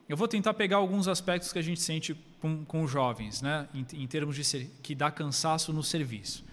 eu 0.09 0.17
vou 0.17 0.27
tentar 0.27 0.55
pegar 0.55 0.79
alguns 0.79 1.07
aspectos 1.07 1.53
que 1.53 1.59
a 1.59 1.63
gente 1.63 1.81
sente 1.81 2.15
com, 2.41 2.65
com 2.65 2.83
os 2.83 2.91
jovens, 2.91 3.43
né, 3.43 3.69
em, 3.75 3.87
em 4.03 4.07
termos 4.07 4.37
de 4.37 4.45
ser, 4.45 4.71
que 4.83 4.95
dá 4.95 5.11
cansaço 5.11 5.73
no 5.73 5.83
serviço. 5.83 6.45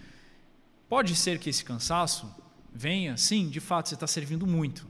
Pode 0.88 1.14
ser 1.16 1.38
que 1.38 1.50
esse 1.50 1.64
cansaço 1.64 2.32
venha, 2.72 3.16
sim, 3.16 3.48
de 3.48 3.60
fato, 3.60 3.88
você 3.88 3.94
está 3.94 4.06
servindo 4.06 4.46
muito. 4.46 4.86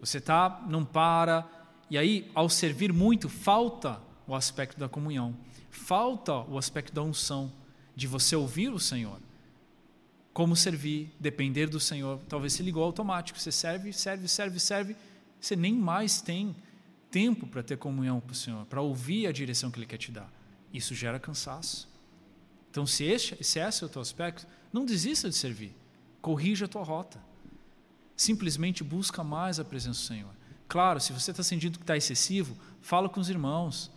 Você 0.00 0.20
tá, 0.20 0.64
não 0.68 0.84
para, 0.84 1.46
e 1.90 1.98
aí, 1.98 2.30
ao 2.34 2.48
servir 2.48 2.92
muito, 2.92 3.28
falta 3.28 4.00
o 4.26 4.34
aspecto 4.34 4.78
da 4.78 4.88
comunhão, 4.88 5.36
falta 5.70 6.32
o 6.32 6.56
aspecto 6.56 6.92
da 6.92 7.02
unção, 7.02 7.52
de 7.94 8.06
você 8.06 8.34
ouvir 8.34 8.70
o 8.70 8.78
Senhor. 8.78 9.18
Como 10.32 10.56
servir, 10.56 11.14
depender 11.20 11.68
do 11.68 11.78
Senhor. 11.78 12.18
Talvez 12.28 12.54
se 12.54 12.62
ligou 12.62 12.82
automático, 12.82 13.38
você 13.38 13.52
serve, 13.52 13.92
serve, 13.92 14.26
serve, 14.26 14.58
serve, 14.58 14.96
você 15.40 15.54
nem 15.54 15.74
mais 15.74 16.20
tem 16.20 16.56
tempo 17.14 17.46
para 17.46 17.62
ter 17.62 17.76
comunhão 17.76 18.20
com 18.20 18.32
o 18.32 18.34
Senhor, 18.34 18.66
para 18.66 18.80
ouvir 18.80 19.28
a 19.28 19.32
direção 19.32 19.70
que 19.70 19.78
Ele 19.78 19.86
quer 19.86 19.98
te 19.98 20.10
dar. 20.10 20.28
Isso 20.72 20.96
gera 20.96 21.20
cansaço. 21.20 21.88
Então, 22.68 22.84
se, 22.84 23.04
este, 23.04 23.36
se 23.44 23.60
esse 23.60 23.84
é 23.84 23.86
o 23.86 23.88
teu 23.88 24.02
aspecto, 24.02 24.44
não 24.72 24.84
desista 24.84 25.28
de 25.28 25.36
servir. 25.36 25.72
Corrija 26.20 26.64
a 26.64 26.68
tua 26.68 26.82
rota. 26.82 27.20
Simplesmente 28.16 28.82
busca 28.82 29.22
mais 29.22 29.60
a 29.60 29.64
presença 29.64 30.00
do 30.00 30.06
Senhor. 30.06 30.34
Claro, 30.66 30.98
se 30.98 31.12
você 31.12 31.30
está 31.30 31.44
sentindo 31.44 31.78
que 31.78 31.84
está 31.84 31.96
excessivo, 31.96 32.56
fala 32.82 33.08
com 33.08 33.20
os 33.20 33.30
irmãos. 33.30 33.92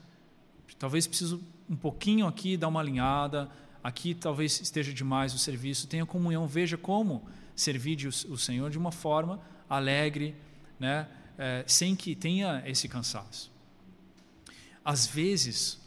Talvez 0.78 1.08
precise 1.08 1.40
um 1.68 1.76
pouquinho 1.76 2.28
aqui 2.28 2.56
dar 2.56 2.68
uma 2.68 2.82
alinhada. 2.82 3.50
Aqui 3.84 4.14
talvez 4.14 4.62
esteja 4.62 4.94
demais 4.94 5.34
o 5.34 5.40
serviço. 5.40 5.88
Tenha 5.88 6.06
comunhão. 6.06 6.46
Veja 6.46 6.78
como 6.78 7.28
servir 7.56 7.98
o 8.06 8.38
Senhor 8.38 8.70
de 8.70 8.78
uma 8.78 8.92
forma 8.92 9.42
alegre, 9.68 10.36
né? 10.80 11.08
É, 11.38 11.64
sem 11.68 11.96
que 11.96 12.16
tenha 12.16 12.64
esse 12.66 12.88
cansaço. 12.88 13.52
Às 14.84 15.06
vezes, 15.06 15.80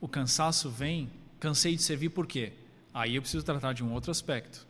o 0.00 0.06
cansaço 0.06 0.68
vem 0.68 1.10
Cansei 1.40 1.76
de 1.76 1.82
servir 1.82 2.08
por 2.08 2.26
quê? 2.26 2.52
Aí 2.92 3.14
eu 3.14 3.22
preciso 3.22 3.44
tratar 3.44 3.72
de 3.72 3.84
um 3.84 3.92
outro 3.92 4.10
aspecto. 4.10 4.66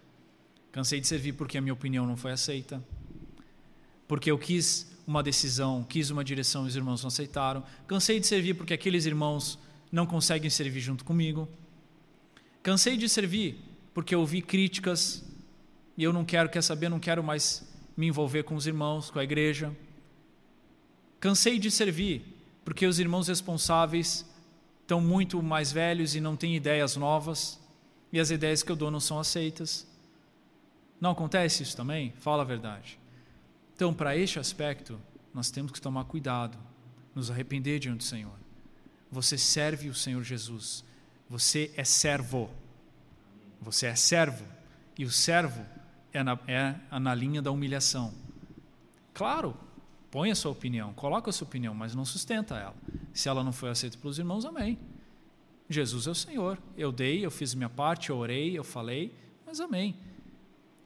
Cansei 0.70 1.00
de 1.00 1.06
servir 1.06 1.32
porque 1.32 1.56
a 1.56 1.60
minha 1.60 1.72
opinião 1.72 2.06
não 2.06 2.16
foi 2.16 2.32
aceita. 2.32 2.82
Porque 4.06 4.30
eu 4.30 4.38
quis 4.38 4.86
uma 5.06 5.22
decisão, 5.22 5.82
quis 5.82 6.10
uma 6.10 6.22
direção 6.22 6.64
e 6.64 6.68
os 6.68 6.76
irmãos 6.76 7.02
não 7.02 7.08
aceitaram. 7.08 7.64
Cansei 7.86 8.20
de 8.20 8.26
servir 8.26 8.54
porque 8.54 8.74
aqueles 8.74 9.06
irmãos 9.06 9.58
não 9.90 10.04
conseguem 10.04 10.50
servir 10.50 10.80
junto 10.80 11.04
comigo. 11.04 11.48
Cansei 12.62 12.98
de 12.98 13.08
servir 13.08 13.58
porque 13.94 14.14
eu 14.14 14.20
ouvi 14.20 14.42
críticas 14.42 15.24
e 15.96 16.04
eu 16.04 16.12
não 16.12 16.24
quero, 16.24 16.50
quer 16.50 16.62
saber, 16.62 16.90
não 16.90 17.00
quero 17.00 17.24
mais 17.24 17.66
me 17.96 18.06
envolver 18.06 18.42
com 18.42 18.54
os 18.54 18.66
irmãos, 18.66 19.10
com 19.10 19.18
a 19.18 19.24
igreja. 19.24 19.74
Cansei 21.20 21.58
de 21.58 21.70
servir 21.70 22.38
porque 22.68 22.86
os 22.86 22.98
irmãos 22.98 23.28
responsáveis 23.28 24.26
estão 24.82 25.00
muito 25.00 25.42
mais 25.42 25.72
velhos 25.72 26.14
e 26.14 26.20
não 26.20 26.36
têm 26.36 26.54
ideias 26.54 26.96
novas, 26.96 27.58
e 28.12 28.20
as 28.20 28.30
ideias 28.30 28.62
que 28.62 28.70
eu 28.70 28.76
dou 28.76 28.90
não 28.90 29.00
são 29.00 29.18
aceitas. 29.18 29.86
Não 31.00 31.12
acontece 31.12 31.62
isso 31.62 31.74
também? 31.74 32.12
Fala 32.18 32.42
a 32.42 32.44
verdade. 32.44 32.98
Então, 33.74 33.94
para 33.94 34.14
este 34.14 34.38
aspecto, 34.38 35.00
nós 35.32 35.50
temos 35.50 35.72
que 35.72 35.80
tomar 35.80 36.04
cuidado, 36.04 36.58
nos 37.14 37.30
arrepender 37.30 37.78
diante 37.78 37.98
do 37.98 38.04
Senhor. 38.04 38.38
Você 39.10 39.38
serve 39.38 39.88
o 39.88 39.94
Senhor 39.94 40.22
Jesus. 40.22 40.84
Você 41.26 41.72
é 41.74 41.84
servo. 41.84 42.50
Você 43.62 43.86
é 43.86 43.94
servo. 43.94 44.44
E 44.98 45.06
o 45.06 45.10
servo 45.10 45.64
é 46.12 46.22
na, 46.22 46.38
é 46.46 46.98
na 46.98 47.14
linha 47.14 47.40
da 47.40 47.50
humilhação. 47.50 48.12
Claro, 49.14 49.56
põe 50.10 50.30
a 50.30 50.34
sua 50.34 50.52
opinião, 50.52 50.92
coloca 50.94 51.30
a 51.30 51.32
sua 51.32 51.46
opinião, 51.46 51.74
mas 51.74 51.94
não 51.94 52.04
sustenta 52.04 52.56
ela. 52.56 52.74
Se 53.12 53.28
ela 53.28 53.44
não 53.44 53.52
foi 53.52 53.70
aceita 53.70 53.98
pelos 53.98 54.18
irmãos, 54.18 54.44
amém. 54.44 54.78
Jesus 55.68 56.06
é 56.06 56.10
o 56.10 56.14
Senhor. 56.14 56.58
Eu 56.76 56.90
dei, 56.90 57.24
eu 57.24 57.30
fiz 57.30 57.54
minha 57.54 57.68
parte, 57.68 58.10
eu 58.10 58.16
orei, 58.16 58.56
eu 58.56 58.64
falei, 58.64 59.14
mas 59.44 59.60
amém. 59.60 59.94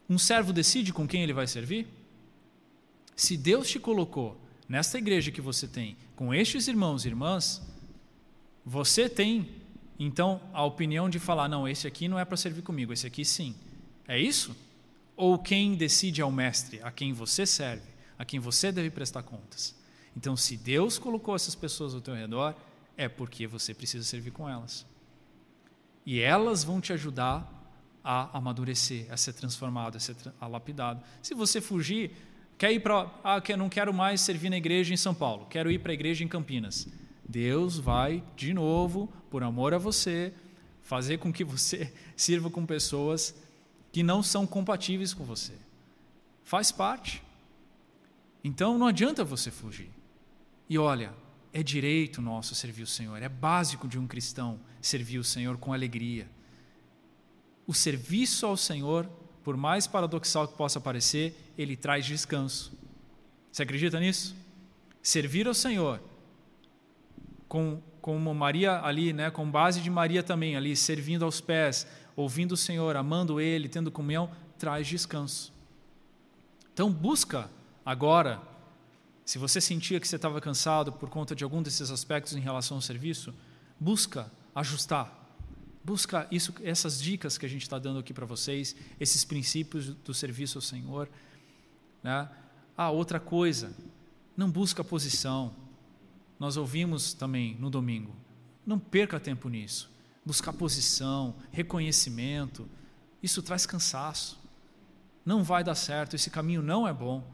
Um 0.08 0.18
servo 0.18 0.52
decide 0.52 0.92
com 0.92 1.06
quem 1.06 1.22
ele 1.22 1.32
vai 1.32 1.46
servir? 1.46 1.86
Se 3.14 3.36
Deus 3.36 3.68
te 3.68 3.78
colocou 3.78 4.40
nesta 4.68 4.98
igreja 4.98 5.30
que 5.30 5.40
você 5.40 5.68
tem, 5.68 5.96
com 6.16 6.34
estes 6.34 6.66
irmãos 6.66 7.04
e 7.04 7.08
irmãs, 7.08 7.62
você 8.64 9.08
tem 9.08 9.48
então 9.98 10.40
a 10.52 10.64
opinião 10.64 11.08
de 11.08 11.18
falar: 11.18 11.48
não, 11.48 11.68
esse 11.68 11.86
aqui 11.86 12.08
não 12.08 12.18
é 12.18 12.24
para 12.24 12.36
servir 12.36 12.62
comigo, 12.62 12.92
esse 12.92 13.06
aqui 13.06 13.24
sim. 13.24 13.54
É 14.06 14.18
isso? 14.18 14.56
Ou 15.16 15.38
quem 15.38 15.74
decide 15.74 16.20
é 16.20 16.24
o 16.24 16.32
mestre, 16.32 16.80
a 16.82 16.90
quem 16.90 17.12
você 17.12 17.46
serve, 17.46 17.91
a 18.22 18.24
quem 18.24 18.38
você 18.38 18.70
deve 18.70 18.88
prestar 18.88 19.24
contas? 19.24 19.74
Então, 20.16 20.36
se 20.36 20.56
Deus 20.56 20.96
colocou 20.96 21.34
essas 21.34 21.56
pessoas 21.56 21.92
ao 21.92 22.00
teu 22.00 22.14
redor, 22.14 22.54
é 22.96 23.08
porque 23.08 23.48
você 23.48 23.74
precisa 23.74 24.04
servir 24.04 24.30
com 24.30 24.48
elas. 24.48 24.86
E 26.06 26.20
elas 26.20 26.62
vão 26.62 26.80
te 26.80 26.92
ajudar 26.92 27.52
a 28.04 28.38
amadurecer, 28.38 29.08
a 29.10 29.16
ser 29.16 29.32
transformado, 29.32 29.96
a 29.96 29.98
ser 29.98 30.14
a 30.40 30.46
lapidado. 30.46 31.02
Se 31.20 31.34
você 31.34 31.60
fugir, 31.60 32.12
quer 32.56 32.72
ir 32.72 32.78
para. 32.78 33.10
Ah, 33.24 33.42
não 33.58 33.68
quero 33.68 33.92
mais 33.92 34.20
servir 34.20 34.50
na 34.50 34.56
igreja 34.56 34.94
em 34.94 34.96
São 34.96 35.12
Paulo, 35.12 35.46
quero 35.46 35.68
ir 35.68 35.80
para 35.80 35.90
a 35.90 35.94
igreja 35.94 36.22
em 36.22 36.28
Campinas. 36.28 36.86
Deus 37.28 37.76
vai, 37.76 38.22
de 38.36 38.54
novo, 38.54 39.12
por 39.32 39.42
amor 39.42 39.74
a 39.74 39.78
você, 39.78 40.32
fazer 40.80 41.18
com 41.18 41.32
que 41.32 41.42
você 41.42 41.92
sirva 42.14 42.48
com 42.48 42.64
pessoas 42.64 43.34
que 43.90 44.04
não 44.04 44.22
são 44.22 44.46
compatíveis 44.46 45.12
com 45.12 45.24
você. 45.24 45.54
Faz 46.44 46.70
parte. 46.70 47.20
Então 48.44 48.76
não 48.78 48.86
adianta 48.86 49.24
você 49.24 49.50
fugir. 49.50 49.90
E 50.68 50.78
olha, 50.78 51.12
é 51.52 51.62
direito 51.62 52.22
nosso 52.22 52.54
servir 52.54 52.82
o 52.82 52.86
Senhor, 52.86 53.22
é 53.22 53.28
básico 53.28 53.86
de 53.86 53.98
um 53.98 54.06
cristão 54.06 54.58
servir 54.80 55.18
o 55.18 55.24
Senhor 55.24 55.58
com 55.58 55.72
alegria. 55.72 56.28
O 57.66 57.74
serviço 57.74 58.46
ao 58.46 58.56
Senhor, 58.56 59.08
por 59.44 59.56
mais 59.56 59.86
paradoxal 59.86 60.48
que 60.48 60.56
possa 60.56 60.80
parecer, 60.80 61.52
ele 61.56 61.76
traz 61.76 62.04
descanso. 62.04 62.72
Você 63.50 63.62
acredita 63.62 64.00
nisso? 64.00 64.34
Servir 65.02 65.46
ao 65.46 65.54
Senhor, 65.54 66.00
com, 67.48 67.82
como 68.00 68.34
Maria 68.34 68.80
ali, 68.82 69.12
né, 69.12 69.30
com 69.30 69.48
base 69.48 69.80
de 69.80 69.90
Maria 69.90 70.22
também 70.22 70.56
ali, 70.56 70.74
servindo 70.74 71.24
aos 71.24 71.40
pés, 71.40 71.86
ouvindo 72.16 72.52
o 72.52 72.56
Senhor, 72.56 72.96
amando 72.96 73.40
Ele, 73.40 73.68
tendo 73.68 73.90
comunhão, 73.90 74.30
traz 74.58 74.86
descanso. 74.86 75.52
Então 76.72 76.90
busca 76.90 77.50
agora 77.84 78.40
se 79.24 79.38
você 79.38 79.60
sentia 79.60 80.00
que 80.00 80.08
você 80.08 80.16
estava 80.16 80.40
cansado 80.40 80.92
por 80.92 81.08
conta 81.08 81.34
de 81.34 81.44
algum 81.44 81.62
desses 81.62 81.90
aspectos 81.90 82.34
em 82.34 82.40
relação 82.40 82.76
ao 82.76 82.80
serviço, 82.80 83.32
busca 83.78 84.30
ajustar. 84.54 85.20
Busca 85.84 86.26
isso, 86.30 86.54
essas 86.62 87.00
dicas 87.00 87.38
que 87.38 87.46
a 87.46 87.48
gente 87.48 87.62
está 87.62 87.78
dando 87.78 87.98
aqui 87.98 88.12
para 88.12 88.26
vocês, 88.26 88.74
esses 89.00 89.24
princípios 89.24 89.88
do 89.88 90.12
serviço 90.12 90.58
ao 90.58 90.62
Senhor. 90.62 91.08
Né? 92.02 92.28
Ah, 92.76 92.90
outra 92.90 93.18
coisa, 93.18 93.74
não 94.36 94.50
busca 94.50 94.82
posição. 94.82 95.54
Nós 96.38 96.56
ouvimos 96.56 97.12
também 97.14 97.56
no 97.58 97.70
domingo. 97.70 98.14
Não 98.66 98.78
perca 98.78 99.18
tempo 99.18 99.48
nisso. 99.48 99.90
Buscar 100.24 100.52
posição, 100.52 101.34
reconhecimento, 101.50 102.68
isso 103.22 103.42
traz 103.42 103.66
cansaço. 103.66 104.40
Não 105.24 105.42
vai 105.42 105.62
dar 105.64 105.74
certo, 105.74 106.14
esse 106.14 106.30
caminho 106.30 106.62
não 106.62 106.86
é 106.86 106.92
bom. 106.92 107.24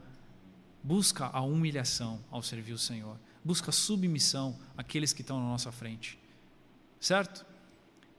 Busca 0.81 1.27
a 1.27 1.41
humilhação 1.41 2.23
ao 2.31 2.41
servir 2.41 2.73
o 2.73 2.77
Senhor. 2.77 3.17
Busca 3.43 3.71
submissão 3.71 4.57
àqueles 4.77 5.13
que 5.13 5.21
estão 5.21 5.39
na 5.39 5.45
nossa 5.45 5.71
frente. 5.71 6.19
Certo? 6.99 7.45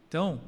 Então, 0.08 0.40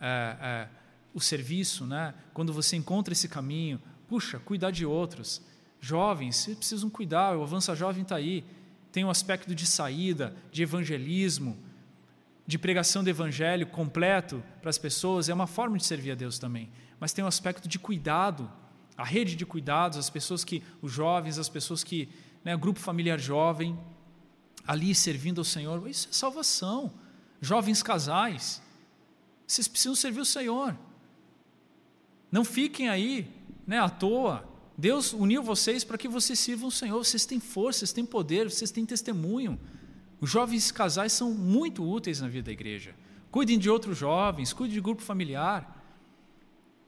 é, 0.00 0.36
é, 0.40 0.68
o 1.14 1.20
serviço, 1.20 1.86
né? 1.86 2.14
quando 2.32 2.52
você 2.52 2.76
encontra 2.76 3.12
esse 3.12 3.28
caminho, 3.28 3.80
puxa, 4.06 4.38
cuidar 4.38 4.70
de 4.70 4.86
outros. 4.86 5.42
Jovens, 5.80 6.36
vocês 6.36 6.56
precisam 6.56 6.90
cuidar, 6.90 7.36
o 7.36 7.42
Avança 7.42 7.74
Jovem 7.74 8.02
está 8.02 8.16
aí. 8.16 8.44
Tem 8.90 9.04
um 9.04 9.10
aspecto 9.10 9.54
de 9.54 9.66
saída, 9.66 10.34
de 10.50 10.62
evangelismo, 10.62 11.56
de 12.46 12.58
pregação 12.58 13.04
do 13.04 13.10
evangelho 13.10 13.66
completo 13.66 14.42
para 14.60 14.70
as 14.70 14.78
pessoas, 14.78 15.28
é 15.28 15.34
uma 15.34 15.46
forma 15.46 15.76
de 15.76 15.84
servir 15.84 16.12
a 16.12 16.14
Deus 16.14 16.38
também. 16.38 16.70
Mas 16.98 17.12
tem 17.12 17.22
um 17.22 17.28
aspecto 17.28 17.68
de 17.68 17.78
cuidado, 17.78 18.50
a 18.98 19.04
rede 19.04 19.36
de 19.36 19.46
cuidados, 19.46 19.96
as 19.96 20.10
pessoas 20.10 20.42
que, 20.42 20.60
os 20.82 20.90
jovens, 20.90 21.38
as 21.38 21.48
pessoas 21.48 21.84
que, 21.84 22.08
né, 22.44 22.56
grupo 22.56 22.80
familiar 22.80 23.16
jovem, 23.16 23.78
ali 24.66 24.92
servindo 24.92 25.40
ao 25.40 25.44
Senhor, 25.44 25.88
isso 25.88 26.08
é 26.10 26.12
salvação. 26.12 26.92
Jovens 27.40 27.80
casais, 27.80 28.60
vocês 29.46 29.68
precisam 29.68 29.94
servir 29.94 30.20
o 30.20 30.24
Senhor. 30.24 30.76
Não 32.30 32.44
fiquem 32.44 32.88
aí, 32.88 33.30
né, 33.64 33.78
à 33.78 33.88
toa. 33.88 34.44
Deus 34.76 35.12
uniu 35.12 35.44
vocês 35.44 35.84
para 35.84 35.96
que 35.96 36.08
vocês 36.08 36.36
sirvam 36.36 36.68
o 36.68 36.72
Senhor. 36.72 36.98
Vocês 36.98 37.24
têm 37.24 37.38
força, 37.38 37.78
vocês 37.78 37.92
têm 37.92 38.04
poder, 38.04 38.50
vocês 38.50 38.72
têm 38.72 38.84
testemunho. 38.84 39.60
Os 40.20 40.28
jovens 40.28 40.72
casais 40.72 41.12
são 41.12 41.32
muito 41.32 41.88
úteis 41.88 42.20
na 42.20 42.26
vida 42.26 42.46
da 42.46 42.52
igreja. 42.52 42.96
Cuidem 43.30 43.58
de 43.60 43.70
outros 43.70 43.96
jovens, 43.96 44.52
cuidem 44.52 44.74
de 44.74 44.80
grupo 44.80 45.02
familiar. 45.02 45.77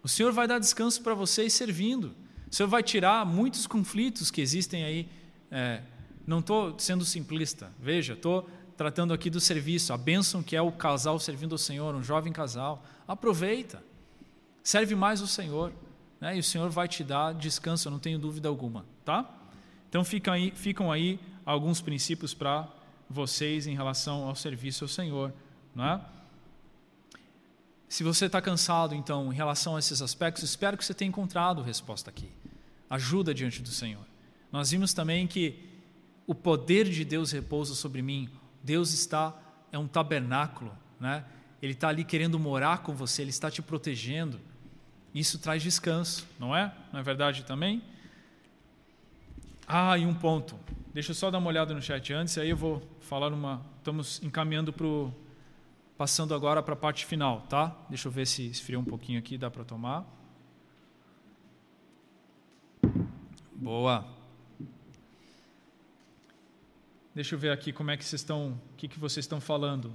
O 0.03 0.09
Senhor 0.09 0.32
vai 0.32 0.46
dar 0.46 0.59
descanso 0.59 1.03
para 1.03 1.14
vocês 1.14 1.53
servindo. 1.53 2.14
O 2.51 2.55
Senhor 2.55 2.68
vai 2.68 2.82
tirar 2.82 3.24
muitos 3.26 3.66
conflitos 3.66 4.30
que 4.30 4.40
existem 4.40 4.84
aí. 4.84 5.09
É, 5.51 5.82
não 6.26 6.40
estou 6.40 6.78
sendo 6.78 7.05
simplista, 7.05 7.72
veja, 7.78 8.12
estou 8.12 8.48
tratando 8.76 9.12
aqui 9.12 9.28
do 9.28 9.40
serviço, 9.40 9.92
a 9.92 9.98
bênção 9.98 10.42
que 10.42 10.57
é 10.57 10.62
o 10.62 10.72
casal 10.72 11.18
servindo 11.18 11.53
ao 11.53 11.59
Senhor, 11.59 11.94
um 11.94 12.03
jovem 12.03 12.32
casal. 12.32 12.82
Aproveita. 13.07 13.82
Serve 14.62 14.94
mais 14.94 15.20
o 15.20 15.26
Senhor, 15.26 15.72
né? 16.20 16.36
e 16.36 16.40
o 16.40 16.42
Senhor 16.42 16.70
vai 16.70 16.88
te 16.88 17.05
dar 17.05 17.34
descanso, 17.34 17.88
eu 17.88 17.92
não 17.92 17.98
tenho 17.98 18.18
dúvida 18.18 18.48
alguma, 18.48 18.86
tá? 19.05 19.28
Então 19.88 20.05
ficam 20.05 20.32
aí, 20.32 20.53
ficam 20.53 20.90
aí 20.92 21.18
alguns 21.44 21.80
princípios 21.80 22.32
para 22.32 22.68
vocês 23.09 23.66
em 23.66 23.74
relação 23.74 24.28
ao 24.28 24.34
serviço 24.34 24.84
ao 24.84 24.88
Senhor, 24.88 25.32
não 25.74 25.84
é? 25.84 26.01
Se 27.91 28.05
você 28.05 28.26
está 28.26 28.41
cansado, 28.41 28.95
então, 28.95 29.32
em 29.32 29.34
relação 29.34 29.74
a 29.74 29.80
esses 29.80 30.01
aspectos, 30.01 30.45
espero 30.45 30.76
que 30.76 30.84
você 30.84 30.95
tenha 30.95 31.09
encontrado 31.09 31.61
resposta 31.61 32.09
aqui. 32.09 32.30
Ajuda 32.88 33.34
diante 33.34 33.61
do 33.61 33.68
Senhor. 33.68 34.07
Nós 34.53 34.70
vimos 34.70 34.95
também 34.95 35.26
que 35.26 35.59
o 36.24 36.32
poder 36.32 36.88
de 36.88 37.05
Deus 37.05 37.32
repousa 37.32 37.74
sobre 37.74 38.01
mim. 38.01 38.30
Deus 38.62 38.93
está, 38.93 39.36
é 39.72 39.78
um 39.78 39.88
tabernáculo, 39.88 40.72
né? 41.01 41.24
Ele 41.61 41.72
está 41.72 41.88
ali 41.88 42.05
querendo 42.05 42.38
morar 42.38 42.78
com 42.78 42.95
você, 42.95 43.22
Ele 43.22 43.30
está 43.30 43.51
te 43.51 43.61
protegendo. 43.61 44.41
Isso 45.12 45.41
traz 45.41 45.61
descanso, 45.61 46.28
não 46.38 46.55
é? 46.55 46.72
Não 46.93 47.01
é 47.01 47.03
verdade 47.03 47.43
também? 47.43 47.82
Ah, 49.66 49.99
e 49.99 50.07
um 50.07 50.14
ponto. 50.14 50.55
Deixa 50.95 51.11
eu 51.11 51.14
só 51.16 51.28
dar 51.28 51.38
uma 51.38 51.49
olhada 51.49 51.74
no 51.74 51.82
chat 51.82 52.12
antes, 52.12 52.38
aí 52.38 52.51
eu 52.51 52.57
vou 52.57 52.88
falar 53.01 53.32
uma. 53.32 53.61
Estamos 53.78 54.22
encaminhando 54.22 54.72
para 54.72 54.86
o. 54.86 55.12
Passando 56.01 56.34
agora 56.34 56.62
para 56.62 56.72
a 56.72 56.76
parte 56.78 57.05
final, 57.05 57.42
tá? 57.42 57.76
Deixa 57.90 58.09
eu 58.09 58.12
ver 58.12 58.26
se 58.26 58.46
esfriou 58.46 58.80
um 58.80 58.84
pouquinho 58.86 59.18
aqui, 59.18 59.36
dá 59.36 59.51
para 59.51 59.64
tomar. 59.64 60.07
Boa. 63.53 64.09
Deixa 67.14 67.34
eu 67.34 67.38
ver 67.38 67.51
aqui 67.51 67.70
como 67.70 67.90
é 67.90 67.98
que 67.98 68.05
vocês 68.07 68.22
estão, 68.22 68.59
o 68.72 68.76
que, 68.78 68.88
que 68.88 68.98
vocês 68.98 69.24
estão 69.24 69.42
falando 69.42 69.92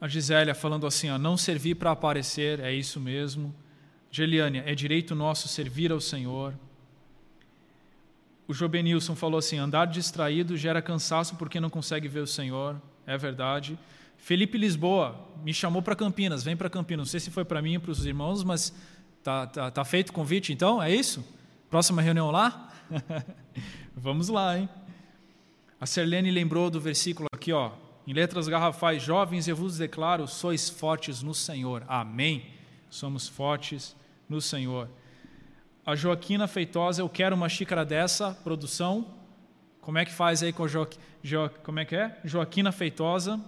a 0.00 0.08
Gisélia 0.08 0.56
falando 0.56 0.84
assim: 0.84 1.10
ó, 1.10 1.16
não 1.16 1.36
servir 1.36 1.76
para 1.76 1.92
aparecer, 1.92 2.58
é 2.58 2.72
isso 2.74 2.98
mesmo. 2.98 3.54
Geliane, 4.10 4.58
é 4.58 4.74
direito 4.74 5.14
nosso 5.14 5.46
servir 5.46 5.92
ao 5.92 6.00
Senhor. 6.00 6.58
O 8.48 8.52
Jobenilson 8.52 9.14
falou 9.14 9.38
assim: 9.38 9.58
andar 9.58 9.84
distraído 9.84 10.56
gera 10.56 10.82
cansaço 10.82 11.36
porque 11.36 11.60
não 11.60 11.70
consegue 11.70 12.08
ver 12.08 12.18
o 12.18 12.26
Senhor. 12.26 12.82
É 13.06 13.16
verdade. 13.16 13.78
Felipe 14.16 14.56
Lisboa 14.56 15.18
me 15.42 15.52
chamou 15.52 15.82
para 15.82 15.96
Campinas, 15.96 16.44
vem 16.44 16.56
para 16.56 16.70
Campinas. 16.70 17.06
Não 17.06 17.10
sei 17.10 17.20
se 17.20 17.30
foi 17.30 17.44
para 17.44 17.60
mim 17.60 17.76
ou 17.76 17.82
para 17.82 17.90
os 17.90 18.06
irmãos, 18.06 18.44
mas 18.44 18.72
tá, 19.22 19.46
tá, 19.46 19.70
tá 19.70 19.84
feito 19.84 20.10
o 20.10 20.12
convite 20.12 20.52
então? 20.52 20.82
É 20.82 20.94
isso? 20.94 21.24
Próxima 21.68 22.00
reunião 22.00 22.30
lá? 22.30 22.72
Vamos 23.96 24.28
lá, 24.28 24.58
hein? 24.58 24.68
A 25.80 25.86
Serlene 25.86 26.30
lembrou 26.30 26.70
do 26.70 26.80
versículo 26.80 27.28
aqui, 27.32 27.52
ó. 27.52 27.72
Em 28.06 28.12
letras 28.12 28.46
garrafais, 28.46 29.02
jovens, 29.02 29.48
eu 29.48 29.56
vos 29.56 29.78
declaro: 29.78 30.28
sois 30.28 30.68
fortes 30.68 31.22
no 31.22 31.34
Senhor. 31.34 31.84
Amém. 31.88 32.46
Somos 32.88 33.28
fortes 33.28 33.96
no 34.28 34.40
Senhor. 34.40 34.88
A 35.84 35.96
Joaquina 35.96 36.46
Feitosa, 36.46 37.02
eu 37.02 37.08
quero 37.08 37.34
uma 37.34 37.48
xícara 37.48 37.84
dessa, 37.84 38.30
produção. 38.44 39.06
Como 39.82 39.98
é 39.98 40.04
que 40.04 40.12
faz 40.12 40.42
aí 40.42 40.52
com 40.52 40.64
a 40.64 40.68
jo... 40.68 40.86
Jo... 41.22 41.50
Como 41.62 41.78
é 41.80 41.84
que 41.84 41.94
é? 41.94 42.18
Joaquina 42.24 42.72
Feitosa 42.72 43.38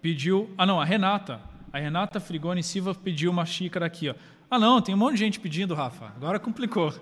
pediu. 0.00 0.48
Ah, 0.56 0.64
não, 0.64 0.80
a 0.80 0.84
Renata. 0.84 1.40
A 1.72 1.78
Renata 1.78 2.20
Frigoni 2.20 2.62
Silva 2.62 2.94
pediu 2.94 3.30
uma 3.30 3.44
xícara 3.44 3.84
aqui. 3.84 4.08
Ó. 4.08 4.14
Ah, 4.50 4.58
não, 4.58 4.80
tem 4.80 4.94
um 4.94 4.98
monte 4.98 5.14
de 5.14 5.18
gente 5.18 5.40
pedindo, 5.40 5.74
Rafa. 5.74 6.06
Agora 6.16 6.38
complicou. 6.38 6.94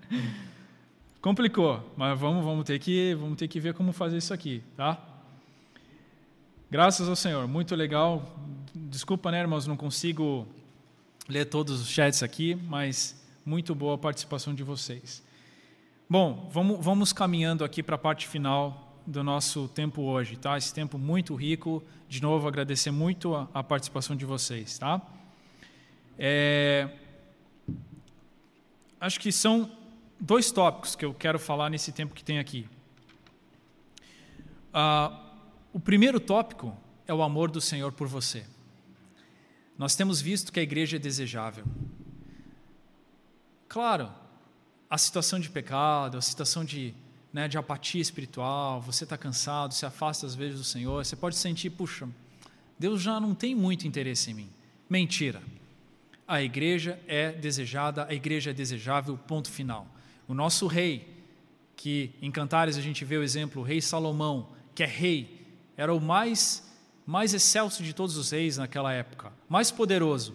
complicou, 1.22 1.92
mas 1.96 2.18
vamos, 2.18 2.44
vamos, 2.44 2.64
ter 2.64 2.78
que, 2.78 3.14
vamos 3.14 3.36
ter 3.36 3.48
que 3.48 3.58
ver 3.58 3.74
como 3.74 3.92
fazer 3.92 4.18
isso 4.18 4.34
aqui, 4.34 4.62
tá? 4.76 4.98
Graças 6.70 7.08
ao 7.08 7.16
Senhor, 7.16 7.48
muito 7.48 7.74
legal. 7.74 8.36
Desculpa, 8.74 9.30
né, 9.30 9.40
irmãos, 9.40 9.66
não 9.66 9.76
consigo 9.76 10.46
ler 11.28 11.46
todos 11.46 11.80
os 11.80 11.88
chats 11.88 12.22
aqui, 12.22 12.54
mas 12.54 13.20
muito 13.44 13.74
boa 13.74 13.94
a 13.94 13.98
participação 13.98 14.54
de 14.54 14.62
vocês. 14.62 15.22
Bom, 16.12 16.50
vamos, 16.52 16.84
vamos 16.84 17.12
caminhando 17.12 17.62
aqui 17.62 17.84
para 17.84 17.94
a 17.94 17.98
parte 17.98 18.26
final 18.26 19.00
do 19.06 19.22
nosso 19.22 19.68
tempo 19.68 20.02
hoje, 20.02 20.36
tá? 20.36 20.58
Esse 20.58 20.74
tempo 20.74 20.98
muito 20.98 21.36
rico. 21.36 21.84
De 22.08 22.20
novo, 22.20 22.48
agradecer 22.48 22.90
muito 22.90 23.32
a, 23.36 23.48
a 23.54 23.62
participação 23.62 24.16
de 24.16 24.24
vocês, 24.24 24.76
tá? 24.76 25.00
É, 26.18 26.90
acho 29.00 29.20
que 29.20 29.30
são 29.30 29.70
dois 30.18 30.50
tópicos 30.50 30.96
que 30.96 31.04
eu 31.04 31.14
quero 31.14 31.38
falar 31.38 31.70
nesse 31.70 31.92
tempo 31.92 32.12
que 32.12 32.24
tem 32.24 32.40
aqui. 32.40 32.68
Ah, 34.74 35.16
o 35.72 35.78
primeiro 35.78 36.18
tópico 36.18 36.76
é 37.06 37.14
o 37.14 37.22
amor 37.22 37.52
do 37.52 37.60
Senhor 37.60 37.92
por 37.92 38.08
você. 38.08 38.44
Nós 39.78 39.94
temos 39.94 40.20
visto 40.20 40.52
que 40.52 40.58
a 40.58 40.62
igreja 40.64 40.96
é 40.96 40.98
desejável. 40.98 41.64
Claro, 43.68 44.10
a 44.90 44.98
situação 44.98 45.38
de 45.38 45.48
pecado, 45.48 46.18
a 46.18 46.20
situação 46.20 46.64
de, 46.64 46.92
né, 47.32 47.46
de 47.46 47.56
apatia 47.56 48.02
espiritual, 48.02 48.80
você 48.80 49.04
está 49.04 49.16
cansado, 49.16 49.72
se 49.72 49.86
afasta 49.86 50.26
às 50.26 50.34
vezes 50.34 50.58
do 50.58 50.64
Senhor, 50.64 51.04
você 51.04 51.14
pode 51.14 51.36
sentir, 51.36 51.70
puxa, 51.70 52.08
Deus 52.76 53.00
já 53.00 53.20
não 53.20 53.32
tem 53.32 53.54
muito 53.54 53.86
interesse 53.86 54.32
em 54.32 54.34
mim. 54.34 54.50
Mentira. 54.88 55.40
A 56.26 56.42
igreja 56.42 56.98
é 57.06 57.30
desejada, 57.30 58.04
a 58.08 58.14
igreja 58.14 58.50
é 58.50 58.52
desejável, 58.52 59.16
ponto 59.16 59.48
final. 59.50 59.86
O 60.26 60.34
nosso 60.34 60.66
rei, 60.66 61.08
que 61.76 62.10
em 62.20 62.30
Cantares 62.30 62.76
a 62.76 62.80
gente 62.80 63.04
vê 63.04 63.16
o 63.16 63.22
exemplo, 63.22 63.62
o 63.62 63.64
rei 63.64 63.80
Salomão, 63.80 64.48
que 64.74 64.82
é 64.82 64.86
rei, 64.86 65.46
era 65.76 65.94
o 65.94 66.00
mais, 66.00 66.68
mais 67.06 67.32
excelso 67.32 67.82
de 67.82 67.92
todos 67.92 68.16
os 68.16 68.30
reis 68.30 68.56
naquela 68.58 68.92
época, 68.92 69.32
mais 69.48 69.70
poderoso. 69.70 70.34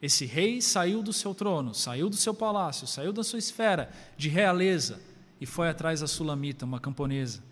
Esse 0.00 0.24
rei 0.24 0.62
saiu 0.62 1.02
do 1.02 1.12
seu 1.12 1.34
trono, 1.34 1.74
saiu 1.74 2.08
do 2.08 2.16
seu 2.16 2.32
palácio, 2.32 2.86
saiu 2.86 3.12
da 3.12 3.22
sua 3.22 3.38
esfera 3.38 3.90
de 4.16 4.28
realeza 4.28 5.00
e 5.40 5.46
foi 5.46 5.68
atrás 5.68 6.00
da 6.00 6.06
Sulamita, 6.06 6.64
uma 6.64 6.80
camponesa. 6.80 7.42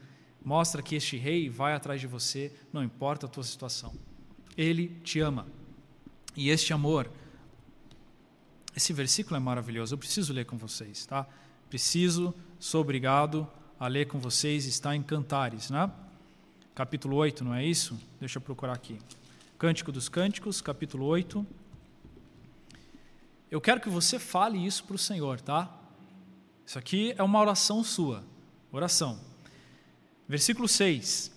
Mostra 0.42 0.82
que 0.82 0.94
este 0.94 1.16
rei 1.16 1.48
vai 1.50 1.74
atrás 1.74 2.00
de 2.00 2.06
você, 2.06 2.52
não 2.72 2.82
importa 2.82 3.26
a 3.26 3.28
tua 3.28 3.42
situação. 3.42 3.92
Ele 4.56 4.88
te 5.04 5.20
ama. 5.20 5.46
E 6.34 6.48
este 6.50 6.72
amor, 6.72 7.10
esse 8.74 8.92
versículo 8.92 9.36
é 9.36 9.40
maravilhoso. 9.40 9.94
Eu 9.94 9.98
preciso 9.98 10.32
ler 10.32 10.46
com 10.46 10.56
vocês, 10.56 11.04
tá? 11.04 11.26
Preciso, 11.68 12.34
sou 12.58 12.80
obrigado 12.80 13.46
a 13.78 13.86
ler 13.88 14.06
com 14.06 14.18
vocês. 14.18 14.64
Está 14.66 14.96
em 14.96 15.02
Cantares, 15.02 15.70
né? 15.70 15.90
capítulo 16.78 17.16
8, 17.16 17.42
não 17.42 17.52
é 17.52 17.64
isso? 17.66 17.98
Deixa 18.20 18.38
eu 18.38 18.40
procurar 18.40 18.72
aqui. 18.72 19.00
Cântico 19.58 19.90
dos 19.90 20.08
Cânticos, 20.08 20.60
capítulo 20.60 21.06
8. 21.06 21.44
Eu 23.50 23.60
quero 23.60 23.80
que 23.80 23.88
você 23.88 24.18
fale 24.18 24.64
isso 24.64 24.84
para 24.84 24.96
o 24.96 24.98
Senhor, 24.98 25.40
tá? 25.40 25.74
Isso 26.66 26.78
aqui 26.78 27.14
é 27.16 27.22
uma 27.22 27.40
oração 27.40 27.82
sua. 27.82 28.24
Oração. 28.70 29.18
Versículo 30.28 30.68
6. 30.68 31.32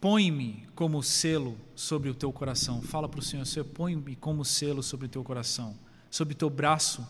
Põe-me 0.00 0.66
como 0.74 1.02
selo 1.02 1.56
sobre 1.74 2.10
o 2.10 2.14
teu 2.14 2.32
coração. 2.32 2.82
Fala 2.82 3.08
para 3.08 3.20
o 3.20 3.22
Senhor, 3.22 3.46
Senhor, 3.46 3.64
põe-me 3.64 4.16
como 4.16 4.44
selo 4.44 4.82
sobre 4.82 5.06
o 5.06 5.08
teu 5.08 5.22
coração, 5.22 5.78
sobre 6.10 6.34
o 6.34 6.36
teu 6.36 6.50
braço, 6.50 7.06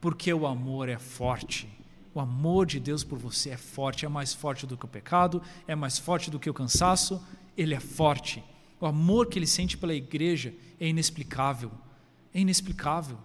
porque 0.00 0.32
o 0.32 0.46
amor 0.46 0.88
é 0.88 0.98
forte. 0.98 1.68
O 2.14 2.20
amor 2.20 2.66
de 2.66 2.78
Deus 2.78 3.02
por 3.02 3.18
você 3.18 3.50
é 3.50 3.56
forte, 3.56 4.04
é 4.06 4.08
mais 4.08 4.32
forte 4.32 4.66
do 4.66 4.76
que 4.76 4.84
o 4.84 4.88
pecado, 4.88 5.42
é 5.66 5.74
mais 5.74 5.98
forte 5.98 6.30
do 6.30 6.38
que 6.38 6.48
o 6.48 6.54
cansaço, 6.54 7.22
ele 7.56 7.74
é 7.74 7.80
forte. 7.80 8.42
O 8.80 8.86
amor 8.86 9.26
que 9.26 9.38
ele 9.38 9.46
sente 9.46 9.76
pela 9.76 9.94
igreja 9.94 10.54
é 10.78 10.88
inexplicável. 10.88 11.70
É 12.32 12.40
inexplicável. 12.40 13.18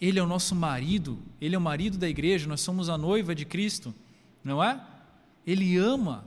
Ele 0.00 0.18
é 0.18 0.22
o 0.22 0.26
nosso 0.26 0.54
marido, 0.54 1.18
ele 1.40 1.54
é 1.54 1.58
o 1.58 1.60
marido 1.60 1.98
da 1.98 2.08
igreja, 2.08 2.48
nós 2.48 2.60
somos 2.60 2.88
a 2.88 2.96
noiva 2.96 3.34
de 3.34 3.44
Cristo, 3.44 3.94
não 4.42 4.62
é? 4.62 4.80
Ele 5.46 5.76
ama. 5.76 6.24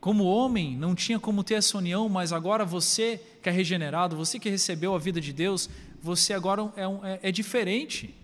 Como 0.00 0.24
homem, 0.24 0.76
não 0.76 0.94
tinha 0.94 1.20
como 1.20 1.44
ter 1.44 1.54
essa 1.54 1.76
união, 1.76 2.08
mas 2.08 2.32
agora 2.32 2.64
você 2.64 3.20
que 3.42 3.48
é 3.50 3.52
regenerado, 3.52 4.16
você 4.16 4.38
que 4.38 4.48
recebeu 4.48 4.94
a 4.94 4.98
vida 4.98 5.20
de 5.20 5.30
Deus, 5.30 5.68
você 6.02 6.32
agora 6.32 6.72
é, 6.74 6.88
um, 6.88 7.04
é, 7.04 7.20
é 7.22 7.30
diferente. 7.30 8.14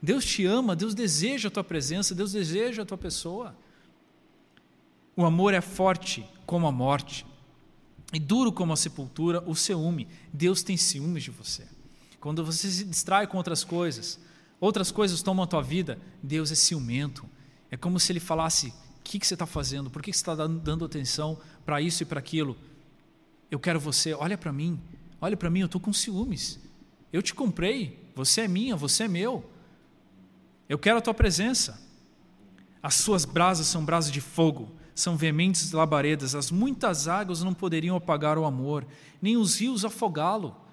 Deus 0.00 0.24
te 0.24 0.46
ama, 0.46 0.76
Deus 0.76 0.94
deseja 0.94 1.48
a 1.48 1.50
tua 1.50 1.64
presença, 1.64 2.14
Deus 2.14 2.32
deseja 2.32 2.82
a 2.82 2.86
tua 2.86 2.96
pessoa. 2.96 3.54
O 5.16 5.24
amor 5.24 5.54
é 5.54 5.60
forte 5.60 6.24
como 6.46 6.66
a 6.66 6.72
morte, 6.72 7.26
e 8.12 8.18
duro 8.18 8.52
como 8.52 8.72
a 8.72 8.76
sepultura 8.76 9.42
o 9.44 9.56
ciúme. 9.56 10.06
Deus 10.32 10.62
tem 10.62 10.76
ciúmes 10.76 11.24
de 11.24 11.30
você. 11.30 11.66
Quando 12.24 12.42
você 12.42 12.70
se 12.70 12.84
distrai 12.86 13.26
com 13.26 13.36
outras 13.36 13.64
coisas, 13.64 14.18
outras 14.58 14.90
coisas 14.90 15.20
tomam 15.20 15.44
a 15.44 15.46
tua 15.46 15.60
vida, 15.60 15.98
Deus 16.22 16.50
é 16.50 16.54
ciumento. 16.54 17.28
É 17.70 17.76
como 17.76 18.00
se 18.00 18.10
ele 18.12 18.18
falasse: 18.18 18.68
O 18.68 19.02
que, 19.04 19.18
que 19.18 19.26
você 19.26 19.34
está 19.34 19.44
fazendo? 19.44 19.90
Por 19.90 20.00
que, 20.00 20.10
que 20.10 20.16
você 20.16 20.22
está 20.22 20.34
dando 20.34 20.86
atenção 20.86 21.38
para 21.66 21.82
isso 21.82 22.02
e 22.02 22.06
para 22.06 22.18
aquilo? 22.18 22.56
Eu 23.50 23.60
quero 23.60 23.78
você, 23.78 24.14
olha 24.14 24.38
para 24.38 24.50
mim, 24.54 24.80
olha 25.20 25.36
para 25.36 25.50
mim, 25.50 25.60
eu 25.60 25.66
estou 25.66 25.78
com 25.78 25.92
ciúmes. 25.92 26.58
Eu 27.12 27.20
te 27.20 27.34
comprei, 27.34 28.10
você 28.14 28.40
é 28.40 28.48
minha, 28.48 28.74
você 28.74 29.02
é 29.02 29.08
meu. 29.08 29.44
Eu 30.66 30.78
quero 30.78 30.96
a 30.96 31.02
tua 31.02 31.12
presença. 31.12 31.78
As 32.82 32.94
suas 32.94 33.26
brasas 33.26 33.66
são 33.66 33.84
brasas 33.84 34.10
de 34.10 34.22
fogo, 34.22 34.72
são 34.94 35.14
veementes 35.14 35.72
labaredas. 35.72 36.34
As 36.34 36.50
muitas 36.50 37.06
águas 37.06 37.42
não 37.42 37.52
poderiam 37.52 37.94
apagar 37.94 38.38
o 38.38 38.46
amor, 38.46 38.86
nem 39.20 39.36
os 39.36 39.60
rios 39.60 39.84
afogá-lo. 39.84 40.63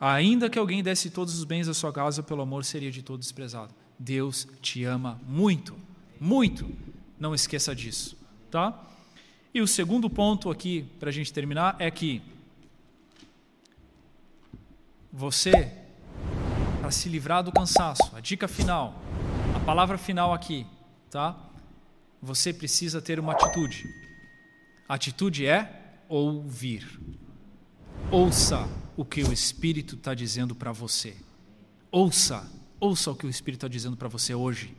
Ainda 0.00 0.48
que 0.48 0.58
alguém 0.58 0.82
desse 0.82 1.10
todos 1.10 1.36
os 1.38 1.44
bens 1.44 1.66
da 1.66 1.74
sua 1.74 1.92
casa, 1.92 2.22
pelo 2.22 2.40
amor 2.40 2.64
seria 2.64 2.90
de 2.90 3.02
todo 3.02 3.20
desprezado. 3.20 3.74
Deus 3.98 4.48
te 4.62 4.82
ama 4.82 5.20
muito, 5.28 5.76
muito. 6.18 6.74
Não 7.18 7.34
esqueça 7.34 7.74
disso, 7.74 8.16
tá? 8.50 8.82
E 9.52 9.60
o 9.60 9.66
segundo 9.66 10.08
ponto 10.08 10.50
aqui, 10.50 10.86
para 10.98 11.10
a 11.10 11.12
gente 11.12 11.30
terminar, 11.30 11.76
é 11.78 11.90
que 11.90 12.22
você, 15.12 15.70
para 16.80 16.90
se 16.90 17.08
livrar 17.10 17.42
do 17.42 17.52
cansaço, 17.52 18.10
a 18.14 18.20
dica 18.20 18.48
final, 18.48 18.94
a 19.54 19.60
palavra 19.60 19.98
final 19.98 20.32
aqui, 20.32 20.66
tá? 21.10 21.36
Você 22.22 22.54
precisa 22.54 23.02
ter 23.02 23.20
uma 23.20 23.32
atitude. 23.32 23.84
A 24.88 24.94
atitude 24.94 25.44
é 25.44 25.98
ouvir. 26.08 26.98
Ouça 28.12 28.68
o 28.96 29.04
que 29.04 29.22
o 29.22 29.32
Espírito 29.32 29.94
está 29.94 30.14
dizendo 30.14 30.52
para 30.52 30.72
você. 30.72 31.14
Ouça, 31.92 32.50
ouça 32.80 33.12
o 33.12 33.14
que 33.14 33.24
o 33.24 33.30
Espírito 33.30 33.58
está 33.58 33.68
dizendo 33.68 33.96
para 33.96 34.08
você 34.08 34.34
hoje. 34.34 34.76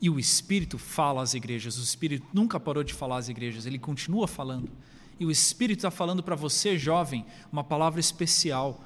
E 0.00 0.08
o 0.08 0.20
Espírito 0.20 0.78
fala 0.78 1.20
às 1.20 1.34
igrejas. 1.34 1.76
O 1.78 1.82
Espírito 1.82 2.28
nunca 2.32 2.60
parou 2.60 2.84
de 2.84 2.94
falar 2.94 3.16
às 3.16 3.28
igrejas, 3.28 3.66
ele 3.66 3.76
continua 3.76 4.28
falando. 4.28 4.70
E 5.18 5.26
o 5.26 5.32
Espírito 5.32 5.80
está 5.80 5.90
falando 5.90 6.22
para 6.22 6.36
você, 6.36 6.78
jovem, 6.78 7.26
uma 7.50 7.64
palavra 7.64 7.98
especial. 7.98 8.84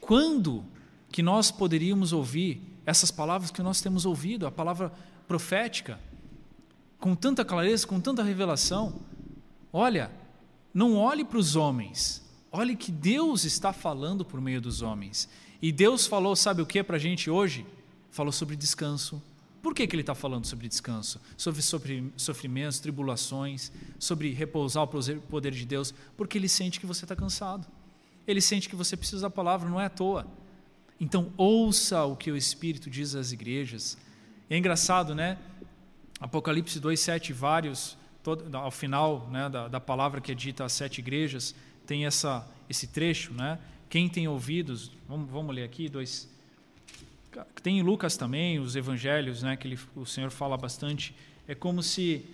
Quando 0.00 0.62
que 1.10 1.22
nós 1.22 1.50
poderíamos 1.50 2.12
ouvir 2.12 2.60
essas 2.84 3.10
palavras 3.10 3.50
que 3.50 3.62
nós 3.62 3.80
temos 3.80 4.04
ouvido, 4.04 4.46
a 4.46 4.52
palavra 4.52 4.92
profética, 5.26 5.98
com 7.00 7.14
tanta 7.14 7.42
clareza, 7.42 7.86
com 7.86 8.00
tanta 8.00 8.22
revelação? 8.22 9.00
Olha, 9.72 10.10
não 10.74 10.94
olhe 10.94 11.24
para 11.24 11.38
os 11.38 11.56
homens, 11.56 12.27
Olhe 12.50 12.74
que 12.76 12.90
Deus 12.90 13.44
está 13.44 13.72
falando 13.72 14.24
por 14.24 14.40
meio 14.40 14.60
dos 14.60 14.80
homens. 14.82 15.28
E 15.60 15.70
Deus 15.70 16.06
falou, 16.06 16.34
sabe 16.34 16.62
o 16.62 16.66
que 16.66 16.82
para 16.82 16.96
a 16.96 17.00
gente 17.00 17.28
hoje? 17.28 17.66
Falou 18.10 18.32
sobre 18.32 18.56
descanso. 18.56 19.22
Por 19.60 19.74
que, 19.74 19.86
que 19.86 19.94
ele 19.94 20.02
está 20.02 20.14
falando 20.14 20.46
sobre 20.46 20.68
descanso? 20.68 21.20
Sobre, 21.36 21.62
sobre 21.62 22.12
sofrimentos, 22.16 22.78
tribulações, 22.78 23.72
sobre 23.98 24.32
repousar 24.32 24.84
o 24.84 24.86
poder 24.86 25.52
de 25.52 25.66
Deus? 25.66 25.92
Porque 26.16 26.38
ele 26.38 26.48
sente 26.48 26.80
que 26.80 26.86
você 26.86 27.04
está 27.04 27.14
cansado. 27.14 27.66
Ele 28.26 28.40
sente 28.40 28.68
que 28.68 28.76
você 28.76 28.96
precisa 28.96 29.22
da 29.22 29.30
palavra, 29.30 29.68
não 29.68 29.80
é 29.80 29.86
à 29.86 29.90
toa. 29.90 30.26
Então, 31.00 31.32
ouça 31.36 32.04
o 32.04 32.16
que 32.16 32.30
o 32.30 32.36
Espírito 32.36 32.88
diz 32.88 33.14
às 33.14 33.32
igrejas. 33.32 33.98
é 34.48 34.56
engraçado, 34.56 35.14
né? 35.14 35.38
Apocalipse 36.20 36.80
2, 36.80 36.98
7, 36.98 37.32
vários, 37.32 37.96
todo, 38.22 38.54
ao 38.56 38.70
final 38.70 39.28
né, 39.30 39.48
da, 39.48 39.68
da 39.68 39.80
palavra 39.80 40.20
que 40.20 40.32
é 40.32 40.34
dita 40.34 40.64
às 40.64 40.72
sete 40.72 40.98
igrejas, 40.98 41.54
tem 41.88 42.04
essa, 42.04 42.46
esse 42.68 42.86
trecho, 42.86 43.32
né? 43.32 43.58
Quem 43.88 44.10
tem 44.10 44.28
ouvidos, 44.28 44.92
vamos, 45.08 45.30
vamos 45.30 45.56
ler 45.56 45.64
aqui, 45.64 45.88
dois. 45.88 46.28
Tem 47.62 47.78
em 47.78 47.82
Lucas 47.82 48.14
também, 48.14 48.58
os 48.58 48.76
evangelhos, 48.76 49.42
né? 49.42 49.56
Que 49.56 49.66
ele, 49.66 49.78
o 49.96 50.04
Senhor 50.04 50.30
fala 50.30 50.54
bastante. 50.58 51.14
É 51.48 51.54
como 51.54 51.82
se 51.82 52.26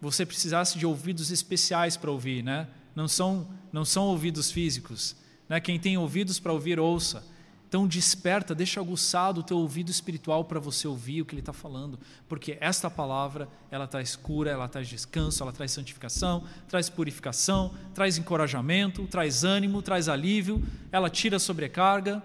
você 0.00 0.26
precisasse 0.26 0.76
de 0.76 0.84
ouvidos 0.84 1.30
especiais 1.30 1.96
para 1.96 2.10
ouvir, 2.10 2.42
né? 2.42 2.66
Não 2.92 3.06
são, 3.06 3.48
não 3.72 3.84
são 3.84 4.06
ouvidos 4.06 4.50
físicos. 4.50 5.14
Né? 5.48 5.60
Quem 5.60 5.78
tem 5.78 5.96
ouvidos 5.96 6.40
para 6.40 6.52
ouvir, 6.52 6.80
ouça. 6.80 7.24
Então 7.68 7.86
desperta, 7.86 8.54
deixa 8.54 8.80
aguçado 8.80 9.40
o 9.40 9.42
teu 9.42 9.58
ouvido 9.58 9.90
espiritual 9.90 10.44
para 10.44 10.60
você 10.60 10.86
ouvir 10.86 11.22
o 11.22 11.24
que 11.24 11.34
ele 11.34 11.40
está 11.40 11.52
falando, 11.52 11.98
porque 12.28 12.56
esta 12.60 12.88
palavra 12.88 13.48
ela 13.70 13.88
traz 13.88 14.14
cura, 14.14 14.50
ela 14.50 14.68
traz 14.68 14.88
descanso, 14.88 15.42
ela 15.42 15.52
traz 15.52 15.72
santificação, 15.72 16.44
traz 16.68 16.88
purificação, 16.88 17.74
traz 17.92 18.18
encorajamento, 18.18 19.06
traz 19.08 19.42
ânimo, 19.42 19.82
traz 19.82 20.08
alívio, 20.08 20.62
ela 20.92 21.10
tira 21.10 21.36
a 21.36 21.40
sobrecarga. 21.40 22.22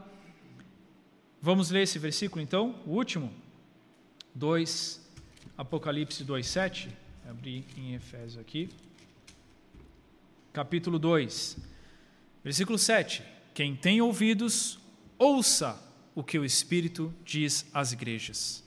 Vamos 1.41 1.71
ler 1.71 1.83
esse 1.83 1.97
versículo 1.97 2.41
então, 2.41 2.75
o 2.85 2.91
último, 2.91 3.33
2, 4.35 5.01
Apocalipse 5.57 6.23
2,7, 6.23 6.89
abri 7.27 7.65
em 7.75 7.95
Efésios 7.95 8.37
aqui, 8.37 8.69
capítulo 10.53 10.99
2, 10.99 11.57
versículo 12.43 12.77
7. 12.77 13.23
Quem 13.53 13.75
tem 13.75 14.01
ouvidos, 14.01 14.80
ouça 15.21 15.79
o 16.15 16.23
que 16.23 16.39
o 16.39 16.43
Espírito 16.43 17.13
diz 17.23 17.67
às 17.71 17.91
igrejas. 17.91 18.63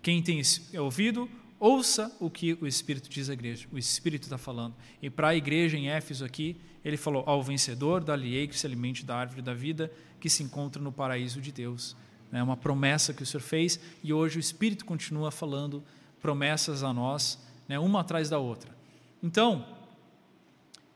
Quem 0.00 0.22
tem 0.22 0.40
ouvido, 0.78 1.28
ouça 1.58 2.14
o 2.20 2.30
que 2.30 2.56
o 2.60 2.68
Espírito 2.68 3.08
diz 3.08 3.28
à 3.28 3.32
igreja. 3.32 3.66
O 3.72 3.76
Espírito 3.76 4.22
está 4.22 4.38
falando. 4.38 4.76
E 5.02 5.10
para 5.10 5.30
a 5.30 5.34
igreja 5.34 5.76
em 5.76 5.90
Éfeso 5.90 6.24
aqui, 6.24 6.56
ele 6.84 6.96
falou: 6.96 7.24
ao 7.26 7.42
vencedor, 7.42 8.04
dá-lhe 8.04 8.46
que 8.46 8.56
se 8.56 8.64
alimente 8.64 9.04
da 9.04 9.16
árvore 9.16 9.42
da 9.42 9.52
vida 9.52 9.92
que 10.20 10.30
se 10.30 10.44
encontra 10.44 10.80
no 10.80 10.92
paraíso 10.92 11.40
de 11.40 11.50
Deus. 11.50 11.96
É 12.30 12.40
uma 12.40 12.56
promessa 12.56 13.12
que 13.12 13.24
o 13.24 13.26
Senhor 13.26 13.42
fez 13.42 13.80
e 14.02 14.12
hoje 14.12 14.38
o 14.38 14.40
Espírito 14.40 14.84
continua 14.84 15.32
falando 15.32 15.82
promessas 16.22 16.84
a 16.84 16.92
nós, 16.92 17.42
né, 17.66 17.76
uma 17.78 18.02
atrás 18.02 18.28
da 18.30 18.38
outra. 18.38 18.76
Então, 19.20 19.66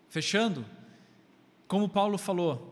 fechando, 0.08 0.64
como 1.66 1.88
Paulo 1.88 2.18
falou, 2.18 2.71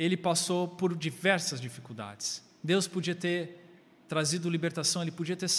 ele 0.00 0.16
passou 0.16 0.66
por 0.66 0.96
diversas 0.96 1.60
dificuldades. 1.60 2.42
Deus 2.64 2.88
podia 2.88 3.14
ter 3.14 3.62
trazido 4.08 4.48
libertação, 4.48 5.02
ele 5.02 5.10
podia 5.10 5.36
ter 5.36 5.50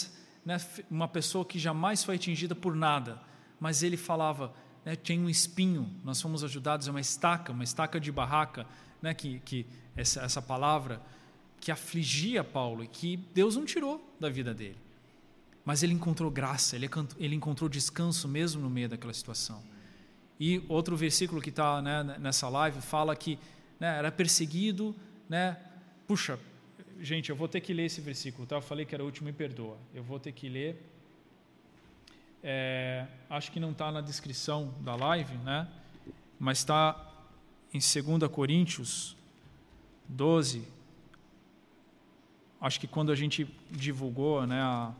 né, 0.44 0.60
uma 0.90 1.08
pessoa 1.08 1.46
que 1.46 1.60
jamais 1.60 2.04
foi 2.04 2.16
atingida 2.16 2.56
por 2.56 2.76
nada, 2.76 3.22
mas 3.60 3.84
ele 3.84 3.96
falava, 3.96 4.52
né, 4.84 4.96
tem 4.96 5.20
um 5.20 5.30
espinho, 5.30 5.88
nós 6.04 6.20
fomos 6.20 6.44
ajudados, 6.44 6.88
é 6.88 6.90
uma 6.90 7.00
estaca, 7.00 7.52
uma 7.52 7.64
estaca 7.64 8.00
de 8.00 8.12
barraca, 8.12 8.66
né, 9.00 9.14
que, 9.14 9.40
que 9.42 9.64
essa, 9.96 10.22
essa 10.22 10.42
palavra 10.42 11.00
que 11.60 11.72
afligia 11.72 12.44
Paulo 12.44 12.84
e 12.84 12.88
que 12.88 13.18
Deus 13.36 13.56
não 13.56 13.64
tirou 13.64 14.04
da 14.20 14.28
vida 14.28 14.56
dele. 14.56 14.78
Mas 15.64 15.84
ele 15.84 15.94
encontrou 15.94 16.32
graça, 16.32 16.76
ele, 16.76 16.90
ele 17.20 17.36
encontrou 17.36 17.70
descanso 17.70 18.28
mesmo 18.28 18.60
no 18.60 18.72
meio 18.72 18.90
daquela 18.90 19.14
situação. 19.14 19.62
E 20.40 20.64
outro 20.68 20.98
versículo 20.98 21.40
que 21.40 21.52
está 21.52 21.80
né, 21.80 22.18
nessa 22.20 22.50
live 22.50 22.82
fala 22.82 23.16
que 23.16 23.38
né, 23.82 23.98
era 23.98 24.12
perseguido, 24.12 24.96
né? 25.28 25.58
Puxa, 26.06 26.38
gente, 27.00 27.32
eu 27.32 27.36
vou 27.36 27.48
ter 27.48 27.62
que 27.62 27.74
ler 27.74 27.86
esse 27.86 28.00
versículo, 28.00 28.46
tá? 28.46 28.58
Eu 28.58 28.62
falei 28.62 28.86
que 28.86 28.94
era 28.94 29.02
o 29.04 29.08
último, 29.08 29.26
me 29.26 29.34
perdoa. 29.34 29.76
Eu 29.92 30.04
vou 30.04 30.20
ter 30.20 30.32
que 30.34 30.48
ler. 30.48 30.80
É, 32.44 33.08
acho 33.28 33.52
que 33.52 33.60
não 33.60 33.72
está 33.72 33.92
na 33.92 34.00
descrição 34.00 34.72
da 34.82 34.96
live, 34.96 35.36
né? 35.38 35.68
Mas 36.40 36.60
está 36.60 37.12
em 37.74 37.80
2 37.80 38.32
Coríntios 38.32 39.18
12, 40.08 40.68
acho 42.60 42.80
que 42.80 42.86
quando 42.86 43.12
a 43.12 43.16
gente 43.16 43.48
divulgou 43.72 44.46
né, 44.46 44.62
a, 44.62 44.94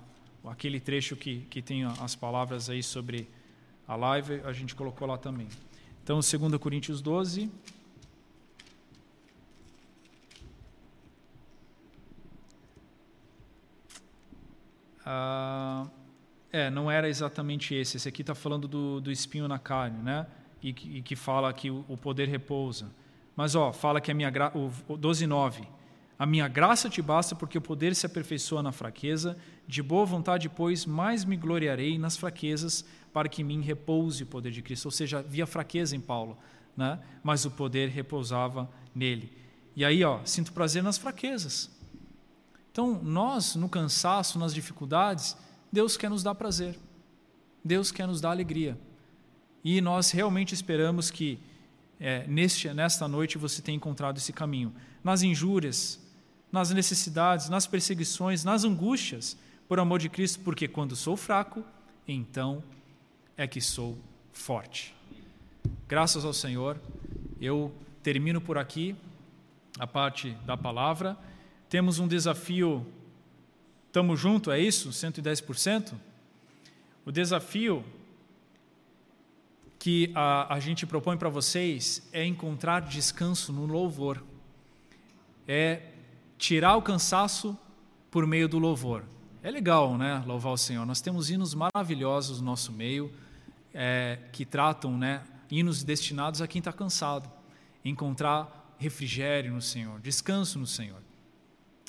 aquele 0.46 0.80
trecho 0.80 1.16
que, 1.16 1.42
que 1.52 1.62
tem 1.62 1.84
as 1.84 2.16
palavras 2.16 2.68
aí 2.68 2.82
sobre 2.82 3.30
a 3.88 3.96
live, 3.96 4.42
a 4.44 4.54
gente 4.54 4.74
colocou 4.74 5.08
lá 5.08 5.20
também. 5.20 5.48
Então, 6.04 6.20
2 6.20 6.58
Coríntios 6.60 7.00
12. 7.00 7.52
Ah, 15.06 15.88
é, 16.52 16.70
não 16.70 16.92
era 16.92 17.08
exatamente 17.08 17.74
esse. 17.74 17.98
Esse 17.98 18.10
aqui 18.10 18.22
está 18.22 18.36
falando 18.36 18.68
do, 18.68 19.00
do 19.00 19.12
espinho 19.12 19.48
na 19.48 19.58
carne, 19.58 19.98
né? 20.04 20.28
E, 20.62 20.70
e 20.70 21.02
que 21.02 21.16
fala 21.16 21.52
que 21.54 21.72
o, 21.72 21.86
o, 21.88 21.98
poder 21.98 22.28
repousa. 22.28 22.92
Mas, 23.36 23.56
ó, 23.56 23.72
fala 23.72 24.02
que 24.02 24.12
a 24.12 24.14
minha 24.14 24.30
graça. 24.30 24.58
O 24.58 24.70
12,9. 24.98 25.66
A 26.20 26.26
minha 26.26 26.48
graça 26.48 26.88
te 26.88 27.02
basta 27.02 27.36
porque 27.36 27.58
o 27.58 27.62
poder 27.62 27.96
se 27.96 28.06
aperfeiçoa 28.06 28.62
na 28.62 28.72
fraqueza. 28.72 29.38
De 29.68 29.82
boa 29.82 30.06
vontade, 30.06 30.50
pois, 30.50 30.86
mais 30.86 31.26
me 31.26 31.36
gloriarei 31.36 31.98
nas 31.98 32.18
fraquezas, 32.18 32.86
para 33.12 33.28
que 33.28 33.42
em 33.42 33.46
mim 33.46 33.62
repouse 33.62 34.24
o 34.24 34.28
poder 34.28 34.52
de 34.52 34.62
Cristo. 34.62 34.86
Ou 34.86 34.92
seja, 34.92 35.20
havia 35.20 35.48
fraqueza 35.48 35.96
em 35.96 36.00
Paulo, 36.00 36.38
né? 36.78 37.00
mas 37.24 37.46
o 37.46 37.52
poder 37.52 37.90
repousava 37.90 38.70
nele. 38.94 39.32
E 39.76 39.84
aí, 39.86 40.04
ó, 40.04 40.20
sinto 40.26 40.52
prazer 40.52 40.84
nas 40.84 40.98
fraquezas. 40.98 41.72
Então, 42.72 43.02
nós, 43.04 43.56
no 43.56 43.68
cansaço, 43.68 44.40
nas 44.40 44.54
dificuldades, 44.54 45.36
Deus 45.72 45.98
quer 45.98 46.10
nos 46.10 46.24
dar 46.24 46.36
prazer. 46.36 46.78
Deus 47.64 47.92
quer 47.92 48.08
nos 48.08 48.22
dar 48.22 48.32
alegria. 48.32 48.78
E 49.64 49.82
nós 49.82 50.12
realmente 50.12 50.54
esperamos 50.54 51.12
que 51.12 51.40
é, 52.00 52.26
neste, 52.28 52.74
nesta 52.74 53.08
noite 53.08 53.38
você 53.38 53.62
tenha 53.62 53.76
encontrado 53.76 54.18
esse 54.18 54.34
caminho. 54.34 54.74
Nas 55.04 55.22
injúrias, 55.22 56.00
nas 56.52 56.72
necessidades, 56.72 57.48
nas 57.48 57.68
perseguições, 57.68 58.44
nas 58.44 58.64
angústias, 58.64 59.38
por 59.68 59.80
amor 59.80 60.00
de 60.00 60.10
Cristo, 60.10 60.40
porque 60.44 60.68
quando 60.68 60.96
sou 60.96 61.16
fraco, 61.16 61.64
então 62.08 62.64
é 63.38 63.48
que 63.48 63.62
sou 63.62 63.98
forte. 64.34 64.96
Graças 65.88 66.26
ao 66.26 66.34
Senhor, 66.34 66.78
eu 67.40 67.72
termino 68.02 68.42
por 68.42 68.58
aqui 68.58 68.96
a 69.80 69.86
parte 69.86 70.32
da 70.46 70.58
palavra. 70.58 71.18
Temos 71.72 72.00
um 72.00 72.08
desafio, 72.08 72.86
estamos 73.88 74.20
junto, 74.20 74.52
é 74.52 74.60
isso? 74.60 74.90
110%? 74.90 75.94
O 77.06 77.14
desafio 77.14 77.82
que 79.80 80.12
a, 80.14 80.54
a 80.54 80.60
gente 80.60 80.86
propõe 80.86 81.16
para 81.16 81.30
vocês 81.30 82.06
é 82.12 82.26
encontrar 82.26 82.82
descanso 82.82 83.54
no 83.54 83.66
louvor. 83.66 84.22
É 85.48 85.84
tirar 86.38 86.76
o 86.76 86.82
cansaço 86.82 87.58
por 88.12 88.28
meio 88.28 88.50
do 88.50 88.60
louvor. 88.60 89.06
É 89.42 89.50
legal, 89.50 89.98
né, 89.98 90.22
louvar 90.28 90.52
o 90.52 90.58
Senhor. 90.58 90.86
Nós 90.86 91.00
temos 91.00 91.30
hinos 91.30 91.56
maravilhosos 91.56 92.42
no 92.42 92.48
nosso 92.48 92.74
meio 92.74 93.10
é, 93.74 94.20
que 94.34 94.44
tratam, 94.44 94.98
né, 94.98 95.24
hinos 95.50 95.86
destinados 95.86 96.42
a 96.42 96.48
quem 96.48 96.60
está 96.60 96.74
cansado, 96.74 97.32
encontrar 97.86 98.76
refrigério 98.78 99.54
no 99.54 99.62
Senhor, 99.62 100.02
descanso 100.02 100.60
no 100.60 100.68
Senhor. 100.68 101.00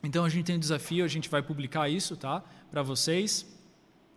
Então 0.03 0.25
a 0.25 0.29
gente 0.29 0.47
tem 0.47 0.57
um 0.57 0.59
desafio, 0.59 1.05
a 1.05 1.09
gente 1.09 1.29
vai 1.29 1.43
publicar 1.43 1.89
isso, 1.89 2.17
tá, 2.17 2.43
para 2.71 2.83
vocês. 2.83 3.47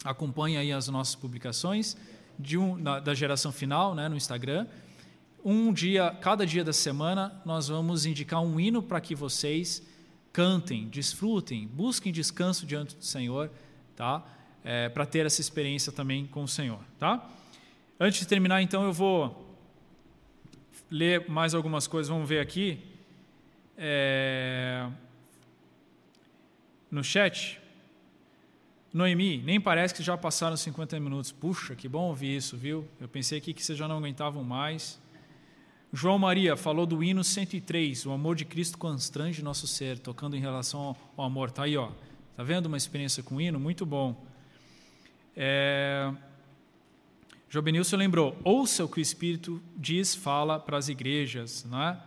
Acompanhe 0.04 0.58
aí 0.58 0.72
as 0.72 0.88
nossas 0.88 1.16
publicações 1.16 1.96
de 2.38 2.58
um, 2.58 2.82
da, 2.82 3.00
da 3.00 3.14
geração 3.14 3.52
final, 3.52 3.96
né, 3.96 4.10
no 4.10 4.16
Instagram. 4.16 4.68
Um 5.44 5.72
dia, 5.72 6.10
cada 6.22 6.46
dia 6.46 6.64
da 6.64 6.74
semana, 6.74 7.40
nós 7.46 7.68
vamos 7.68 8.06
indicar 8.06 8.42
um 8.42 8.60
hino 8.60 8.82
para 8.82 9.00
que 9.00 9.14
vocês 9.14 9.84
cantem, 10.34 10.88
desfrutem, 10.90 11.68
busquem 11.68 12.12
descanso 12.12 12.66
diante 12.66 12.96
do 12.96 13.06
Senhor, 13.06 13.50
tá? 13.96 14.26
É, 14.64 14.90
para 14.90 15.06
ter 15.06 15.26
essa 15.26 15.40
experiência 15.40 15.92
também 15.92 16.26
com 16.26 16.44
o 16.44 16.48
Senhor, 16.48 16.80
tá? 16.98 17.30
Antes 18.00 18.20
de 18.20 18.28
terminar, 18.28 18.62
então, 18.62 18.84
eu 18.84 18.92
vou 18.92 19.46
ler 20.90 21.30
mais 21.30 21.54
algumas 21.54 21.88
coisas. 21.88 22.10
Vamos 22.10 22.28
ver 22.28 22.40
aqui 22.40 22.82
é... 23.78 24.90
no 26.96 27.04
chat. 27.04 27.62
Noemi, 28.94 29.44
nem 29.44 29.60
parece 29.60 29.94
que 29.94 30.02
já 30.02 30.18
passaram 30.18 30.56
50 30.56 30.98
minutos. 31.02 31.30
Puxa, 31.30 31.76
que 31.76 31.90
bom 31.90 32.08
ouvir 32.08 32.38
isso, 32.38 32.56
viu? 32.56 32.88
Eu 33.02 33.10
pensei 33.10 33.38
aqui 33.38 33.54
que 33.54 33.62
vocês 33.62 33.78
já 33.78 33.86
não 33.86 33.98
aguentavam 33.98 34.42
mais. 34.44 34.98
João 35.92 36.18
Maria 36.18 36.56
falou 36.56 36.86
do 36.86 37.04
hino 37.04 37.24
103, 37.24 38.06
o 38.06 38.12
amor 38.12 38.36
de 38.36 38.46
Cristo 38.46 38.78
constrange 38.78 39.44
nosso 39.44 39.68
ser, 39.68 40.00
tocando 40.00 40.36
em 40.38 40.40
relação 40.40 40.96
ao 41.18 41.26
amor. 41.26 41.52
Tá 41.52 41.64
aí, 41.64 41.76
ó. 41.76 41.92
Tá 42.36 42.44
vendo 42.44 42.68
uma 42.68 42.78
experiência 42.78 43.22
com 43.22 43.36
o 43.36 43.42
hino? 43.42 43.60
Muito 43.60 43.86
bom. 43.86 44.16
É... 45.36 46.12
Jobenilson 47.50 47.98
lembrou: 47.98 48.38
ouça 48.42 48.86
o 48.86 48.90
que 48.90 49.00
o 49.00 49.02
Espírito 49.02 49.62
diz, 49.76 50.16
fala 50.16 50.58
para 50.58 50.78
as 50.78 50.88
igrejas, 50.88 51.66
não 51.70 51.82
é? 51.82 51.98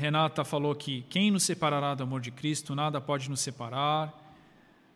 Renata 0.00 0.44
falou 0.44 0.74
que 0.74 1.02
quem 1.10 1.30
nos 1.30 1.42
separará 1.42 1.94
do 1.94 2.02
amor 2.02 2.22
de 2.22 2.30
Cristo, 2.30 2.74
nada 2.74 3.02
pode 3.02 3.28
nos 3.28 3.40
separar. 3.40 4.18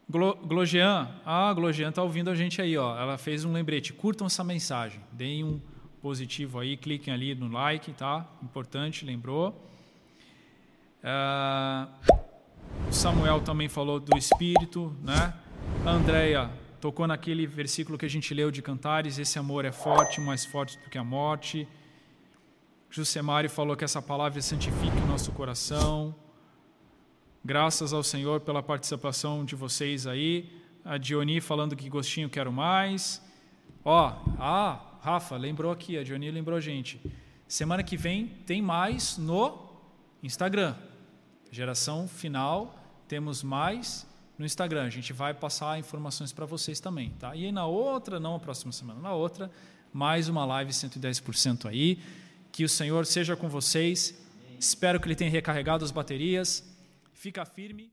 Glo, 0.08 0.34
Glogean, 0.34 1.10
ah, 1.26 1.52
Glogean 1.52 1.90
está 1.90 2.02
ouvindo 2.02 2.30
a 2.30 2.34
gente 2.34 2.62
aí, 2.62 2.74
ó. 2.78 2.98
Ela 2.98 3.18
fez 3.18 3.44
um 3.44 3.52
lembrete. 3.52 3.92
Curtam 3.92 4.26
essa 4.26 4.42
mensagem, 4.42 4.98
deem 5.12 5.44
um 5.44 5.60
positivo 6.00 6.58
aí, 6.58 6.74
cliquem 6.78 7.12
ali 7.12 7.34
no 7.34 7.48
like, 7.48 7.92
tá? 7.92 8.26
Importante, 8.42 9.04
lembrou. 9.04 9.70
Uh, 11.02 11.86
Samuel 12.90 13.42
também 13.42 13.68
falou 13.68 14.00
do 14.00 14.16
Espírito, 14.16 14.96
né? 15.02 15.34
A 15.84 15.90
Andrea 15.90 16.50
tocou 16.80 17.06
naquele 17.06 17.46
versículo 17.46 17.98
que 17.98 18.06
a 18.06 18.10
gente 18.10 18.32
leu 18.32 18.50
de 18.50 18.62
Cantares, 18.62 19.18
esse 19.18 19.38
amor 19.38 19.66
é 19.66 19.72
forte, 19.72 20.18
mais 20.18 20.46
forte 20.46 20.78
do 20.78 20.88
que 20.88 20.96
a 20.96 21.04
morte. 21.04 21.68
Jusemari 22.94 23.48
falou 23.48 23.74
que 23.76 23.82
essa 23.82 24.00
palavra 24.00 24.40
santifique 24.40 24.96
o 24.98 25.06
nosso 25.08 25.32
coração. 25.32 26.14
Graças 27.44 27.92
ao 27.92 28.04
Senhor 28.04 28.40
pela 28.42 28.62
participação 28.62 29.44
de 29.44 29.56
vocês 29.56 30.06
aí. 30.06 30.48
A 30.84 30.96
Dioni 30.96 31.40
falando 31.40 31.74
que 31.74 31.88
gostinho 31.88 32.30
quero 32.30 32.52
mais. 32.52 33.20
Ó, 33.84 34.16
ah, 34.38 34.80
Rafa, 35.00 35.36
lembrou 35.36 35.72
aqui, 35.72 35.98
a 35.98 36.04
Johnny 36.04 36.30
lembrou 36.30 36.56
a 36.56 36.60
gente. 36.60 37.00
Semana 37.48 37.82
que 37.82 37.96
vem 37.96 38.28
tem 38.46 38.62
mais 38.62 39.18
no 39.18 39.76
Instagram. 40.22 40.76
Geração 41.50 42.06
final, 42.06 42.78
temos 43.08 43.42
mais 43.42 44.06
no 44.38 44.46
Instagram. 44.46 44.84
A 44.84 44.90
gente 44.90 45.12
vai 45.12 45.34
passar 45.34 45.80
informações 45.80 46.32
para 46.32 46.46
vocês 46.46 46.78
também, 46.78 47.10
tá? 47.18 47.34
E 47.34 47.46
aí 47.46 47.50
na 47.50 47.66
outra, 47.66 48.20
não 48.20 48.36
a 48.36 48.38
próxima 48.38 48.70
semana, 48.70 49.00
na 49.00 49.14
outra, 49.14 49.50
mais 49.92 50.28
uma 50.28 50.44
live 50.44 50.70
110% 50.70 51.66
aí. 51.66 51.98
Que 52.54 52.62
o 52.62 52.68
Senhor 52.68 53.04
seja 53.04 53.34
com 53.34 53.48
vocês. 53.48 54.14
Espero 54.60 55.00
que 55.00 55.08
ele 55.08 55.16
tenha 55.16 55.28
recarregado 55.28 55.84
as 55.84 55.90
baterias. 55.90 56.62
Fica 57.12 57.44
firme. 57.44 57.90